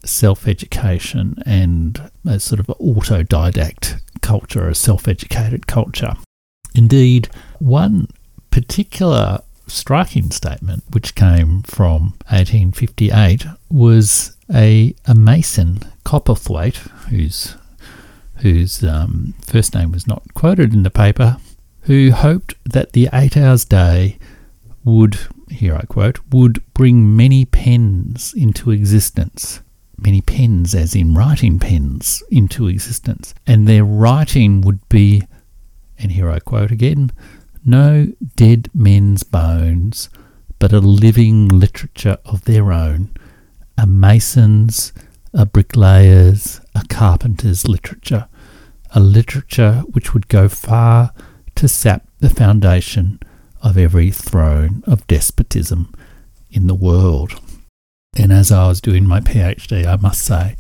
self-education 0.05 1.37
and 1.47 2.11
a 2.27 2.41
sort 2.41 2.59
of 2.59 2.67
autodidact 2.67 4.01
culture, 4.21 4.69
a 4.69 4.75
self-educated 4.75 5.67
culture. 5.67 6.15
Indeed, 6.75 7.29
one 7.59 8.09
particular 8.51 9.41
striking 9.67 10.31
statement, 10.31 10.85
which 10.91 11.15
came 11.15 11.63
from 11.63 12.15
1858, 12.29 13.47
was 13.71 14.37
a, 14.53 14.95
a 15.07 15.15
mason, 15.15 15.81
Copperthwaite, 16.05 16.77
whose 17.09 17.57
whose 18.37 18.83
um, 18.83 19.35
first 19.41 19.73
name 19.73 19.93
was 19.93 20.07
not 20.07 20.35
quoted 20.35 20.75
in 20.75 20.83
the 20.83 20.91
paper, 20.91 21.37
who 21.83 22.13
hoped 22.13 22.55
that 22.65 22.93
the 22.93 23.09
eight 23.13 23.37
hours 23.37 23.65
day 23.65 24.19
would, 24.85 25.19
here 25.51 25.75
I 25.75 25.83
quote, 25.83 26.21
would 26.31 26.63
bring 26.75 27.17
many 27.17 27.45
pens 27.45 28.35
into 28.37 28.71
existence. 28.71 29.61
Many 29.97 30.21
pens, 30.21 30.75
as 30.75 30.95
in 30.95 31.15
writing 31.15 31.59
pens, 31.59 32.23
into 32.31 32.67
existence. 32.67 33.35
And 33.47 33.69
their 33.69 33.85
writing 33.85 34.61
would 34.63 34.89
be, 34.89 35.23
and 35.99 36.13
here 36.13 36.31
I 36.31 36.41
quote 36.41 36.71
again, 36.73 37.13
no 37.65 38.09
dead 38.35 38.69
men's 38.75 39.23
bones, 39.23 40.09
but 40.59 40.73
a 40.73 40.81
living 40.81 41.49
literature 41.49 42.19
of 42.25 42.45
their 42.45 42.73
own, 42.73 43.15
a 43.79 43.87
mason's, 43.87 44.93
a 45.33 45.47
bricklayer's, 45.47 46.61
a 46.75 46.85
carpenter's 46.89 47.67
literature, 47.69 48.29
a 48.91 49.01
literature 49.01 49.83
which 49.93 50.13
would 50.15 50.29
go 50.29 50.49
far 50.49 51.13
to 51.57 51.69
sap 51.69 52.07
the 52.21 52.31
foundation 52.31 53.21
of 53.63 53.79
every 53.79 54.11
throne 54.11 54.83
of 54.87 55.07
despotism 55.07 55.93
in 56.51 56.67
the 56.67 56.75
world. 56.75 57.41
And 58.17 58.33
as 58.33 58.53
I 58.53 58.69
was 58.69 58.81
doing 58.81 59.07
my 59.07 59.21
PhD, 59.21 59.87
I 59.87 59.97
must 59.97 60.23
say, 60.23 60.57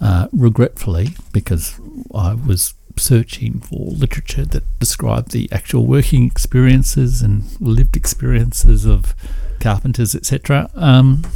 uh, 0.00 0.28
regretfully, 0.32 1.16
because 1.32 1.78
I 2.14 2.34
was 2.34 2.74
searching 2.96 3.60
for 3.60 3.90
literature 3.90 4.44
that 4.44 4.78
described 4.78 5.32
the 5.32 5.48
actual 5.52 5.86
working 5.86 6.26
experiences 6.26 7.22
and 7.22 7.44
lived 7.60 7.96
experiences 7.96 8.84
of 8.84 9.14
carpenters, 9.58 10.14
etc. 10.14 10.70
Um, 10.74 11.26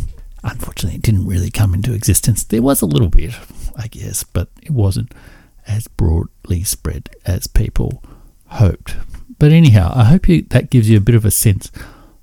unfortunately, 0.43 0.97
it 0.97 1.03
didn't 1.03 1.26
really 1.26 1.51
come 1.51 1.74
into 1.74 1.95
existence. 1.95 2.45
There 2.45 2.62
was 2.62 2.80
a 2.80 2.87
little 2.87 3.09
bit, 3.09 3.35
I 3.76 3.89
guess, 3.89 4.24
but 4.24 4.49
it 4.62 4.70
wasn't 4.70 5.12
as 5.66 5.89
broadly 5.89 6.62
spread 6.62 7.11
as 7.26 7.47
people 7.47 8.03
hoped. 8.55 8.96
But 9.38 9.52
anyhow, 9.52 9.92
I 9.94 10.05
hope 10.05 10.28
you, 10.28 10.42
that 10.50 10.70
gives 10.70 10.88
you 10.88 10.96
a 10.96 11.00
bit 11.02 11.14
of 11.14 11.24
a 11.24 11.30
sense 11.30 11.70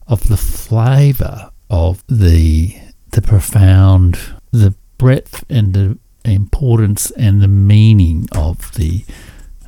of 0.07 0.27
the 0.27 0.37
flavour 0.37 1.51
of 1.69 2.03
the 2.07 2.75
the 3.11 3.21
profound, 3.21 4.17
the 4.51 4.73
breadth 4.97 5.43
and 5.49 5.73
the 5.73 5.97
importance 6.23 7.11
and 7.11 7.41
the 7.41 7.47
meaning 7.47 8.27
of 8.31 8.73
the 8.75 9.03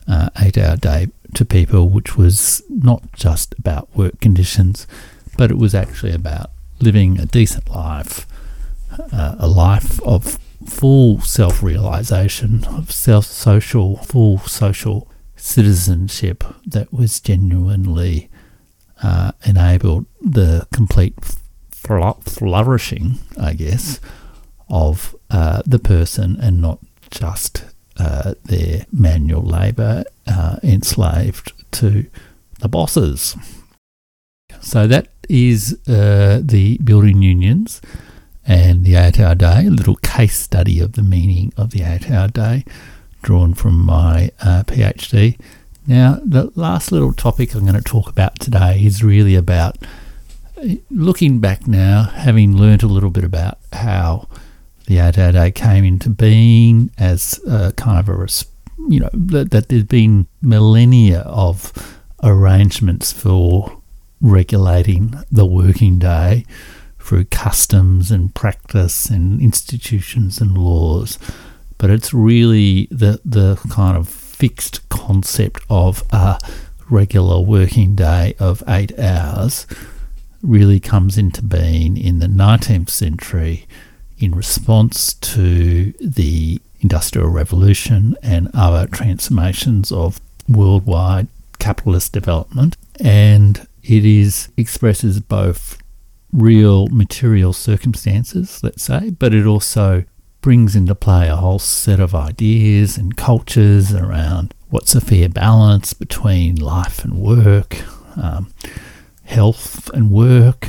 uh, 0.08 0.30
eight 0.40 0.58
hour 0.58 0.78
day 0.78 1.08
to 1.34 1.44
people, 1.44 1.90
which 1.90 2.16
was 2.16 2.62
not 2.70 3.12
just 3.14 3.54
about 3.58 3.94
work 3.96 4.20
conditions, 4.22 4.88
but 5.38 5.52
it 5.52 5.58
was 5.58 5.76
actually 5.76 6.14
about 6.14 6.52
living 6.80 7.20
a 7.20 7.26
decent 7.26 7.70
life, 7.70 8.26
uh, 9.12 9.36
a 9.40 9.48
life 9.48 10.02
of 10.04 10.38
full 10.66 11.20
self 11.22 11.62
realization, 11.62 12.64
of 12.66 12.92
self 12.92 13.26
social, 13.26 13.98
full 13.98 14.40
social 14.40 15.08
citizenship 15.44 16.42
that 16.66 16.94
was 16.94 17.20
genuinely 17.20 18.30
uh, 19.04 19.34
enabled 19.46 20.06
the 20.22 20.66
complete 20.74 21.14
flourishing, 21.70 23.18
I 23.38 23.54
guess, 23.54 24.00
of 24.70 25.14
uh, 25.30 25.62
the 25.66 25.80
person 25.80 26.38
and 26.40 26.62
not 26.62 26.80
just 27.12 27.66
uh, 27.98 28.36
their 28.46 28.86
manual 28.94 29.42
labour 29.42 30.06
uh, 30.26 30.60
enslaved 30.64 31.52
to 31.74 32.06
the 32.62 32.70
bosses. 32.70 33.36
So 34.62 34.88
that 34.88 35.10
is 35.28 35.78
uh, 35.90 36.40
the 36.42 36.78
building 36.78 37.22
unions 37.22 37.82
and 38.48 38.86
the 38.86 38.96
eight 38.96 39.20
hour 39.20 39.36
day, 39.36 39.66
a 39.66 39.72
little 39.72 39.98
case 39.98 40.40
study 40.40 40.80
of 40.80 40.94
the 40.94 41.04
meaning 41.04 41.52
of 41.58 41.72
the 41.72 41.82
eight 41.82 42.10
hour 42.10 42.30
day 42.30 42.64
drawn 43.24 43.54
from 43.56 43.84
my 43.84 44.30
uh, 44.42 44.64
PhD. 44.68 45.40
Now, 45.88 46.20
the 46.24 46.52
last 46.56 46.92
little 46.92 47.14
topic 47.14 47.54
I'm 47.54 47.62
going 47.62 47.74
to 47.74 47.82
talk 47.82 48.08
about 48.08 48.40
today 48.40 48.84
is 48.84 49.04
really 49.04 49.36
about 49.36 49.78
looking 50.90 51.40
back 51.40 51.68
now, 51.68 52.04
having 52.04 52.56
learnt 52.56 52.84
a 52.84 52.88
little 52.88 53.10
bit 53.10 53.24
about 53.24 53.58
how 53.74 54.28
the 54.88 54.98
ADAD 54.98 55.56
came 55.56 55.84
into 55.84 56.10
being 56.10 56.92
as 56.98 57.40
a 57.48 57.74
kind 57.74 58.00
of 58.00 58.10
a, 58.10 58.28
you 58.90 59.00
know, 59.00 59.10
that, 59.14 59.52
that 59.52 59.70
there's 59.70 59.84
been 59.84 60.28
millennia 60.42 61.22
of 61.22 61.74
arrangements 62.22 63.12
for 63.12 63.82
regulating 64.22 65.16
the 65.32 65.46
working 65.46 66.00
day 66.00 66.46
through 67.00 67.26
customs 67.26 68.12
and 68.12 68.34
practice 68.34 69.10
and 69.10 69.42
institutions 69.42 70.40
and 70.40 70.58
laws. 70.58 71.20
But 71.78 71.90
it's 71.90 72.14
really 72.14 72.88
the, 72.92 73.20
the 73.26 73.56
kind 73.70 73.98
of 73.98 74.08
fixed 74.08 74.88
concept 74.90 75.62
of 75.70 76.04
a 76.12 76.40
regular 76.90 77.40
working 77.40 77.96
day 77.96 78.36
of 78.40 78.64
eight 78.68 78.98
hours 79.00 79.66
really 80.42 80.80
comes 80.80 81.18
into 81.18 81.42
being 81.42 81.98
in 81.98 82.20
the 82.20 82.28
19th 82.28 82.90
century 82.90 83.66
in 84.18 84.36
response 84.36 85.14
to 85.16 85.94
the 86.00 86.62
Industrial 86.82 87.30
Revolution 87.30 88.16
and 88.22 88.52
other 88.54 88.88
transformations 88.88 89.92
of 89.92 90.20
worldwide 90.48 91.28
capitalist 91.60 92.12
development. 92.12 92.76
And 93.00 93.66
it 93.84 94.06
is 94.06 94.50
expresses 94.58 95.20
both 95.20 95.78
real 96.32 96.88
material 96.88 97.54
circumstances, 97.54 98.62
let's 98.64 98.84
say, 98.84 99.12
but 99.12 99.34
it 99.34 99.46
also 99.46 100.04
brings 100.44 100.76
into 100.76 100.94
play 100.94 101.30
a 101.30 101.38
whole 101.38 101.58
set 101.58 102.02
of 102.02 102.14
ideas 102.14 102.98
and 102.98 103.16
cultures 103.16 103.94
around 103.94 104.54
what's 104.70 104.94
a 104.94 105.00
fair 105.00 105.30
balance 105.30 105.94
between 105.94 106.58
life 106.58 107.04
and 107.06 107.14
work, 107.16 107.78
um, 108.22 108.54
health 109.24 109.90
and 109.92 110.12
work, 110.12 110.68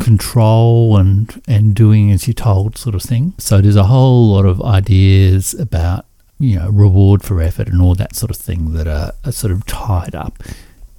control 0.00 0.96
and 0.98 1.40
and 1.48 1.74
doing 1.74 2.10
as 2.10 2.26
you're 2.26 2.34
told 2.34 2.76
sort 2.76 2.94
of 2.94 3.02
thing. 3.02 3.32
So 3.38 3.60
there's 3.60 3.76
a 3.76 3.84
whole 3.84 4.32
lot 4.32 4.44
of 4.44 4.60
ideas 4.60 5.54
about 5.54 6.04
you 6.40 6.56
know 6.58 6.68
reward 6.68 7.22
for 7.22 7.40
effort 7.40 7.68
and 7.68 7.80
all 7.80 7.94
that 7.94 8.16
sort 8.16 8.30
of 8.30 8.36
thing 8.36 8.72
that 8.72 8.88
are, 8.88 9.12
are 9.24 9.32
sort 9.32 9.52
of 9.52 9.64
tied 9.64 10.14
up 10.16 10.42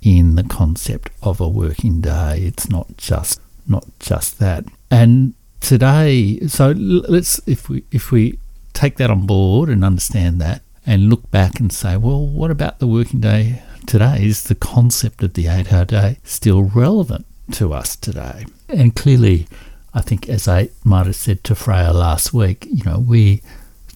in 0.02 0.36
the 0.36 0.43
concept 0.43 1.12
of 1.22 1.41
a 1.41 1.50
working 1.50 2.00
day. 2.00 2.39
It's 2.45 2.70
not 2.70 2.95
just 2.95 3.41
not 3.68 3.86
just 4.00 4.39
that. 4.39 4.64
And 4.89 5.34
today, 5.60 6.39
so 6.47 6.72
let's 6.72 7.39
if 7.47 7.70
we 7.70 7.84
if 7.91 8.12
we 8.12 8.39
take 8.74 8.97
that 8.97 9.10
on 9.10 9.26
board 9.26 9.70
and 9.70 9.84
understand 9.84 10.39
that 10.41 10.62
and 10.86 11.10
look 11.10 11.30
back 11.32 11.60
and 11.60 11.72
say, 11.72 11.97
well, 11.97 12.26
what 12.26 12.51
about 12.51 12.80
the 12.80 12.88
working 12.88 13.20
day 13.20 13.62
today? 13.86 14.24
Is 14.24 14.43
the 14.43 14.55
concept 14.55 15.24
of 15.24 15.34
the 15.34 15.47
eight-hour 15.47 15.86
day 15.86 16.18
still 16.24 16.64
relevant? 16.64 17.26
to 17.53 17.74
us 17.74 17.95
today. 17.95 18.45
And 18.68 18.95
clearly, 18.95 19.47
I 19.93 20.01
think, 20.01 20.30
as 20.30 20.47
I 20.47 20.70
might 20.84 21.07
have 21.07 21.16
said 21.16 21.43
to 21.45 21.55
Freya 21.55 21.91
last 21.93 22.34
week, 22.34 22.66
you 22.66 22.84
know, 22.84 22.99
we 22.99 23.41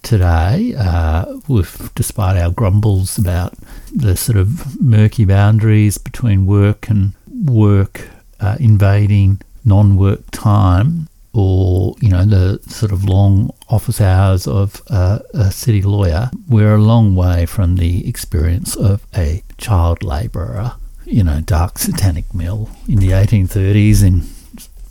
today, 0.01 0.74
uh, 0.78 1.39
with 1.47 1.93
despite 1.95 2.38
our 2.38 2.51
grumbles 2.51 3.18
about 3.18 3.53
the 3.93 4.18
sort 4.18 4.38
of 4.38 4.82
murky 4.82 5.26
boundaries 5.26 5.97
between 5.97 6.45
work 6.45 6.89
and 6.89 7.14
work 7.45 8.09
uh, 8.39 8.57
invading 8.59 9.41
non-work 9.64 10.30
time, 10.32 11.07
or 11.34 11.96
you 12.00 12.10
know 12.10 12.26
the 12.26 12.60
sort 12.68 12.92
of 12.92 13.04
long 13.06 13.52
office 13.70 14.00
hours 14.00 14.48
of 14.48 14.82
uh, 14.90 15.20
a 15.34 15.52
city 15.52 15.82
lawyer, 15.82 16.30
we're 16.48 16.76
a 16.76 16.82
long 16.82 17.16
way 17.16 17.46
from 17.46 17.76
the 17.76 18.08
experience 18.08 18.76
of 18.76 19.06
a 19.16 19.44
child 19.58 20.04
labourer 20.04 20.74
you 21.06 21.24
know, 21.24 21.42
dark 21.42 21.78
satanic 21.78 22.34
mill 22.34 22.70
in 22.88 23.00
the 23.00 23.10
1830s 23.10 24.04
in 24.04 24.24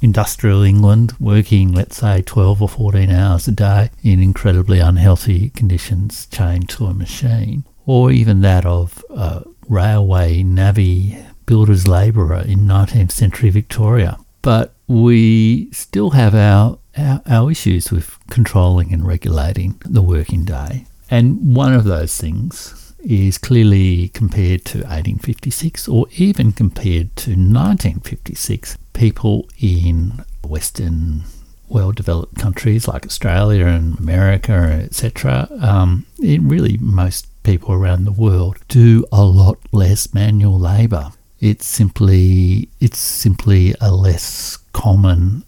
industrial 0.01 0.63
England 0.63 1.15
working, 1.21 1.73
let's 1.73 1.97
say, 1.97 2.23
12 2.23 2.63
or 2.63 2.69
14 2.69 3.11
hours 3.11 3.49
a 3.49 3.53
day 3.53 3.91
in 4.03 4.23
incredibly 4.23 4.79
unhealthy 4.79 5.51
conditions 5.51 6.27
chained 6.27 6.69
to 6.69 6.87
a 6.87 6.95
machine, 6.95 7.65
or 7.87 8.11
even 8.11 8.41
that 8.41 8.67
of 8.67 9.05
a 9.11 9.45
railway 9.69 10.43
navvy 10.43 11.19
builder's 11.47 11.87
labourer 11.87 12.41
in 12.43 12.61
19th 12.61 13.13
century 13.13 13.51
Victoria. 13.51 14.19
But 14.43 14.75
we 14.87 15.71
still 15.73 16.11
have 16.11 16.35
our, 16.35 16.79
our, 16.97 17.23
our 17.27 17.51
issues 17.51 17.91
with 17.91 18.19
controlling 18.29 18.93
and 18.93 19.07
regulating 19.07 19.81
the 19.85 20.03
working 20.03 20.45
day. 20.45 20.87
And 21.11 21.55
one 21.55 21.75
of 21.75 21.85
those 21.85 22.17
things 22.17 22.95
is 23.01 23.39
clearly 23.39 24.09
compared 24.09 24.65
to 24.65 24.79
1856 24.79 25.89
or 25.89 26.07
even 26.17 26.53
compared 26.53 27.15
to 27.17 27.31
1956. 27.31 28.79
People 28.93 29.49
in 29.61 30.25
Western 30.45 31.25
well 31.69 31.93
developed 31.93 32.39
countries 32.39 32.87
like 32.87 33.07
Australia 33.07 33.67
and 33.67 33.99
America, 33.99 34.53
etc., 34.53 35.49
um, 35.61 36.05
really 36.19 36.77
most 36.79 37.27
people 37.43 37.73
around 37.75 38.05
the 38.05 38.13
world 38.13 38.59
do 38.69 39.05
a 39.11 39.25
lot 39.25 39.59
less 39.73 40.13
manual 40.15 40.59
labour. 40.59 41.13
It's 41.43 41.67
simply 41.67 42.69
it's 42.79 43.01
simply 43.01 43.75
a 43.81 43.91
less 43.91 44.59
common 44.73 45.43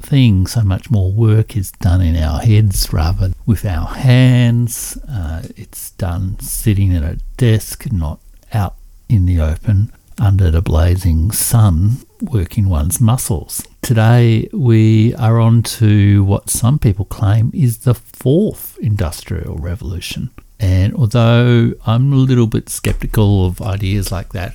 thing. 0.00 0.46
So 0.46 0.62
much 0.62 0.90
more 0.90 1.12
work 1.12 1.58
is 1.58 1.72
done 1.72 2.00
in 2.00 2.16
our 2.16 2.40
heads 2.40 2.90
rather 2.90 3.28
than 3.28 3.34
with 3.44 3.66
our 3.66 3.86
hands. 3.86 4.96
Uh, 5.06 5.42
it's 5.54 5.90
done 5.90 6.40
sitting 6.40 6.96
at 6.96 7.02
a 7.02 7.20
desk, 7.36 7.92
not 7.92 8.18
out 8.54 8.76
in 9.10 9.26
the 9.26 9.38
open 9.38 9.92
under 10.18 10.50
the 10.50 10.62
blazing 10.62 11.30
sun, 11.32 11.98
working 12.22 12.70
one's 12.70 12.98
muscles. 12.98 13.62
Today, 13.82 14.48
we 14.54 15.14
are 15.16 15.38
on 15.38 15.62
to 15.62 16.24
what 16.24 16.48
some 16.48 16.78
people 16.78 17.04
claim 17.04 17.50
is 17.52 17.80
the 17.80 17.94
fourth 17.94 18.78
industrial 18.78 19.56
revolution. 19.58 20.30
And 20.58 20.94
although 20.94 21.74
I'm 21.84 22.10
a 22.10 22.16
little 22.16 22.46
bit 22.46 22.70
skeptical 22.70 23.44
of 23.44 23.60
ideas 23.60 24.10
like 24.10 24.32
that, 24.32 24.54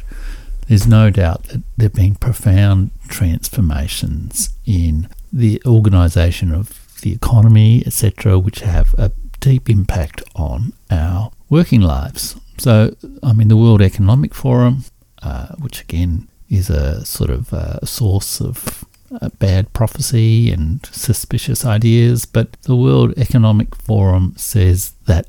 there's 0.71 0.87
no 0.87 1.09
doubt 1.09 1.43
that 1.47 1.61
there 1.75 1.87
have 1.87 1.93
been 1.93 2.15
profound 2.15 2.91
transformations 3.09 4.51
in 4.65 5.09
the 5.33 5.61
organisation 5.65 6.53
of 6.53 6.89
the 7.01 7.11
economy, 7.11 7.83
etc., 7.85 8.39
which 8.39 8.59
have 8.61 8.95
a 8.97 9.11
deep 9.41 9.69
impact 9.69 10.23
on 10.33 10.71
our 10.89 11.29
working 11.49 11.81
lives. 11.81 12.39
So, 12.57 12.95
I 13.21 13.33
mean, 13.33 13.49
the 13.49 13.57
World 13.57 13.81
Economic 13.81 14.33
Forum, 14.33 14.85
uh, 15.21 15.47
which 15.59 15.81
again 15.81 16.29
is 16.49 16.69
a 16.69 17.05
sort 17.05 17.31
of 17.31 17.51
a 17.51 17.85
source 17.85 18.39
of 18.39 18.85
uh, 19.21 19.27
bad 19.39 19.73
prophecy 19.73 20.51
and 20.51 20.85
suspicious 20.85 21.65
ideas, 21.65 22.25
but 22.25 22.53
the 22.61 22.77
World 22.77 23.13
Economic 23.17 23.75
Forum 23.75 24.35
says 24.37 24.93
that 25.05 25.25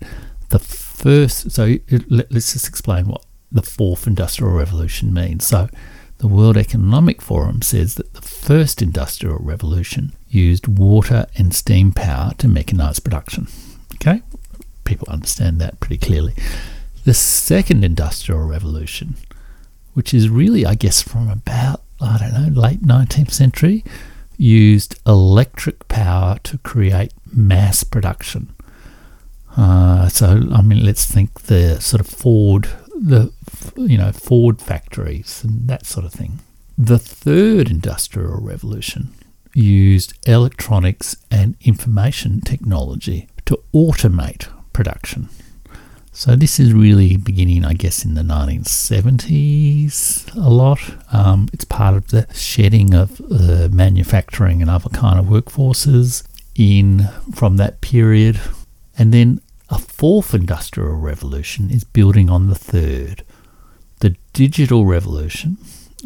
the 0.51 0.61
first, 0.61 1.51
so 1.51 1.79
let, 2.09 2.31
us 2.33 2.53
just 2.53 2.69
explain 2.69 3.09
what 3.09 3.25
the 3.53 3.63
fourth 3.63 4.07
industrial 4.07 4.53
revolution 4.53 5.13
means. 5.13 5.47
So, 5.47 5.69
the 6.19 6.29
World 6.29 6.57
Economic 6.57 7.21
Forum 7.21 7.63
says 7.63 7.97
that 7.97 8.15
the 8.15 8.23
first 8.23 8.81
industrial 8.81 9.39
revolution 9.39 10.13
used 10.29 10.69
water 10.69 11.27
and 11.37 11.53
steam 11.53 11.93
power 11.93 12.33
to 12.39 12.47
mechanize 12.47 13.03
production. 13.03 13.49
Okay? 13.95 14.23
People 14.85 15.09
understand 15.11 15.61
that 15.61 15.81
pretty 15.81 15.99
clearly. 15.99 16.35
The 17.05 17.15
second 17.15 17.85
industrial 17.85 18.43
revolution, 18.43 19.17
which 19.95 20.15
is 20.15 20.29
really, 20.29 20.65
I 20.65 20.75
guess, 20.77 21.03
from 21.03 21.29
about, 21.29 21.83
I 22.01 22.19
don't 22.19 22.55
know, 22.55 22.61
late 22.61 22.83
19th 22.83 23.33
century, 23.33 23.85
used 24.37 24.99
electric 25.07 25.89
power 25.89 26.39
to 26.45 26.59
create 26.59 27.13
mass 27.33 27.83
production. 27.83 28.55
Uh, 29.57 30.09
so, 30.09 30.49
I 30.53 30.63
mean, 30.63 30.85
let's 30.85 31.05
think 31.05 31.43
the 31.43 31.81
sort 31.81 32.01
of 32.01 32.07
Ford 32.07 32.69
the 33.03 33.33
you 33.77 33.99
know 33.99 34.13
Ford 34.13 34.61
factories 34.61 35.43
and 35.45 35.69
that 35.69 35.87
sort 35.87 36.07
of 36.07 36.13
thing. 36.13 36.41
The 36.79 36.99
third 36.99 37.71
industrial 37.71 38.41
revolution 38.41 39.15
used 39.55 40.15
electronics 40.27 41.17
and 41.31 41.57
information 41.61 42.41
technology 42.41 43.29
to 43.45 43.63
automate 43.75 44.49
production. 44.73 45.29
So 46.15 46.37
this 46.37 46.61
is 46.61 46.75
really 46.75 47.17
beginning, 47.17 47.65
I 47.65 47.73
guess, 47.73 48.05
in 48.05 48.13
the 48.15 48.21
1970s 48.21 50.37
a 50.37 50.51
lot. 50.51 50.79
Um, 51.11 51.49
it's 51.55 51.65
part 51.65 51.95
of 51.95 52.09
the 52.09 52.27
shedding 52.35 52.93
of 52.93 53.19
uh, 53.31 53.71
manufacturing 53.73 54.61
and 54.61 54.71
other 54.71 54.91
kind 54.91 55.19
of 55.19 55.25
workforces 55.27 56.23
in 56.55 57.09
from 57.35 57.57
that 57.57 57.81
period. 57.81 58.39
And 58.99 59.15
then 59.15 59.41
a 59.71 59.79
fourth 59.79 60.35
industrial 60.35 60.97
revolution 60.97 61.71
is 61.71 61.83
building 61.83 62.29
on 62.29 62.49
the 62.49 62.55
third. 62.55 63.25
Digital 64.33 64.87
revolution, 64.87 65.59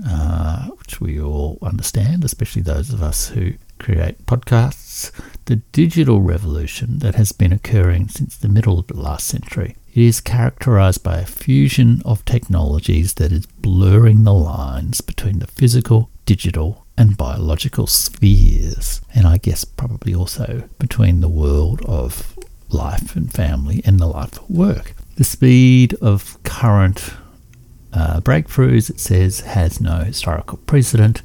uh, 0.06 0.66
which 0.66 1.00
we 1.00 1.20
all 1.20 1.58
understand, 1.62 2.24
especially 2.24 2.62
those 2.62 2.92
of 2.92 3.02
us 3.02 3.28
who 3.28 3.52
create 3.78 4.26
podcasts, 4.26 5.12
the 5.44 5.56
digital 5.56 6.20
revolution 6.20 6.98
that 6.98 7.14
has 7.14 7.30
been 7.30 7.52
occurring 7.52 8.08
since 8.08 8.36
the 8.36 8.48
middle 8.48 8.78
of 8.78 8.88
the 8.88 8.96
last 8.96 9.28
century. 9.28 9.76
It 9.94 10.02
is 10.02 10.20
characterized 10.20 11.02
by 11.02 11.18
a 11.18 11.26
fusion 11.26 12.02
of 12.04 12.24
technologies 12.24 13.14
that 13.14 13.30
is 13.30 13.46
blurring 13.46 14.24
the 14.24 14.34
lines 14.34 15.00
between 15.00 15.38
the 15.38 15.46
physical, 15.46 16.10
digital, 16.24 16.84
and 16.98 17.16
biological 17.16 17.86
spheres, 17.86 19.00
and 19.14 19.26
I 19.26 19.38
guess 19.38 19.64
probably 19.64 20.14
also 20.14 20.68
between 20.78 21.20
the 21.20 21.28
world 21.28 21.82
of 21.84 22.36
life 22.70 23.14
and 23.14 23.32
family 23.32 23.82
and 23.84 24.00
the 24.00 24.06
life 24.06 24.36
at 24.36 24.50
work. 24.50 24.94
The 25.16 25.24
speed 25.24 25.94
of 26.00 26.42
current 26.42 27.10
uh, 27.96 28.20
breakthroughs, 28.20 28.90
it 28.90 29.00
says, 29.00 29.40
has 29.40 29.80
no 29.80 30.00
historical 30.00 30.58
precedent 30.58 31.22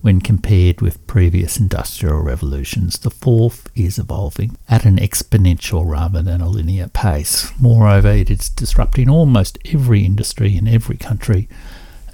when 0.00 0.20
compared 0.20 0.80
with 0.80 1.04
previous 1.06 1.56
industrial 1.56 2.20
revolutions. 2.20 2.98
The 2.98 3.10
fourth 3.10 3.68
is 3.74 3.98
evolving 3.98 4.56
at 4.68 4.84
an 4.84 4.98
exponential 4.98 5.84
rather 5.84 6.22
than 6.22 6.40
a 6.40 6.48
linear 6.48 6.88
pace. 6.88 7.50
Moreover, 7.58 8.10
it 8.10 8.30
is 8.30 8.48
disrupting 8.50 9.08
almost 9.08 9.58
every 9.64 10.04
industry 10.04 10.56
in 10.56 10.68
every 10.68 10.96
country, 10.96 11.48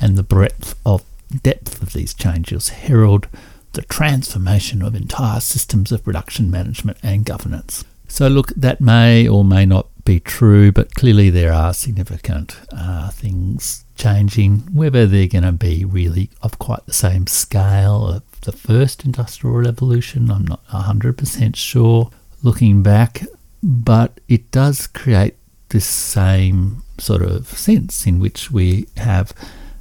and 0.01 0.17
the 0.17 0.23
breadth 0.23 0.79
of 0.87 1.05
depth 1.43 1.83
of 1.83 1.93
these 1.93 2.15
changes 2.15 2.71
herald 2.71 3.29
the 3.73 3.83
transformation 3.83 4.83
of 4.83 4.95
entire 4.95 5.41
systems 5.41 5.93
of 5.93 6.05
production 6.05 6.51
management 6.51 6.97
and 7.03 7.25
governance. 7.25 7.85
So, 8.09 8.29
look, 8.29 8.49
that 8.57 8.81
may 8.81 9.29
or 9.29 9.45
may 9.45 9.67
not 9.67 9.89
be 10.05 10.21
true, 10.21 10.73
but 10.73 10.95
clearly 10.95 11.31
there 11.31 11.53
are 11.53 11.75
significant 11.75 12.61
uh, 12.73 13.11
things 13.11 13.85
changing. 13.97 14.59
Whether 14.73 15.07
they're 15.07 15.27
going 15.27 15.45
to 15.45 15.53
be 15.53 15.85
really 15.85 16.31
of 16.43 16.59
quite 16.59 16.85
the 16.87 16.93
same 16.93 17.27
scale 17.27 18.07
of 18.07 18.23
the 18.43 18.53
first 18.53 19.05
industrial 19.05 19.57
revolution, 19.57 20.31
I'm 20.31 20.47
not 20.47 20.67
100% 20.69 21.57
sure 21.57 22.11
looking 22.43 22.83
back, 22.83 23.23
but 23.63 24.21
it 24.29 24.51
does 24.51 24.87
create 24.87 25.37
this 25.69 25.87
same 25.87 26.83
sort 26.99 27.23
of 27.23 27.47
sense 27.49 28.07
in 28.07 28.21
which 28.21 28.51
we 28.51 28.87
have 28.97 29.33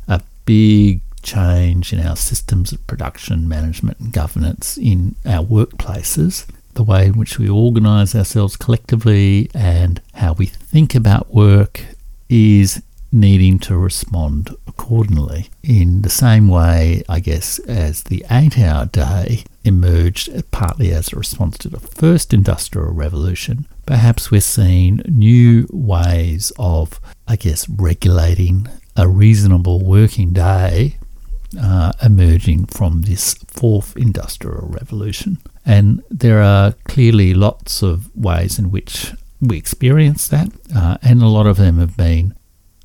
a 0.07 0.21
big 0.45 1.01
change 1.21 1.91
in 1.91 1.99
our 1.99 2.15
systems 2.15 2.71
of 2.71 2.85
production, 2.87 3.47
management, 3.47 3.99
and 3.99 4.13
governance 4.13 4.77
in 4.77 5.15
our 5.25 5.43
workplaces 5.43 6.45
the 6.79 6.83
way 6.83 7.07
in 7.07 7.17
which 7.17 7.37
we 7.37 7.49
organise 7.49 8.15
ourselves 8.15 8.55
collectively 8.55 9.49
and 9.53 10.01
how 10.13 10.31
we 10.31 10.45
think 10.45 10.95
about 10.95 11.33
work 11.33 11.81
is 12.29 12.81
needing 13.11 13.59
to 13.59 13.77
respond 13.77 14.55
accordingly. 14.65 15.49
In 15.61 16.03
the 16.03 16.09
same 16.09 16.47
way, 16.47 17.03
I 17.09 17.19
guess, 17.19 17.59
as 17.59 18.03
the 18.03 18.23
eight 18.31 18.57
hour 18.57 18.85
day 18.85 19.43
emerged 19.65 20.29
partly 20.51 20.93
as 20.93 21.11
a 21.11 21.17
response 21.17 21.57
to 21.57 21.67
the 21.67 21.81
first 21.81 22.33
industrial 22.33 22.93
revolution, 22.93 23.65
perhaps 23.85 24.31
we're 24.31 24.39
seeing 24.39 25.01
new 25.05 25.67
ways 25.73 26.53
of, 26.57 27.01
I 27.27 27.35
guess, 27.35 27.67
regulating 27.67 28.69
a 28.95 29.05
reasonable 29.05 29.83
working 29.83 30.31
day 30.31 30.95
uh, 31.61 31.91
emerging 32.01 32.67
from 32.67 33.01
this 33.01 33.33
fourth 33.47 33.97
industrial 33.97 34.67
revolution. 34.69 35.39
And 35.69 36.01
there 36.09 36.41
are 36.41 36.73
clearly 36.85 37.35
lots 37.35 37.83
of 37.83 38.09
ways 38.15 38.57
in 38.57 38.71
which 38.71 39.13
we 39.39 39.55
experience 39.55 40.27
that, 40.29 40.49
uh, 40.75 40.97
and 41.03 41.21
a 41.21 41.27
lot 41.27 41.45
of 41.45 41.57
them 41.57 41.77
have 41.77 41.95
been 41.95 42.33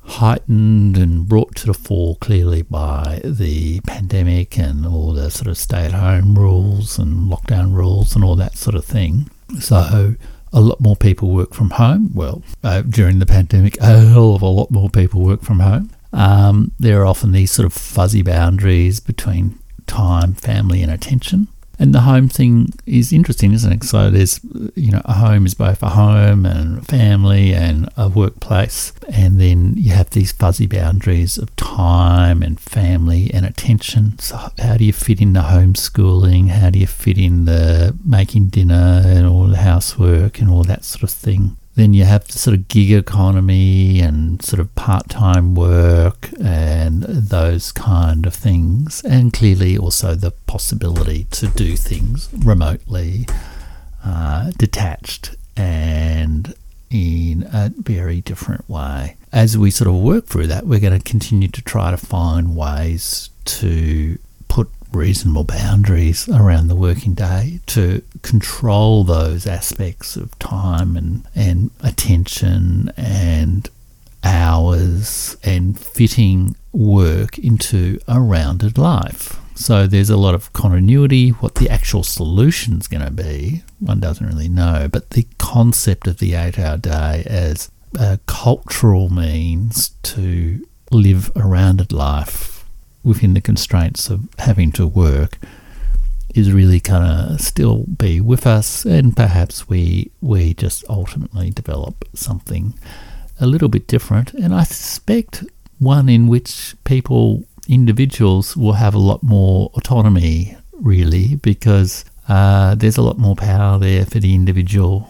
heightened 0.03 0.95
and 0.95 1.27
brought 1.27 1.55
to 1.55 1.65
the 1.65 1.73
fore 1.73 2.15
clearly 2.17 2.61
by 2.61 3.21
the 3.23 3.79
pandemic 3.87 4.59
and 4.59 4.85
all 4.85 5.13
the 5.13 5.31
sort 5.31 5.47
of 5.47 5.57
stay 5.57 5.85
at 5.85 5.93
home 5.93 6.37
rules 6.37 6.99
and 6.99 7.31
lockdown 7.31 7.73
rules 7.73 8.13
and 8.13 8.23
all 8.23 8.35
that 8.35 8.55
sort 8.55 8.75
of 8.75 8.85
thing. 8.85 9.31
So, 9.59 10.13
a 10.53 10.61
lot 10.61 10.79
more 10.79 10.95
people 10.95 11.31
work 11.31 11.55
from 11.55 11.71
home. 11.71 12.11
Well, 12.13 12.43
uh, 12.63 12.83
during 12.83 13.17
the 13.17 13.25
pandemic, 13.25 13.79
a 13.79 13.97
hell 13.97 14.35
of 14.35 14.43
a 14.43 14.47
lot 14.47 14.69
more 14.69 14.91
people 14.91 15.21
work 15.21 15.41
from 15.41 15.59
home. 15.59 15.89
Um, 16.13 16.71
there 16.79 17.01
are 17.01 17.07
often 17.07 17.31
these 17.31 17.49
sort 17.49 17.65
of 17.65 17.73
fuzzy 17.73 18.21
boundaries 18.21 18.99
between 18.99 19.57
time, 19.87 20.35
family, 20.35 20.83
and 20.83 20.91
attention. 20.91 21.47
And 21.77 21.93
the 21.93 22.01
home 22.01 22.29
thing 22.29 22.69
is 22.85 23.11
interesting, 23.11 23.53
isn't 23.53 23.71
it? 23.71 23.83
So 23.83 24.09
there's, 24.09 24.39
you 24.75 24.91
know, 24.91 25.01
a 25.05 25.13
home 25.13 25.45
is 25.45 25.53
both 25.53 25.83
a 25.83 25.89
home 25.89 26.45
and 26.45 26.79
a 26.79 26.81
family 26.81 27.53
and 27.53 27.89
a 27.97 28.09
workplace. 28.09 28.93
And 29.11 29.39
then 29.39 29.73
you 29.75 29.91
have 29.91 30.11
these 30.11 30.31
fuzzy 30.31 30.67
boundaries 30.67 31.37
of 31.37 31.55
time 31.55 32.41
and 32.41 32.59
family 32.59 33.31
and 33.33 33.45
attention. 33.45 34.17
So 34.19 34.37
how 34.57 34.77
do 34.77 34.85
you 34.85 34.93
fit 34.93 35.21
in 35.21 35.33
the 35.33 35.41
homeschooling? 35.41 36.49
How 36.49 36.69
do 36.69 36.79
you 36.79 36.87
fit 36.87 37.17
in 37.17 37.45
the 37.45 37.95
making 38.05 38.47
dinner 38.47 39.01
and 39.05 39.27
all 39.27 39.47
the 39.47 39.57
housework 39.57 40.39
and 40.39 40.49
all 40.49 40.63
that 40.63 40.83
sort 40.85 41.03
of 41.03 41.11
thing? 41.11 41.57
Then 41.75 41.93
you 41.93 42.05
have 42.05 42.25
the 42.27 42.39
sort 42.39 42.55
of 42.55 42.67
gig 42.69 42.91
economy 42.91 43.99
and 43.99 44.41
sort 44.41 44.61
of 44.61 44.73
part 44.75 45.09
time 45.09 45.55
work 45.55 46.29
and 46.41 47.03
those 47.03 47.73
kind 47.73 48.25
of 48.25 48.33
things. 48.33 49.03
And 49.03 49.33
clearly 49.33 49.77
also 49.77 50.15
the 50.15 50.31
possibility 50.31 51.25
to 51.31 51.47
do 51.47 51.75
things 51.75 52.29
remotely, 52.33 53.27
uh, 54.05 54.51
detached, 54.57 55.35
and 55.57 56.53
in 56.89 57.43
a 57.51 57.73
very 57.77 58.21
different 58.21 58.69
way. 58.69 59.17
As 59.33 59.57
we 59.57 59.69
sort 59.69 59.89
of 59.89 59.95
work 59.95 60.27
through 60.27 60.47
that, 60.47 60.65
we're 60.65 60.79
going 60.79 60.97
to 60.97 61.03
continue 61.03 61.49
to 61.49 61.61
try 61.61 61.91
to 61.91 61.97
find 61.97 62.55
ways 62.55 63.29
to 63.45 64.17
reasonable 64.95 65.43
boundaries 65.43 66.27
around 66.29 66.67
the 66.67 66.75
working 66.75 67.13
day 67.13 67.59
to 67.67 68.01
control 68.21 69.03
those 69.03 69.45
aspects 69.45 70.15
of 70.15 70.37
time 70.39 70.95
and, 70.95 71.27
and 71.35 71.69
attention 71.81 72.91
and 72.97 73.69
hours 74.23 75.37
and 75.43 75.79
fitting 75.79 76.55
work 76.71 77.37
into 77.37 77.99
a 78.07 78.19
rounded 78.19 78.77
life. 78.77 79.39
So 79.55 79.87
there's 79.87 80.09
a 80.09 80.17
lot 80.17 80.35
of 80.35 80.51
continuity. 80.53 81.29
What 81.29 81.55
the 81.55 81.69
actual 81.69 82.03
solution 82.03 82.79
is 82.79 82.87
going 82.87 83.05
to 83.05 83.11
be, 83.11 83.63
one 83.79 83.99
doesn't 83.99 84.25
really 84.25 84.49
know. 84.49 84.89
But 84.91 85.11
the 85.11 85.27
concept 85.37 86.07
of 86.07 86.19
the 86.19 86.33
eight 86.33 86.57
hour 86.59 86.77
day 86.77 87.23
as 87.25 87.69
a 87.97 88.19
cultural 88.25 89.09
means 89.09 89.89
to 90.03 90.65
live 90.91 91.31
a 91.35 91.41
rounded 91.41 91.91
life 91.93 92.54
within 93.05 93.33
the 93.33 93.41
constraints 93.41 94.09
of 94.09 94.27
having 94.39 94.71
to 94.73 94.85
work 94.85 95.37
is 96.33 96.51
really 96.51 96.81
kind 96.81 97.05
of 97.05 97.39
still 97.39 97.85
be 97.85 98.19
with 98.19 98.45
us 98.45 98.83
and 98.83 99.15
perhaps 99.15 99.69
we 99.69 100.11
we 100.21 100.53
just 100.53 100.83
ultimately 100.89 101.49
develop 101.51 102.03
something 102.13 102.73
a 103.39 103.47
little 103.47 103.69
bit 103.69 103.87
different. 103.87 104.33
And 104.33 104.53
I 104.53 104.63
suspect 104.63 105.43
one 105.79 106.09
in 106.09 106.27
which 106.27 106.75
people 106.83 107.43
individuals 107.67 108.55
will 108.57 108.73
have 108.73 108.93
a 108.93 108.99
lot 108.99 109.23
more 109.23 109.71
autonomy 109.75 110.57
really 110.73 111.35
because 111.37 112.05
uh, 112.27 112.75
there's 112.75 112.97
a 112.97 113.01
lot 113.01 113.17
more 113.17 113.35
power 113.35 113.79
there 113.79 114.05
for 114.05 114.19
the 114.19 114.35
individual 114.35 115.09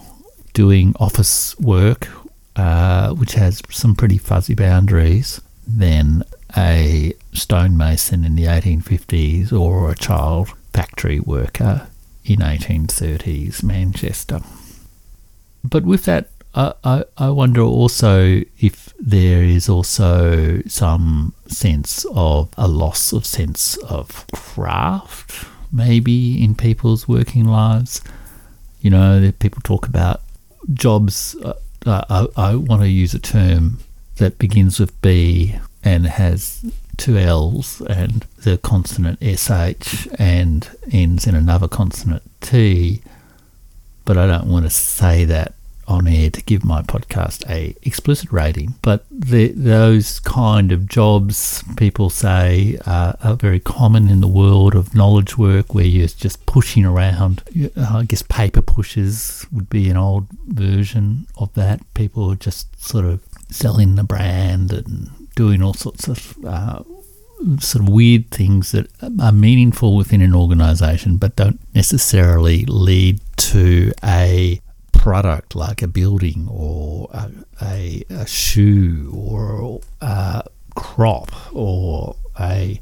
doing 0.54 0.94
office 0.98 1.58
work 1.58 2.08
uh, 2.56 3.12
which 3.14 3.34
has 3.34 3.60
some 3.70 3.94
pretty 3.94 4.16
fuzzy 4.16 4.54
boundaries 4.54 5.40
than 5.66 6.22
a 6.56 7.12
stonemason 7.32 8.24
in 8.24 8.34
the 8.36 8.44
1850s 8.44 9.52
or 9.52 9.90
a 9.90 9.94
child 9.94 10.48
factory 10.72 11.20
worker 11.20 11.88
in 12.24 12.38
1830s 12.38 13.62
Manchester. 13.62 14.40
But 15.62 15.84
with 15.84 16.04
that, 16.04 16.30
I, 16.54 17.04
I, 17.18 17.28
wonder 17.28 17.60
also 17.60 18.40
if 18.60 18.94
there 18.98 19.42
is 19.42 19.68
also 19.68 20.62
some 20.66 21.34
sense 21.46 22.06
of 22.14 22.48
a 22.56 22.66
loss 22.66 23.12
of 23.12 23.26
sense 23.26 23.76
of 23.78 24.26
craft, 24.32 25.44
maybe 25.70 26.42
in 26.42 26.54
people's 26.54 27.06
working 27.06 27.44
lives. 27.44 28.00
You 28.80 28.88
know, 28.88 29.30
people 29.38 29.60
talk 29.62 29.86
about 29.86 30.22
jobs. 30.72 31.36
Uh, 31.44 31.52
I, 31.84 32.26
I 32.36 32.54
want 32.54 32.80
to 32.80 32.88
use 32.88 33.12
a 33.12 33.18
term 33.18 33.80
that 34.16 34.38
begins 34.38 34.80
with 34.80 34.98
B 35.02 35.56
and 35.86 36.04
has 36.04 36.64
two 36.96 37.16
L's 37.16 37.80
and 37.82 38.26
the 38.42 38.58
consonant 38.58 39.20
SH 39.22 40.08
and 40.18 40.68
ends 40.90 41.28
in 41.28 41.36
another 41.36 41.68
consonant 41.68 42.24
T, 42.40 43.02
but 44.04 44.18
I 44.18 44.26
don't 44.26 44.48
want 44.48 44.64
to 44.66 44.70
say 44.70 45.24
that 45.26 45.54
on 45.86 46.08
air 46.08 46.28
to 46.30 46.42
give 46.42 46.64
my 46.64 46.82
podcast 46.82 47.48
a 47.48 47.76
explicit 47.82 48.32
rating. 48.32 48.74
But 48.82 49.04
the, 49.12 49.52
those 49.52 50.18
kind 50.18 50.72
of 50.72 50.88
jobs, 50.88 51.62
people 51.76 52.10
say, 52.10 52.76
are 52.84 53.36
very 53.36 53.60
common 53.60 54.08
in 54.08 54.20
the 54.20 54.26
world 54.26 54.74
of 54.74 54.92
knowledge 54.92 55.38
work, 55.38 55.72
where 55.72 55.84
you're 55.84 56.08
just 56.08 56.44
pushing 56.46 56.84
around. 56.84 57.44
I 57.76 58.02
guess 58.02 58.22
paper 58.22 58.62
pushers 58.62 59.46
would 59.52 59.70
be 59.70 59.88
an 59.88 59.96
old 59.96 60.26
version 60.48 61.28
of 61.36 61.54
that. 61.54 61.80
People 61.94 62.32
are 62.32 62.36
just 62.36 62.84
sort 62.84 63.04
of 63.04 63.20
selling 63.48 63.94
the 63.94 64.02
brand 64.02 64.72
and 64.72 65.10
doing 65.36 65.62
all 65.62 65.74
sorts 65.74 66.08
of 66.08 66.36
uh, 66.44 66.82
sort 67.60 67.84
of 67.84 67.88
weird 67.88 68.28
things 68.30 68.72
that 68.72 68.90
are 69.20 69.30
meaningful 69.30 69.94
within 69.94 70.20
an 70.20 70.34
organization 70.34 71.16
but 71.16 71.36
don't 71.36 71.60
necessarily 71.74 72.64
lead 72.64 73.20
to 73.36 73.92
a 74.02 74.60
product 74.92 75.54
like 75.54 75.82
a 75.82 75.86
building 75.86 76.48
or 76.50 77.08
a, 77.12 77.30
a, 77.62 78.04
a 78.10 78.26
shoe 78.26 79.12
or 79.14 79.80
a 80.00 80.42
crop 80.74 81.30
or 81.54 82.16
a 82.40 82.80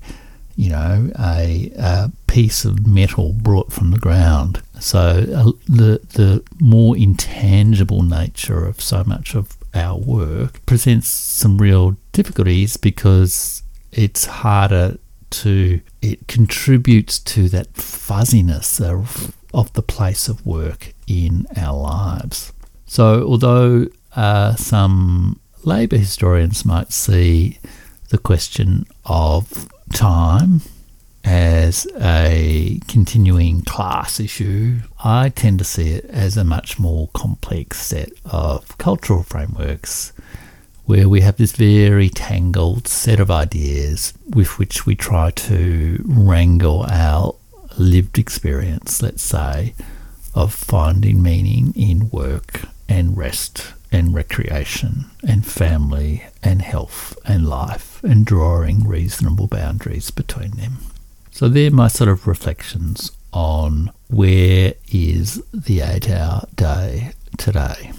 you 0.56 0.70
know 0.70 1.10
a, 1.18 1.72
a, 1.76 2.12
piece 2.26 2.64
of 2.64 2.86
metal 2.86 3.32
brought 3.32 3.72
from 3.72 3.92
the 3.92 3.98
ground. 3.98 4.60
So 4.80 5.00
uh, 5.00 5.52
the 5.68 6.00
the 6.14 6.42
more 6.58 6.96
intangible 6.96 8.02
nature 8.02 8.66
of 8.66 8.80
so 8.80 9.04
much 9.04 9.34
of 9.34 9.56
our 9.74 9.98
work 9.98 10.64
presents 10.66 11.08
some 11.08 11.58
real 11.58 11.96
difficulties 12.12 12.76
because 12.76 13.62
it's 13.92 14.26
harder 14.26 14.98
to 15.30 15.80
it 16.00 16.28
contributes 16.28 17.18
to 17.18 17.48
that 17.48 17.74
fuzziness 17.74 18.80
of, 18.80 19.36
of 19.52 19.72
the 19.72 19.82
place 19.82 20.28
of 20.28 20.44
work 20.46 20.92
in 21.06 21.46
our 21.56 21.76
lives. 21.76 22.52
So 22.86 23.26
although 23.26 23.88
uh, 24.14 24.54
some 24.54 25.40
labour 25.64 25.96
historians 25.96 26.64
might 26.64 26.92
see 26.92 27.58
the 28.10 28.18
question 28.18 28.86
of 29.04 29.68
time 29.92 30.60
as 31.24 31.86
a 32.00 32.80
continuing 32.86 33.62
class 33.62 34.20
issue, 34.20 34.80
I 35.02 35.30
tend 35.30 35.58
to 35.58 35.64
see 35.64 35.92
it 35.92 36.04
as 36.06 36.36
a 36.36 36.44
much 36.44 36.78
more 36.78 37.08
complex 37.14 37.80
set 37.80 38.10
of 38.24 38.76
cultural 38.78 39.22
frameworks 39.22 40.12
where 40.84 41.08
we 41.08 41.22
have 41.22 41.36
this 41.38 41.52
very 41.52 42.10
tangled 42.10 42.86
set 42.86 43.18
of 43.18 43.30
ideas 43.30 44.12
with 44.28 44.58
which 44.58 44.84
we 44.84 44.94
try 44.94 45.30
to 45.30 46.04
wrangle 46.06 46.84
our 46.90 47.34
lived 47.78 48.18
experience, 48.18 49.02
let's 49.02 49.22
say, 49.22 49.72
of 50.34 50.52
finding 50.52 51.22
meaning 51.22 51.72
in 51.74 52.10
work 52.10 52.68
and 52.86 53.16
rest 53.16 53.72
and 53.90 54.14
recreation 54.14 55.06
and 55.26 55.46
family 55.46 56.24
and 56.42 56.60
health 56.60 57.16
and 57.24 57.48
life 57.48 58.02
and 58.04 58.26
drawing 58.26 58.86
reasonable 58.86 59.46
boundaries 59.46 60.10
between 60.10 60.50
them. 60.52 60.76
So 61.34 61.48
they're 61.48 61.72
my 61.72 61.88
sort 61.88 62.08
of 62.08 62.28
reflections 62.28 63.10
on 63.32 63.90
where 64.06 64.74
is 64.92 65.42
the 65.52 65.80
eight 65.80 66.08
hour 66.08 66.46
day 66.54 67.10
today. 67.36 67.90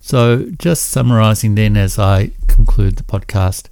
So, 0.00 0.46
just 0.58 0.88
summarising 0.88 1.54
then 1.54 1.76
as 1.76 2.00
I 2.00 2.32
conclude 2.48 2.96
the 2.96 3.04
podcast, 3.04 3.68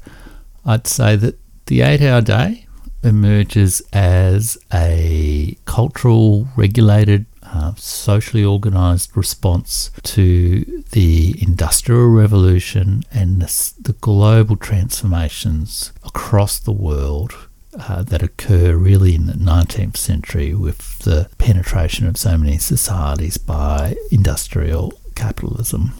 I'd 0.64 0.86
say 0.86 1.16
that 1.16 1.36
the 1.66 1.80
eight 1.80 2.00
hour 2.00 2.20
day 2.20 2.68
emerges 3.02 3.82
as 3.92 4.56
a 4.72 5.58
cultural, 5.64 6.46
regulated, 6.54 7.26
uh, 7.42 7.74
socially 7.74 8.44
organised 8.44 9.16
response 9.16 9.90
to 10.04 10.84
the 10.92 11.34
Industrial 11.42 12.06
Revolution 12.06 13.02
and 13.10 13.42
the, 13.42 13.72
the 13.80 13.94
global 13.94 14.54
transformations 14.54 15.92
across 16.04 16.60
the 16.60 16.70
world 16.70 17.45
uh, 17.78 18.02
that 18.02 18.22
occur 18.22 18.76
really 18.76 19.14
in 19.14 19.26
the 19.26 19.34
19th 19.34 19.96
century 19.96 20.54
with 20.54 20.98
the 21.00 21.28
penetration 21.38 22.06
of 22.06 22.16
so 22.16 22.36
many 22.36 22.58
societies 22.58 23.36
by 23.38 23.96
industrial 24.10 24.92
capitalism. 25.14 25.94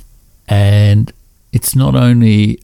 And 0.49 1.13
it's 1.53 1.75
not 1.75 1.95
only 1.95 2.63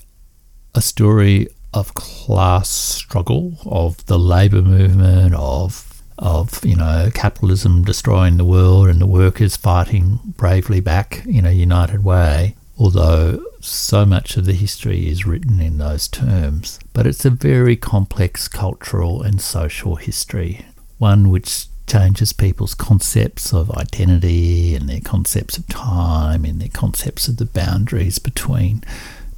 a 0.75 0.81
story 0.81 1.49
of 1.75 1.95
class 1.95 2.69
struggle, 2.69 3.57
of 3.65 4.05
the 4.07 4.19
labour 4.19 4.63
movement, 4.63 5.35
of 5.35 5.89
of 6.19 6.65
you 6.65 6.77
know 6.77 7.11
capitalism 7.15 7.83
destroying 7.83 8.37
the 8.37 8.45
world 8.45 8.89
and 8.89 9.01
the 9.01 9.07
workers 9.07 9.57
fighting 9.57 10.21
bravely 10.37 10.81
back 10.81 11.25
in 11.27 11.45
a 11.47 11.53
united 11.53 12.05
way. 12.05 12.55
Although 12.83 13.45
so 13.61 14.05
much 14.05 14.37
of 14.37 14.45
the 14.45 14.55
history 14.55 15.09
is 15.09 15.25
written 15.25 15.61
in 15.61 15.79
those 15.79 16.09
terms, 16.09 16.81
but 16.93 17.07
it's 17.07 17.25
a 17.25 17.31
very 17.31 17.77
complex 17.77 18.49
cultural 18.49 19.23
and 19.23 19.41
social 19.41 19.95
history 19.95 20.67
one 20.99 21.31
which 21.31 21.67
changes 21.87 22.33
people's 22.33 22.75
concepts 22.75 23.55
of 23.55 23.71
identity 23.71 24.75
and 24.75 24.89
their 24.89 25.01
concepts 25.01 25.57
of 25.57 25.69
time 25.69 26.45
and 26.45 26.61
their 26.61 26.71
concepts 26.71 27.29
of 27.29 27.37
the 27.37 27.45
boundaries 27.45 28.19
between 28.19 28.83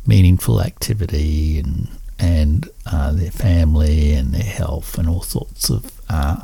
meaningful 0.06 0.62
activity 0.62 1.58
and 1.58 1.88
and 2.18 2.70
uh, 2.86 3.12
their 3.12 3.30
family 3.30 4.14
and 4.14 4.32
their 4.32 4.42
health 4.42 4.96
and 4.96 5.06
all 5.06 5.20
sorts 5.20 5.68
of 5.68 6.00
uh, 6.08 6.40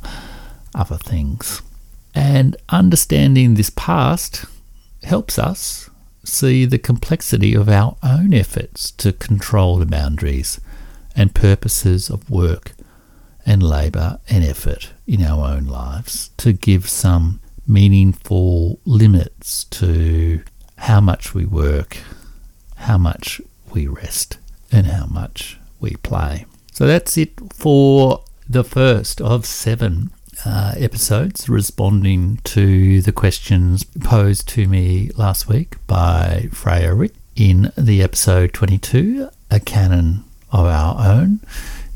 other 0.74 0.98
things. 0.98 1.62
And 2.14 2.56
understanding 2.68 3.54
this 3.54 3.70
past 3.70 4.44
helps 5.02 5.38
us 5.38 5.88
see 6.24 6.64
the 6.64 6.78
complexity 6.78 7.54
of 7.54 7.68
our 7.68 7.96
own 8.02 8.32
efforts 8.34 8.90
to 8.92 9.12
control 9.12 9.76
the 9.76 9.86
boundaries 9.86 10.60
and 11.16 11.34
purposes 11.34 12.10
of 12.10 12.28
work 12.30 12.72
and 13.46 13.62
labour 13.62 14.18
and 14.28 14.44
effort 14.44 14.92
in 15.06 15.22
our 15.22 15.54
own 15.54 15.64
lives 15.64 16.30
to 16.36 16.52
give 16.52 16.88
some 16.88 17.40
meaningful 17.66 18.78
limits 18.84 19.64
to 19.64 20.42
how 20.76 21.00
much 21.00 21.34
we 21.34 21.44
work, 21.44 21.98
how 22.76 22.98
much 22.98 23.40
we 23.72 23.86
rest, 23.86 24.38
and 24.72 24.86
how 24.86 25.06
much 25.06 25.58
we 25.80 25.90
play. 25.96 26.46
So 26.72 26.86
that's 26.86 27.16
it 27.18 27.32
for 27.52 28.24
the 28.48 28.64
first 28.64 29.20
of 29.20 29.46
seven 29.46 30.10
uh, 30.44 30.74
episodes 30.76 31.48
responding 31.48 32.38
to 32.44 33.02
the 33.02 33.12
questions 33.12 33.84
posed 33.84 34.48
to 34.48 34.66
me 34.66 35.10
last 35.16 35.48
week 35.48 35.76
by 35.86 36.48
Freya 36.52 36.94
Rich 36.94 37.14
in 37.36 37.72
the 37.76 38.02
episode 38.02 38.52
22, 38.52 39.28
A 39.50 39.60
Canon 39.60 40.24
of 40.52 40.66
Our 40.66 41.06
Own. 41.06 41.40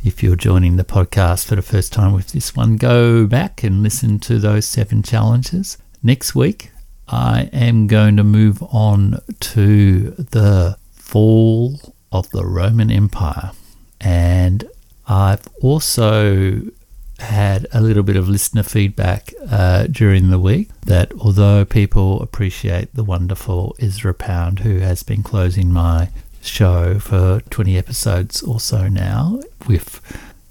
If 0.04 0.22
you're 0.22 0.36
joining 0.36 0.76
the 0.76 0.84
podcast 0.84 1.46
for 1.46 1.54
the 1.54 1.62
first 1.62 1.92
time 1.92 2.12
with 2.12 2.32
this 2.32 2.54
one, 2.54 2.76
go 2.76 3.26
back 3.26 3.62
and 3.62 3.82
listen 3.82 4.18
to 4.20 4.38
those 4.38 4.66
seven 4.66 5.02
challenges. 5.02 5.78
Next 6.02 6.34
week, 6.34 6.70
I 7.08 7.50
am 7.52 7.86
going 7.86 8.16
to 8.16 8.24
move 8.24 8.62
on 8.62 9.20
to 9.40 10.10
the 10.10 10.76
fall 10.92 11.94
of 12.12 12.30
the 12.30 12.44
Roman 12.44 12.90
Empire. 12.90 13.52
And 14.00 14.64
I've 15.06 15.46
also 15.60 16.62
had 17.18 17.66
a 17.72 17.80
little 17.80 18.02
bit 18.02 18.16
of 18.16 18.28
listener 18.28 18.62
feedback 18.62 19.32
uh, 19.50 19.86
during 19.86 20.30
the 20.30 20.38
week 20.38 20.68
that 20.82 21.12
although 21.20 21.64
people 21.64 22.20
appreciate 22.22 22.94
the 22.94 23.04
wonderful 23.04 23.76
Ezra 23.78 24.14
Pound, 24.14 24.60
who 24.60 24.78
has 24.78 25.02
been 25.02 25.22
closing 25.22 25.72
my 25.72 26.10
show 26.42 26.98
for 26.98 27.40
20 27.50 27.78
episodes 27.78 28.42
or 28.42 28.60
so 28.60 28.88
now, 28.88 29.40
with 29.66 30.00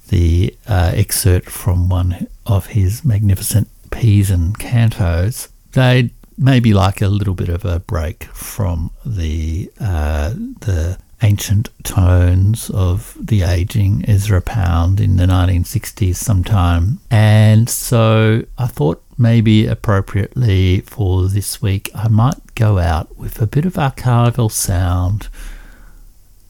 the 0.10 0.56
uh, 0.68 0.92
excerpt 0.96 1.50
from 1.50 1.90
one 1.90 2.28
of 2.46 2.68
his 2.68 3.04
magnificent 3.04 3.68
Pisan 3.92 4.54
cantos, 4.54 5.50
they 5.74 6.12
maybe 6.38 6.74
like 6.74 7.02
a 7.02 7.08
little 7.08 7.36
bit 7.36 7.50
of 7.50 7.64
a 7.64 7.80
break 7.80 8.24
from 8.26 8.92
the 9.06 9.72
uh, 9.80 10.34
the 10.62 10.98
ancient 11.24 11.70
tones 11.84 12.70
of 12.72 13.18
the 13.20 13.42
aging 13.42 14.04
Ezra 14.08 14.42
Pound 14.42 15.00
in 15.00 15.16
the 15.16 15.26
1960s 15.26 16.16
sometime. 16.16 17.00
And 17.10 17.70
so 17.70 18.44
I 18.58 18.68
thought 18.68 19.02
maybe 19.18 19.66
appropriately 19.66 20.82
for 20.82 21.28
this 21.28 21.62
week, 21.62 21.90
I 21.96 22.10
might 22.10 22.56
go 22.56 22.78
out 22.78 23.18
with 23.18 23.42
a 23.42 23.48
bit 23.48 23.66
of 23.66 23.74
archival 23.74 24.52
sound 24.52 25.30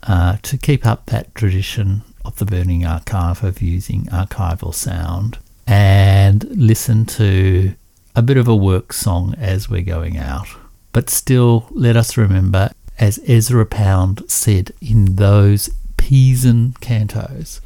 uh, 0.03 0.37
to 0.41 0.57
keep 0.57 0.85
up 0.85 1.05
that 1.05 1.33
tradition 1.35 2.01
of 2.25 2.37
the 2.37 2.45
Burning 2.45 2.85
Archive 2.85 3.43
of 3.43 3.61
using 3.61 4.05
archival 4.05 4.73
sound 4.73 5.37
and 5.67 6.43
listen 6.57 7.05
to 7.05 7.73
a 8.15 8.21
bit 8.21 8.37
of 8.37 8.47
a 8.47 8.55
work 8.55 8.91
song 8.93 9.35
as 9.37 9.69
we're 9.69 9.81
going 9.81 10.17
out. 10.17 10.47
But 10.91 11.09
still, 11.09 11.67
let 11.71 11.95
us 11.95 12.17
remember 12.17 12.71
as 12.99 13.19
Ezra 13.27 13.65
Pound 13.65 14.23
said 14.27 14.71
in 14.81 15.15
those 15.15 15.69
Pisan 15.97 16.73
cantos, 16.81 17.59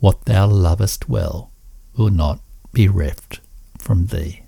what 0.00 0.24
thou 0.26 0.46
lovest 0.46 1.08
well 1.08 1.50
will 1.96 2.10
not 2.10 2.40
be 2.72 2.88
reft 2.88 3.40
from 3.78 4.06
thee. 4.06 4.42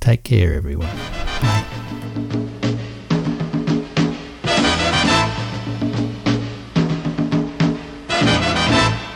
Take 0.00 0.22
care, 0.22 0.54
everyone. 0.54 0.94
Bye. 1.42 1.64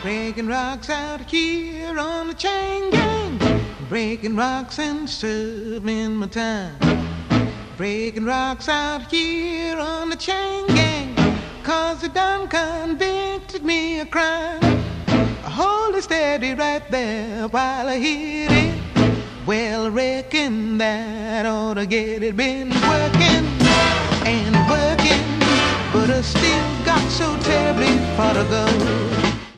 Breaking 0.01 0.47
rocks 0.47 0.89
out 0.89 1.21
here 1.29 1.97
on 1.97 2.27
the 2.27 2.33
chain 2.33 2.89
gang, 2.89 3.61
breaking 3.87 4.35
rocks 4.35 4.79
and 4.79 5.09
serving 5.09 6.15
my 6.15 6.27
time. 6.27 7.12
Breaking 7.83 8.23
rocks 8.23 8.69
out 8.69 9.11
here 9.11 9.77
on 9.77 10.09
the 10.09 10.15
chain 10.15 10.65
gang. 10.67 11.13
Cause 11.63 11.99
they 11.99 12.07
done 12.07 12.47
convicted 12.47 13.61
me 13.65 13.99
of 13.99 14.09
crime. 14.09 14.63
I 15.43 15.49
hold 15.49 15.93
it 15.95 16.03
steady 16.03 16.53
right 16.53 16.89
there 16.89 17.49
while 17.49 17.89
I 17.89 17.97
hit 17.97 18.51
it. 18.51 18.81
Well, 19.45 19.87
I 19.87 19.89
reckon 19.89 20.77
that 20.77 21.45
ought 21.45 21.73
to 21.73 21.85
get 21.85 22.23
it. 22.23 22.37
Been 22.37 22.69
working 22.69 23.45
and 24.31 24.55
working, 24.71 25.27
but 25.91 26.09
I 26.09 26.21
still 26.21 26.85
got 26.85 27.05
so 27.11 27.37
terribly 27.41 27.97
far 28.15 28.33
to 28.33 28.45
go. 28.45 29.22